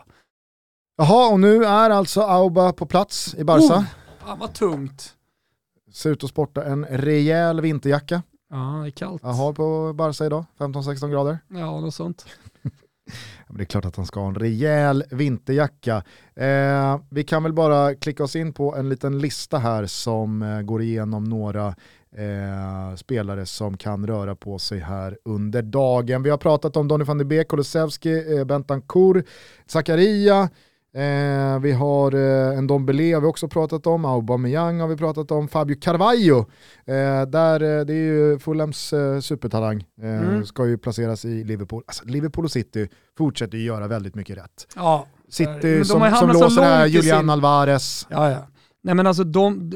[0.97, 3.75] Jaha, och nu är alltså Auba på plats i Barca.
[3.75, 3.85] Oh,
[4.27, 5.15] fan vad tungt.
[5.93, 8.23] Ser ut att sporta en rejäl vinterjacka.
[8.51, 9.23] Ja, det är kallt.
[9.23, 11.39] Jag har på Barca idag, 15-16 grader.
[11.49, 12.27] Ja, något sånt.
[13.49, 16.03] det är klart att han ska ha en rejäl vinterjacka.
[16.35, 20.63] Eh, vi kan väl bara klicka oss in på en liten lista här som eh,
[20.63, 21.75] går igenom några
[22.17, 26.23] eh, spelare som kan röra på sig här under dagen.
[26.23, 29.27] Vi har pratat om Donny van de Beek, Kulusevski, eh, Bentancourt,
[29.67, 30.49] Zakaria,
[30.95, 35.31] Eh, vi har eh, en Dombele har vi också pratat om, Aubameyang har vi pratat
[35.31, 36.39] om, Fabio Carvalho,
[36.85, 40.45] eh, där, eh, det är ju Fulhams eh, supertalang, eh, mm.
[40.45, 41.83] ska ju placeras i Liverpool.
[41.87, 42.89] Alltså, Liverpool och City
[43.19, 44.67] fortsätter ju göra väldigt mycket rätt.
[44.77, 47.31] Ja, City som, som låser här, Julian sin...
[47.31, 48.07] Alvarez.
[48.11, 48.47] Ja, ja.
[48.89, 49.71] Nej men alltså de,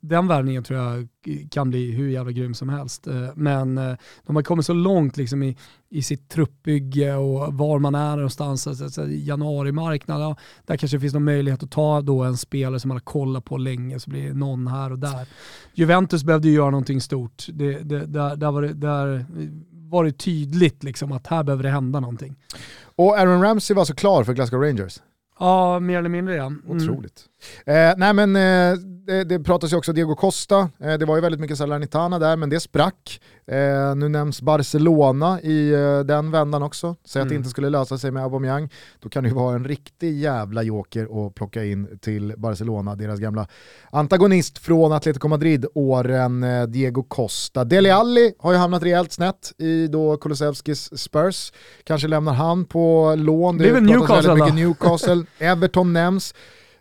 [0.00, 1.08] den värvningen tror jag
[1.50, 3.06] kan bli hur jävla grym som helst.
[3.06, 3.96] Eh, men eh,
[4.26, 5.56] de har kommit så långt liksom i,
[5.90, 8.66] i sitt truppbygge och var man är någonstans.
[8.66, 12.80] Alltså, alltså, januarimarknad, ja, där kanske det finns någon möjlighet att ta då en spelare
[12.80, 15.26] som man har kollat på länge så blir det någon här och där.
[15.74, 17.46] Juventus behövde ju göra någonting stort.
[17.52, 19.26] Det, det, där, där, var det, där
[19.70, 22.36] var det tydligt liksom att här behöver det hända någonting.
[22.84, 24.98] Och Aaron Ramsey var så klar för Glasgow Rangers?
[25.38, 26.46] Ja, mer eller mindre ja.
[26.48, 26.62] Mm.
[26.68, 27.24] Otroligt.
[27.66, 28.78] Eh, nej men eh,
[29.08, 32.36] det, det pratas ju också Diego Costa, eh, det var ju väldigt mycket Salernitana där
[32.36, 33.20] men det sprack.
[33.46, 36.96] Eh, nu nämns Barcelona i eh, den vändan också.
[37.04, 37.26] Säg mm.
[37.26, 37.40] att det mm.
[37.40, 38.68] inte skulle lösa sig med Aubameyang,
[39.00, 43.18] då kan det ju vara en riktig jävla joker att plocka in till Barcelona, deras
[43.20, 43.46] gamla
[43.90, 47.64] antagonist från Atletico Madrid-åren, eh, Diego Costa.
[47.64, 51.52] Dele Alli har ju hamnat rejält snett i då Kulusevskis Spurs.
[51.84, 55.24] Kanske lämnar han på lån, det, det Newcastle, mycket Newcastle.
[55.38, 56.34] Everton nämns.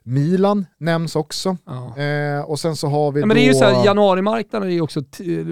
[0.08, 1.58] Milan nämns också.
[1.66, 1.98] Ja.
[1.98, 3.40] Eh, och sen så har vi ja, men då...
[3.40, 5.02] Det är ju så här, januarimarknaden är ju också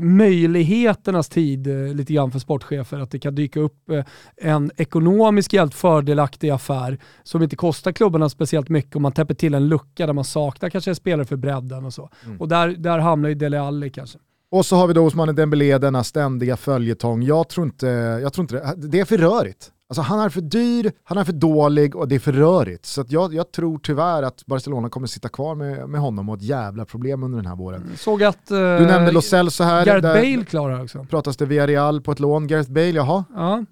[0.01, 2.99] möjligheternas tid eh, lite grann för sportchefer.
[2.99, 4.03] Att det kan dyka upp eh,
[4.37, 9.53] en ekonomiskt helt fördelaktig affär som inte kostar klubbarna speciellt mycket om man täpper till
[9.53, 12.09] en lucka där man saknar kanske en spelare för bredden och så.
[12.25, 12.41] Mm.
[12.41, 14.19] Och där, där hamnar ju Dele Alli kanske.
[14.51, 17.23] Och så har vi då Osmane Dembélé, denna ständiga följetong.
[17.23, 17.87] Jag tror inte,
[18.21, 19.71] jag tror inte det, det är för rörigt.
[19.89, 22.85] Alltså han är för dyr, han är för dålig och det är för rörigt.
[22.85, 26.41] Så jag, jag, tror tyvärr att Barcelona kommer sitta kvar med, med honom och ett
[26.41, 27.81] jävla problem under den här våren.
[27.81, 28.51] Mm, såg att...
[28.51, 29.85] Uh, du nämnde Lo Celso här.
[29.85, 31.05] Gareth Bale klarar också.
[31.09, 32.47] Pratas det Villarreal på ett lån.
[32.47, 33.23] Gareth Bale, jaha?
[33.35, 33.65] Ja.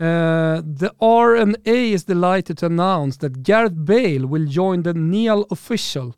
[0.00, 6.12] Uh, the R&A is delighted to announce that Gareth Bale will join the Neil official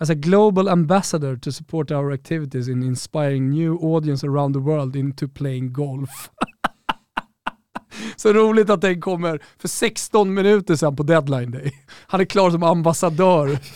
[0.00, 4.96] as a global ambassador to support our activities in inspiring new audience around the world
[4.96, 6.30] into playing golf.
[8.16, 11.72] Så roligt att den kommer för 16 minuter sedan på deadline day.
[12.06, 13.58] Han är klar som ambassadör.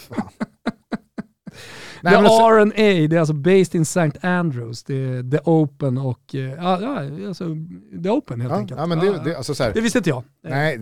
[2.02, 4.12] Nej, the R&A, det är alltså based in St.
[4.20, 7.44] Andrews, det är The Open och, eh, ja, ja alltså
[8.02, 8.80] The Open helt ja, enkelt.
[8.80, 10.24] Ja, men det, det, alltså så här, det visste inte jag.
[10.42, 10.80] Nej,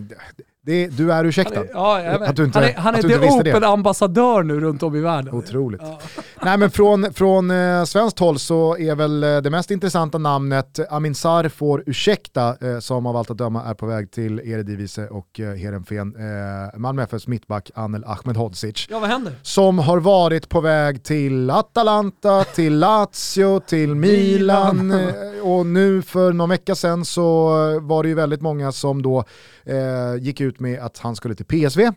[0.65, 1.55] det, du är ursäktad.
[1.73, 4.95] Han är, ja, att du inte, han är, han är The Open-ambassadör nu runt om
[4.95, 5.33] i världen.
[5.33, 5.81] Otroligt.
[5.83, 5.99] Ja.
[6.41, 10.79] Nej men från, från eh, svenskt håll så är väl eh, det mest intressanta namnet
[10.89, 15.07] Amin Sar får ursäkta eh, som av allt att döma är på väg till Eredivisie
[15.07, 16.15] och eh, Heerenveen.
[16.15, 18.87] Eh, Malmö FFs mittback Anel Ahmedhodzic.
[18.89, 19.33] Ja vad händer?
[19.41, 25.09] Som har varit på väg till Atalanta, till Lazio, till Milan, Milan.
[25.09, 27.49] Eh, och nu för någon vecka sedan så
[27.79, 29.23] var det ju väldigt många som då
[29.65, 31.91] eh, gick ut med att han skulle till PSV.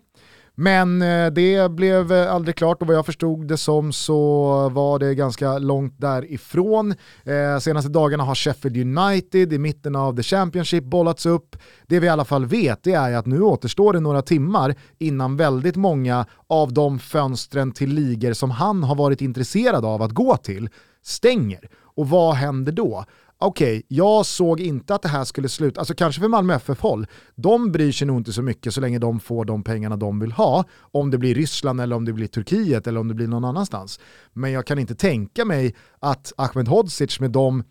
[0.55, 4.99] Men eh, det blev eh, aldrig klart och vad jag förstod det som så var
[4.99, 6.95] det ganska långt därifrån.
[7.25, 11.57] Eh, senaste dagarna har Sheffield United i mitten av the Championship bollats upp.
[11.87, 15.37] Det vi i alla fall vet det är att nu återstår det några timmar innan
[15.37, 20.37] väldigt många av de fönstren till ligor som han har varit intresserad av att gå
[20.37, 20.69] till
[21.03, 21.69] stänger.
[21.95, 23.05] Och vad händer då?
[23.47, 27.07] Okej, okay, jag såg inte att det här skulle sluta, alltså kanske för Malmö FF-håll,
[27.35, 30.33] de bryr sig nog inte så mycket så länge de får de pengarna de vill
[30.33, 33.45] ha, om det blir Ryssland eller om det blir Turkiet eller om det blir någon
[33.45, 34.01] annanstans.
[34.33, 37.65] Men jag kan inte tänka mig att Ahmed Hodzic med de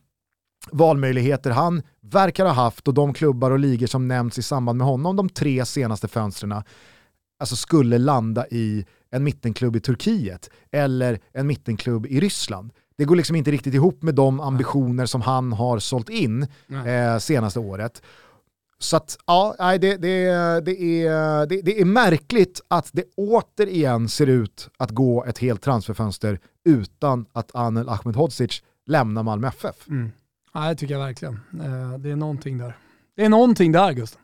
[0.72, 4.88] valmöjligheter han verkar ha haft och de klubbar och ligor som nämnts i samband med
[4.88, 6.64] honom de tre senaste fönstren
[7.41, 12.72] alltså skulle landa i en mittenklubb i Turkiet eller en mittenklubb i Ryssland
[13.02, 16.48] det går liksom inte riktigt ihop med de ambitioner som han har sålt in
[16.86, 18.02] eh, senaste året.
[18.80, 19.98] Så att, ja, det, det,
[20.65, 25.61] det, är, det, det är märkligt att det återigen ser ut att gå ett helt
[25.61, 29.88] transferfönster utan att Anel Ahmedhodzic lämnar Malmö FF.
[29.90, 30.11] Mm.
[30.53, 31.34] Ja, det tycker jag verkligen.
[31.34, 32.78] Eh, det är någonting där.
[33.15, 34.22] Det är någonting där Gustav.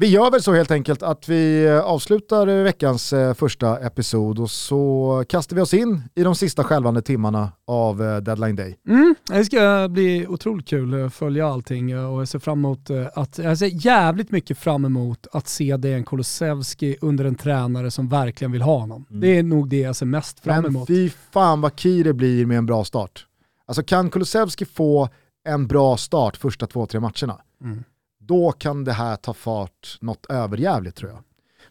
[0.00, 5.24] Vi gör väl så helt enkelt att vi avslutar veckans eh, första episod och så
[5.28, 8.78] kastar vi oss in i de sista skälvande timmarna av eh, Deadline Day.
[8.88, 13.06] Mm, det ska bli otroligt kul att följa allting och jag ser fram emot eh,
[13.14, 18.08] att, jag ser jävligt mycket fram emot att se Dejan Kulusevski under en tränare som
[18.08, 19.06] verkligen vill ha honom.
[19.10, 19.20] Mm.
[19.20, 20.88] Det är nog det jag ser mest fram emot.
[20.88, 23.26] Men fy fan vad key det blir med en bra start.
[23.66, 25.08] Alltså kan Kulusevski få
[25.44, 27.84] en bra start första två, tre matcherna, mm
[28.28, 31.22] då kan det här ta fart något överjävligt tror jag.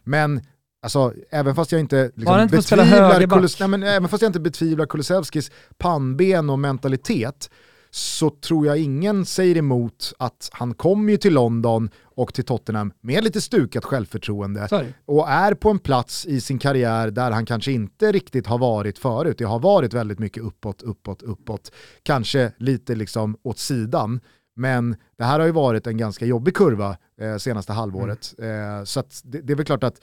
[0.03, 0.41] Men
[0.81, 4.39] Alltså, även fast jag inte liksom, inte betvivlar, Kulus, nej, men, även fast jag inte
[4.39, 7.49] betvivlar Kulusevskis pannben och mentalitet
[7.91, 12.93] så tror jag ingen säger emot att han kommer ju till London och till Tottenham
[13.01, 14.93] med lite stukat självförtroende Sorry.
[15.05, 18.99] och är på en plats i sin karriär där han kanske inte riktigt har varit
[18.99, 19.37] förut.
[19.37, 21.71] Det har varit väldigt mycket uppåt, uppåt, uppåt,
[22.03, 24.19] kanske lite liksom åt sidan.
[24.57, 28.35] Men det här har ju varit en ganska jobbig kurva eh, senaste halvåret.
[28.37, 28.77] Mm.
[28.77, 30.01] Eh, så det, det är väl klart att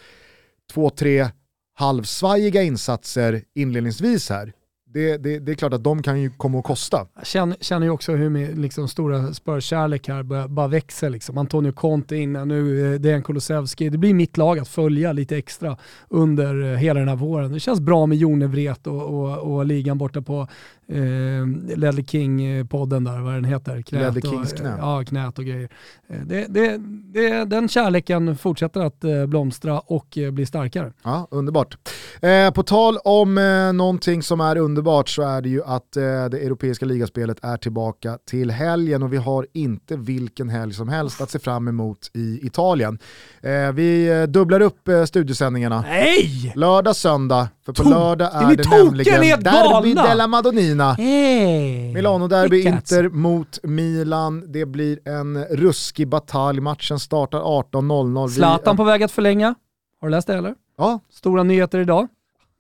[0.73, 1.29] två, tre
[1.75, 4.53] halvsvajiga insatser inledningsvis här
[4.95, 7.07] det, det, det, är klart att de kan ju komma att kosta.
[7.17, 11.11] Jag känner, känner ju också hur min liksom, stora spörkärlek här bara, bara växer.
[11.11, 11.39] Liksom.
[11.39, 13.89] Antonio Conte innan, nu eh, Dejan Kulusevski.
[13.89, 15.77] Det blir mitt lag att följa lite extra
[16.09, 17.53] under eh, hela den här våren.
[17.53, 20.49] Det känns bra med Jonevret och, och, och ligan borta på
[20.89, 23.83] eh, Ledley King-podden där, vad den heter.
[23.83, 24.77] Knät Ledley Kings knä.
[24.79, 25.69] Ja, knät och grejer.
[26.09, 26.79] Eh, det, det,
[27.13, 30.93] det, den kärleken fortsätter att blomstra och bli starkare.
[31.03, 31.79] Ja, underbart.
[32.23, 36.03] Eh, på tal om eh, någonting som är underbart så är det ju att eh,
[36.03, 41.21] det europeiska ligaspelet är tillbaka till helgen och vi har inte vilken helg som helst
[41.21, 42.99] att se fram emot i Italien.
[43.41, 45.81] Eh, vi eh, dubblar upp eh, studiosändningarna.
[45.81, 46.53] Nej!
[46.57, 50.93] Lördag, söndag, för på lördag är det nämligen Derby della Madonnina.
[50.93, 51.95] Hey.
[51.95, 54.53] Milano-derby Inter mot Milan.
[54.53, 56.61] Det blir en ruskig batalj.
[56.61, 58.29] Matchen startar 18.00.
[58.29, 59.55] Zlatan på väg att förlänga.
[60.01, 60.55] Har du läst det eller?
[60.79, 61.01] Ja.
[61.11, 62.09] Stora nyheter idag.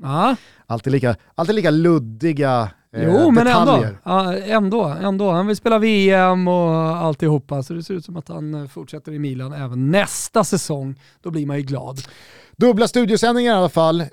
[0.03, 0.37] Ja.
[0.67, 3.85] Alltid lika, alltid lika luddiga eh, Jo, men ändå,
[4.47, 5.31] ändå, ändå.
[5.31, 9.13] Han vill spela VM och alltihopa, så det ser ut som att han eh, fortsätter
[9.13, 11.01] i Milan även nästa säsong.
[11.23, 12.01] Då blir man ju glad.
[12.57, 14.01] Dubbla studiosändningar i alla fall.
[14.01, 14.07] Eh,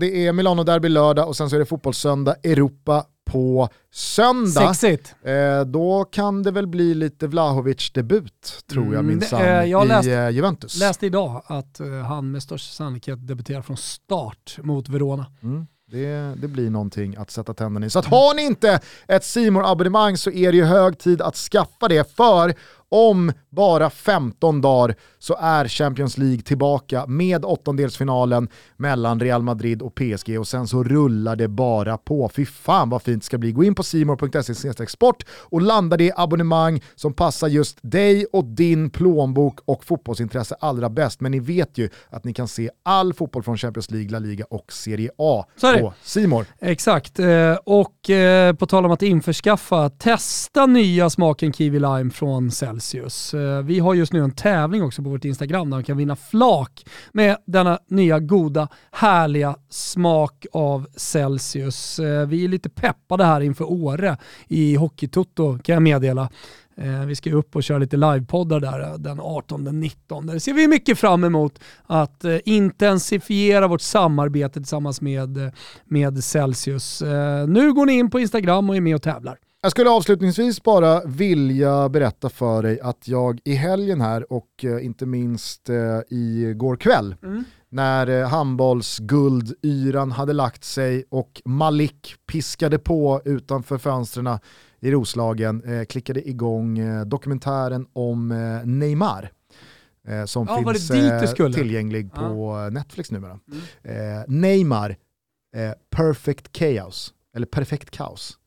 [0.00, 4.74] det är Milano-derby lördag och sen så är det fotbollssöndag Europa på söndag.
[4.74, 5.14] Sexigt.
[5.22, 10.08] Eh, då kan det väl bli lite Vlahovic-debut, tror jag mm, minsann, eh, jag läst,
[10.08, 10.80] i eh, Juventus.
[10.80, 15.26] läste idag att eh, han med största sannolikhet debuterar från start mot Verona.
[15.42, 15.66] Mm.
[15.90, 17.90] Det, det, blir någonting att sätta tänderna i.
[17.90, 21.36] Så att har ni inte ett simor abonnemang så är det ju hög tid att
[21.36, 22.54] skaffa det för
[22.88, 29.94] om bara 15 dagar så är Champions League tillbaka med åttondelsfinalen mellan Real Madrid och
[29.94, 32.28] PSG och sen så rullar det bara på.
[32.28, 33.52] Fy fan vad fint det ska bli.
[33.52, 38.90] Gå in på simor.se sport och landa det abonnemang som passar just dig och din
[38.90, 41.20] plånbok och fotbollsintresse allra bäst.
[41.20, 44.44] Men ni vet ju att ni kan se all fotboll från Champions League, La Liga
[44.50, 45.80] och Serie A Sorry.
[45.80, 46.46] på Simor.
[46.60, 52.50] Exakt, eh, och eh, på tal om att införskaffa, testa nya smaken Kiwi Lime från
[52.50, 52.85] Celsius.
[52.86, 53.34] Celsius.
[53.34, 56.16] Eh, vi har just nu en tävling också på vårt Instagram där man kan vinna
[56.16, 61.98] flak med denna nya goda, härliga smak av Celsius.
[61.98, 64.16] Eh, vi är lite peppade här inför Åre
[64.48, 66.30] i Hockeytoto kan jag meddela.
[66.76, 70.26] Eh, vi ska upp och köra lite livepoddar där den 18-19.
[70.26, 75.52] Det ser vi mycket fram emot att intensifiera vårt samarbete tillsammans med,
[75.84, 77.02] med Celsius.
[77.48, 79.38] Nu går ni in på Instagram och är med och tävlar.
[79.66, 84.84] Jag skulle avslutningsvis bara vilja berätta för dig att jag i helgen här och eh,
[84.84, 87.44] inte minst eh, igår kväll mm.
[87.68, 94.38] när eh, handbollsguldyran hade lagt sig och Malik piskade på utanför fönstren
[94.80, 98.28] i Roslagen klickade igång dokumentären om
[98.64, 99.30] Neymar
[100.26, 102.20] som ja, finns tillgänglig ja.
[102.20, 103.38] på Netflix numera.
[103.84, 104.40] Mm.
[104.40, 104.96] Neymar,
[105.90, 108.38] Perfect Chaos, eller Perfekt Kaos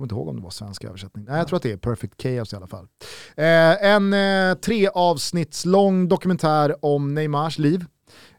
[0.00, 1.24] kommer inte ihåg om det var svensk översättning.
[1.24, 2.88] Nej, jag tror att det är Perfect Chaos i alla fall.
[3.36, 7.84] Eh, en eh, tre avsnittslång dokumentär om Neymars liv.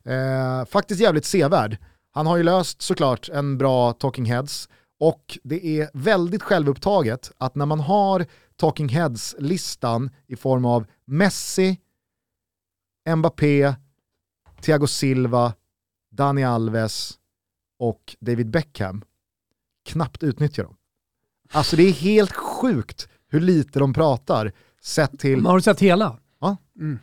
[0.03, 1.77] Eh, faktiskt jävligt sevärd.
[2.11, 4.69] Han har ju löst såklart en bra Talking Heads
[4.99, 8.25] och det är väldigt självupptaget att när man har
[8.55, 11.77] Talking Heads-listan i form av Messi,
[13.15, 13.73] Mbappé,
[14.61, 15.53] Thiago Silva,
[16.11, 17.13] Dani Alves
[17.79, 19.03] och David Beckham
[19.85, 20.75] knappt utnyttjar dem.
[21.51, 24.51] Alltså det är helt sjukt hur lite de pratar
[24.83, 25.37] sett till...
[25.37, 26.17] Men har du sett hela?
[26.41, 26.57] Ja.
[26.79, 26.99] Mm.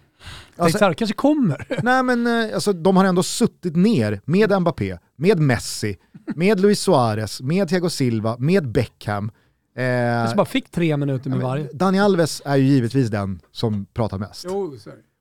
[0.56, 1.66] Alltså, det kanske kommer.
[1.82, 5.96] Nej men eh, alltså, de har ändå suttit ner med Mbappé, med Messi,
[6.36, 9.30] med Luis Suarez, med Thiago Silva, med Beckham.
[9.76, 11.68] Eh, jag bara fick tre minuter med varje.
[11.72, 14.46] Dani Alves är ju givetvis den som pratar mest.
[14.48, 14.76] Jo,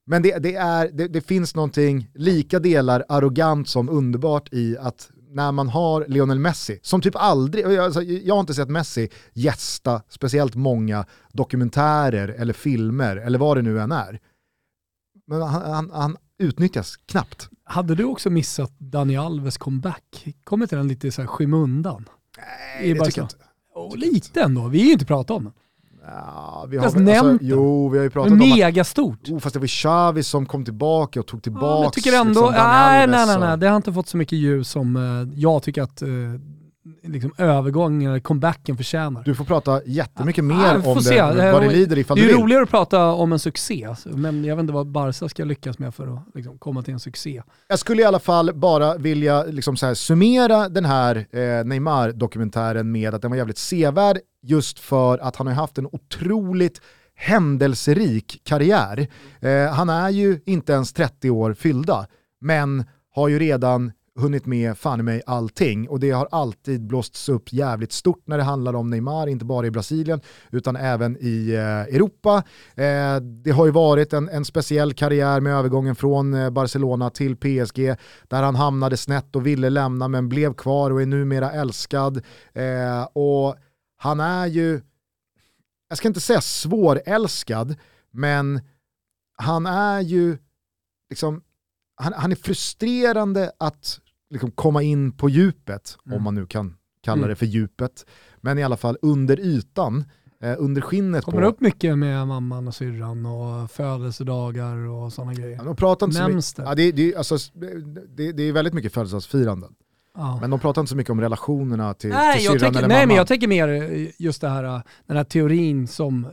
[0.05, 5.09] men det, det, är, det, det, finns någonting lika delar arrogant som underbart i att
[5.29, 10.01] när man har Lionel Messi, som typ aldrig, alltså, jag har inte sett Messi gästa
[10.09, 14.19] speciellt många dokumentärer eller filmer eller vad det nu än är.
[15.27, 17.49] Men han, han, han utnyttjas knappt.
[17.63, 20.27] Hade du också missat Dani Alves comeback?
[20.43, 22.09] Kommer inte den lite så här skymundan?
[22.37, 23.35] Nej, det tycker jag inte.
[23.75, 25.53] Oh, lite ändå, vi har ju inte pratat om den.
[26.09, 29.29] Ja, vi har, alltså, nämnt Jo, vi har ju pratat om Megastort.
[29.29, 31.65] Oh, fast det var Xavi som kom tillbaka och tog tillbaka.
[31.65, 34.39] Ja, jag tycker ändå, liksom, nej, nej, nej, nej, det har inte fått så mycket
[34.39, 36.39] ljus som uh, jag tycker att uh,
[37.03, 39.23] liksom övergången, comebacken förtjänar.
[39.23, 42.33] Du får prata jättemycket ja, mer om det, vad det lider ifall Det är du
[42.33, 42.41] vill.
[42.41, 45.95] roligare att prata om en succé, men jag vet inte vad Barca ska lyckas med
[45.95, 47.41] för att liksom, komma till en succé.
[47.67, 52.91] Jag skulle i alla fall bara vilja liksom så här, summera den här eh, Neymar-dokumentären
[52.91, 56.81] med att den var jävligt sevärd just för att han har haft en otroligt
[57.15, 59.07] händelserik karriär.
[59.39, 62.07] Eh, han är ju inte ens 30 år fyllda,
[62.41, 62.85] men
[63.15, 67.53] har ju redan hunnit med fan i mig allting och det har alltid blåsts upp
[67.53, 70.21] jävligt stort när det handlar om Neymar, inte bara i Brasilien
[70.51, 72.43] utan även i eh, Europa.
[72.75, 77.35] Eh, det har ju varit en, en speciell karriär med övergången från eh, Barcelona till
[77.35, 77.95] PSG
[78.27, 82.17] där han hamnade snett och ville lämna men blev kvar och är numera älskad.
[82.53, 83.55] Eh, och
[83.97, 84.81] han är ju,
[85.89, 87.75] jag ska inte säga svårälskad,
[88.11, 88.61] men
[89.37, 90.37] han är ju
[91.09, 91.41] liksom
[91.97, 96.17] han, han, är frustrerande att liksom komma in på djupet, mm.
[96.17, 97.29] om man nu kan kalla mm.
[97.29, 98.05] det för djupet.
[98.37, 100.05] Men i alla fall under ytan,
[100.41, 101.47] eh, under skinnet Kommer på...
[101.47, 105.57] upp mycket med mamman och syrran och födelsedagar och sådana grejer?
[105.57, 106.77] Ja, de pratar inte Nämns så mycket.
[106.77, 106.83] det?
[106.83, 107.37] Ja, det, det, alltså,
[108.15, 109.75] det, det är väldigt mycket födelsedagsfiranden.
[110.17, 110.37] Ja.
[110.41, 113.07] Men de pratar inte så mycket om relationerna till, nej, till syrran eller Nej, mamma.
[113.07, 116.25] men jag tänker mer eh, just det här, eh, den här teorin som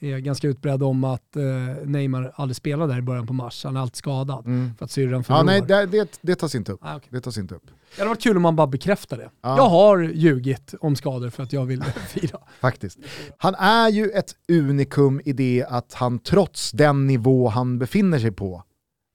[0.00, 1.42] eh, är ganska utbredd om att eh,
[1.84, 3.64] Neymar aldrig spelade där i början på mars.
[3.64, 4.74] Han är alltid skadad mm.
[4.78, 5.54] för att syrran förlorar.
[5.54, 6.80] Ja, nej, det, det, det tas inte upp.
[6.82, 7.08] Ah, okay.
[7.10, 7.66] Det tas inte upp.
[7.66, 9.30] Det hade varit kul om man bara bekräftade det.
[9.42, 9.56] Ja.
[9.56, 12.38] Jag har ljugit om skador för att jag vill fira.
[12.60, 12.98] Faktiskt.
[13.38, 18.32] Han är ju ett unikum i det att han trots den nivå han befinner sig
[18.32, 18.62] på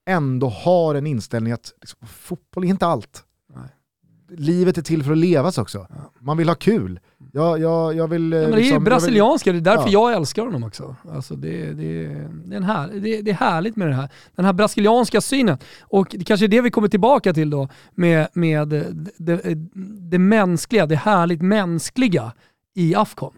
[0.09, 3.23] ändå har en inställning att liksom, fotboll är inte allt
[4.37, 5.87] livet är till för att levas också.
[6.19, 6.99] Man vill ha kul.
[7.31, 10.09] Jag, jag, jag vill, ja, men det är liksom, brasilianska, det är därför ja.
[10.09, 10.95] jag älskar honom också.
[11.11, 12.07] Alltså det, det,
[12.45, 14.09] det, är en här, det, det, är härligt med det här.
[14.35, 15.57] Den här brasilianska synen.
[15.81, 18.67] Och det kanske är det vi kommer tillbaka till då med, med
[19.17, 19.55] det,
[20.09, 22.31] det mänskliga, det härligt mänskliga
[22.75, 23.33] i Afcon.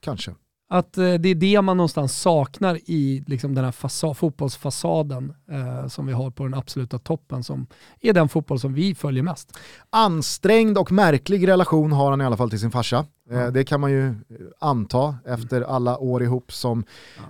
[0.00, 0.34] Kanske.
[0.72, 5.88] Att eh, det är det man någonstans saknar i liksom, den här fasa, fotbollsfasaden eh,
[5.88, 7.66] som vi har på den absoluta toppen som
[8.00, 9.58] är den fotboll som vi följer mest.
[9.90, 13.06] Ansträngd och märklig relation har han i alla fall till sin farsa.
[13.30, 13.52] Mm.
[13.52, 14.14] det kan man ju
[14.58, 16.84] anta efter alla år ihop som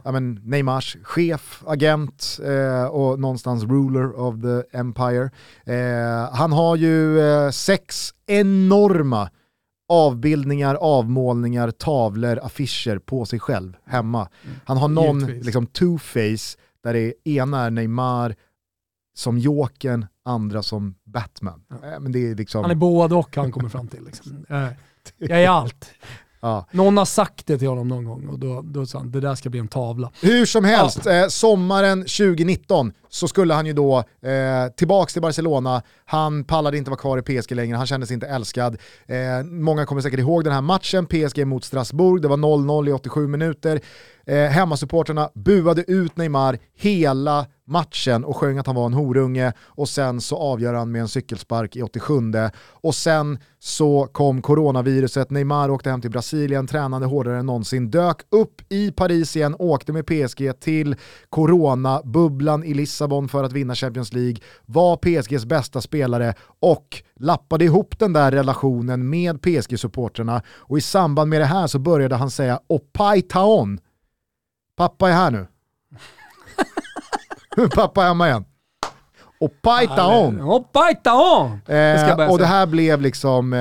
[0.05, 0.13] ja.
[0.13, 5.31] men, Neymars chef, agent eh, och någonstans ruler of the empire.
[5.65, 9.31] Eh, han har ju eh, sex enorma
[9.91, 14.29] avbildningar, avmålningar, tavlor, affischer på sig själv hemma.
[14.45, 14.57] Mm.
[14.65, 18.37] Han har någon liksom, two-face där det ena är Neymar
[19.15, 21.63] som Jokern, andra som Batman.
[21.69, 21.93] Ja.
[21.93, 22.63] Äh, men det är liksom...
[22.63, 24.05] Han är både och han kommer fram till.
[24.05, 24.47] Liksom.
[25.19, 25.91] Jag är allt.
[26.41, 26.67] Ja.
[26.71, 29.35] Någon har sagt det till honom någon gång och då, då sa han det där
[29.35, 30.11] ska bli en tavla.
[30.23, 31.13] Hur som helst, ja.
[31.13, 36.91] eh, sommaren 2019 så skulle han ju då eh, tillbaks till Barcelona, han pallade inte
[36.91, 38.77] vara kvar i PSG längre, han kände sig inte älskad.
[39.07, 42.93] Eh, många kommer säkert ihåg den här matchen, PSG mot Strasbourg, det var 0-0 i
[42.93, 43.81] 87 minuter.
[44.27, 49.89] Eh, hemmasupporterna buade ut Neymar hela matchen och sjöng att han var en horunge och
[49.89, 52.15] sen så avgör han med en cykelspark i 87
[52.71, 58.23] och sen så kom coronaviruset, Neymar åkte hem till Brasilien, tränade hårdare än någonsin, dök
[58.31, 60.97] upp i Paris igen, åkte med PSG till
[61.29, 64.37] coronabubblan i Lissabon för att vinna Champions League,
[64.67, 71.31] var PSGs bästa spelare och lappade ihop den där relationen med PSG-supporterna och i samband
[71.31, 73.81] med det här så började han säga Opai Taon,
[74.77, 75.47] pappa är här nu.
[77.75, 78.45] Pappa är hemma igen.
[79.41, 80.41] Och Paitaon.
[80.41, 81.61] Och Paitaon!
[81.67, 83.59] Eh, och det här blev liksom, eh,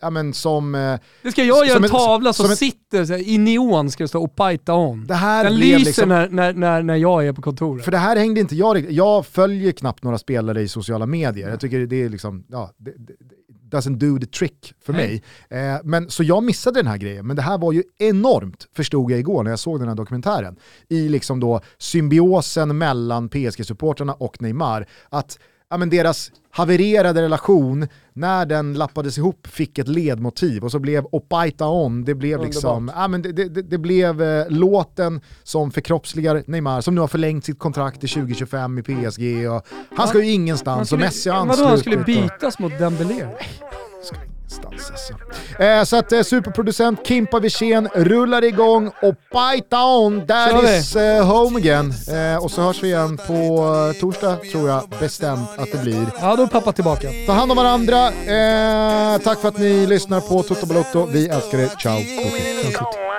[0.00, 0.74] ja men som...
[0.74, 4.04] Eh, det ska jag göra en tavla som, som sitter så här, i neon, ska
[4.04, 5.06] det stå Opaitaon.
[5.06, 7.84] Det här Den lyser liksom, när, när, när, när jag är på kontoret.
[7.84, 11.48] För det här hängde inte jag riktigt, jag följer knappt några spelare i sociala medier.
[11.48, 13.14] Jag tycker det är liksom, ja, det, det,
[13.70, 15.22] doesn't do the trick för mig.
[15.48, 19.10] Eh, men, så jag missade den här grejen, men det här var ju enormt, förstod
[19.10, 20.56] jag igår när jag såg den här dokumentären,
[20.88, 24.86] i liksom då symbiosen mellan PSG-supporterna och Neymar.
[25.08, 25.38] Att
[25.70, 31.06] ja, men deras havererade relation, när den lappades ihop, fick ett ledmotiv och så blev
[31.12, 36.42] Opaita On, det blev liksom, ja, men det, det, det blev eh, låten som förkroppsligar
[36.46, 39.66] Neymar som nu har förlängt sitt kontrakt till 2025 i PSG och
[39.96, 41.58] han ska ju ingenstans skulle, och Messi har anslutit.
[41.60, 43.26] Vadå, han skulle bytas mot Dembélé?
[44.50, 45.62] Någonstans alltså.
[45.62, 51.26] Eh, så att eh, superproducent Kimpa Wirsén rullar igång och bite on, that is eh,
[51.26, 51.94] home again.
[52.08, 56.06] Eh, och så hörs vi igen på eh, torsdag tror jag bestämt att det blir.
[56.20, 57.08] Ja, då är pappa tillbaka.
[57.26, 58.08] Ta hand om varandra.
[58.08, 61.06] Eh, tack för att ni lyssnar på Toto Balotto.
[61.06, 61.68] Vi älskar er.
[61.78, 61.96] Ciao.
[61.96, 63.09] Okay.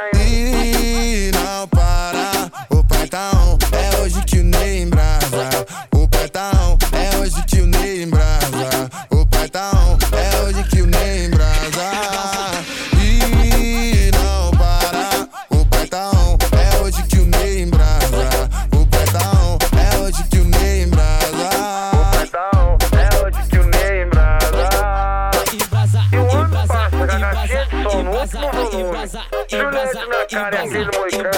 [30.51, 31.29] E aquele moicano.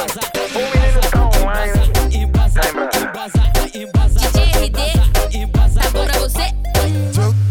[0.53, 2.73] O menino tá online, tá embrasado.
[4.17, 4.77] DJ RD,
[5.51, 6.47] tá você?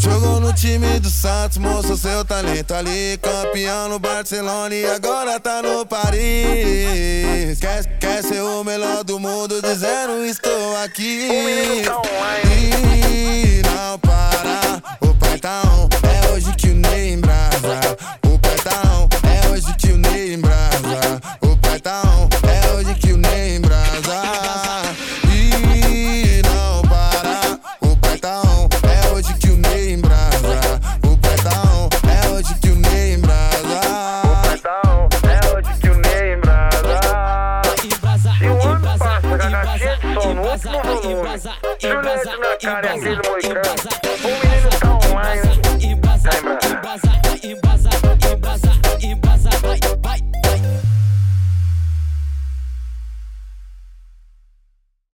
[0.00, 3.16] Jogou no time do Santos, mostrou seu talento ali.
[3.18, 7.60] Campeão no Barcelona e agora tá no Paris.
[7.60, 11.28] Quer, quer ser o melhor do mundo, dizendo estou aqui.
[12.44, 17.96] E não para, o pai tá on, é hoje que o Ney embrasa.
[18.26, 21.41] O pai tá on, é hoje que o Ney embrasa
[21.82, 22.28] sertão.
[22.48, 24.22] É hoje que o nem brasa.
[25.28, 28.68] E não para o paitão.
[28.82, 30.80] É hoje que o nem brasa.
[31.02, 31.88] O paitão.
[32.08, 33.80] É hoje que o nem brasa.
[34.24, 35.08] O paitão.
[35.28, 37.00] É hoje que o nem brasa.
[38.38, 41.38] Se o ano passa, a caixinha de som no último volume.
[41.80, 44.01] Juliette na cara é aquele moicano.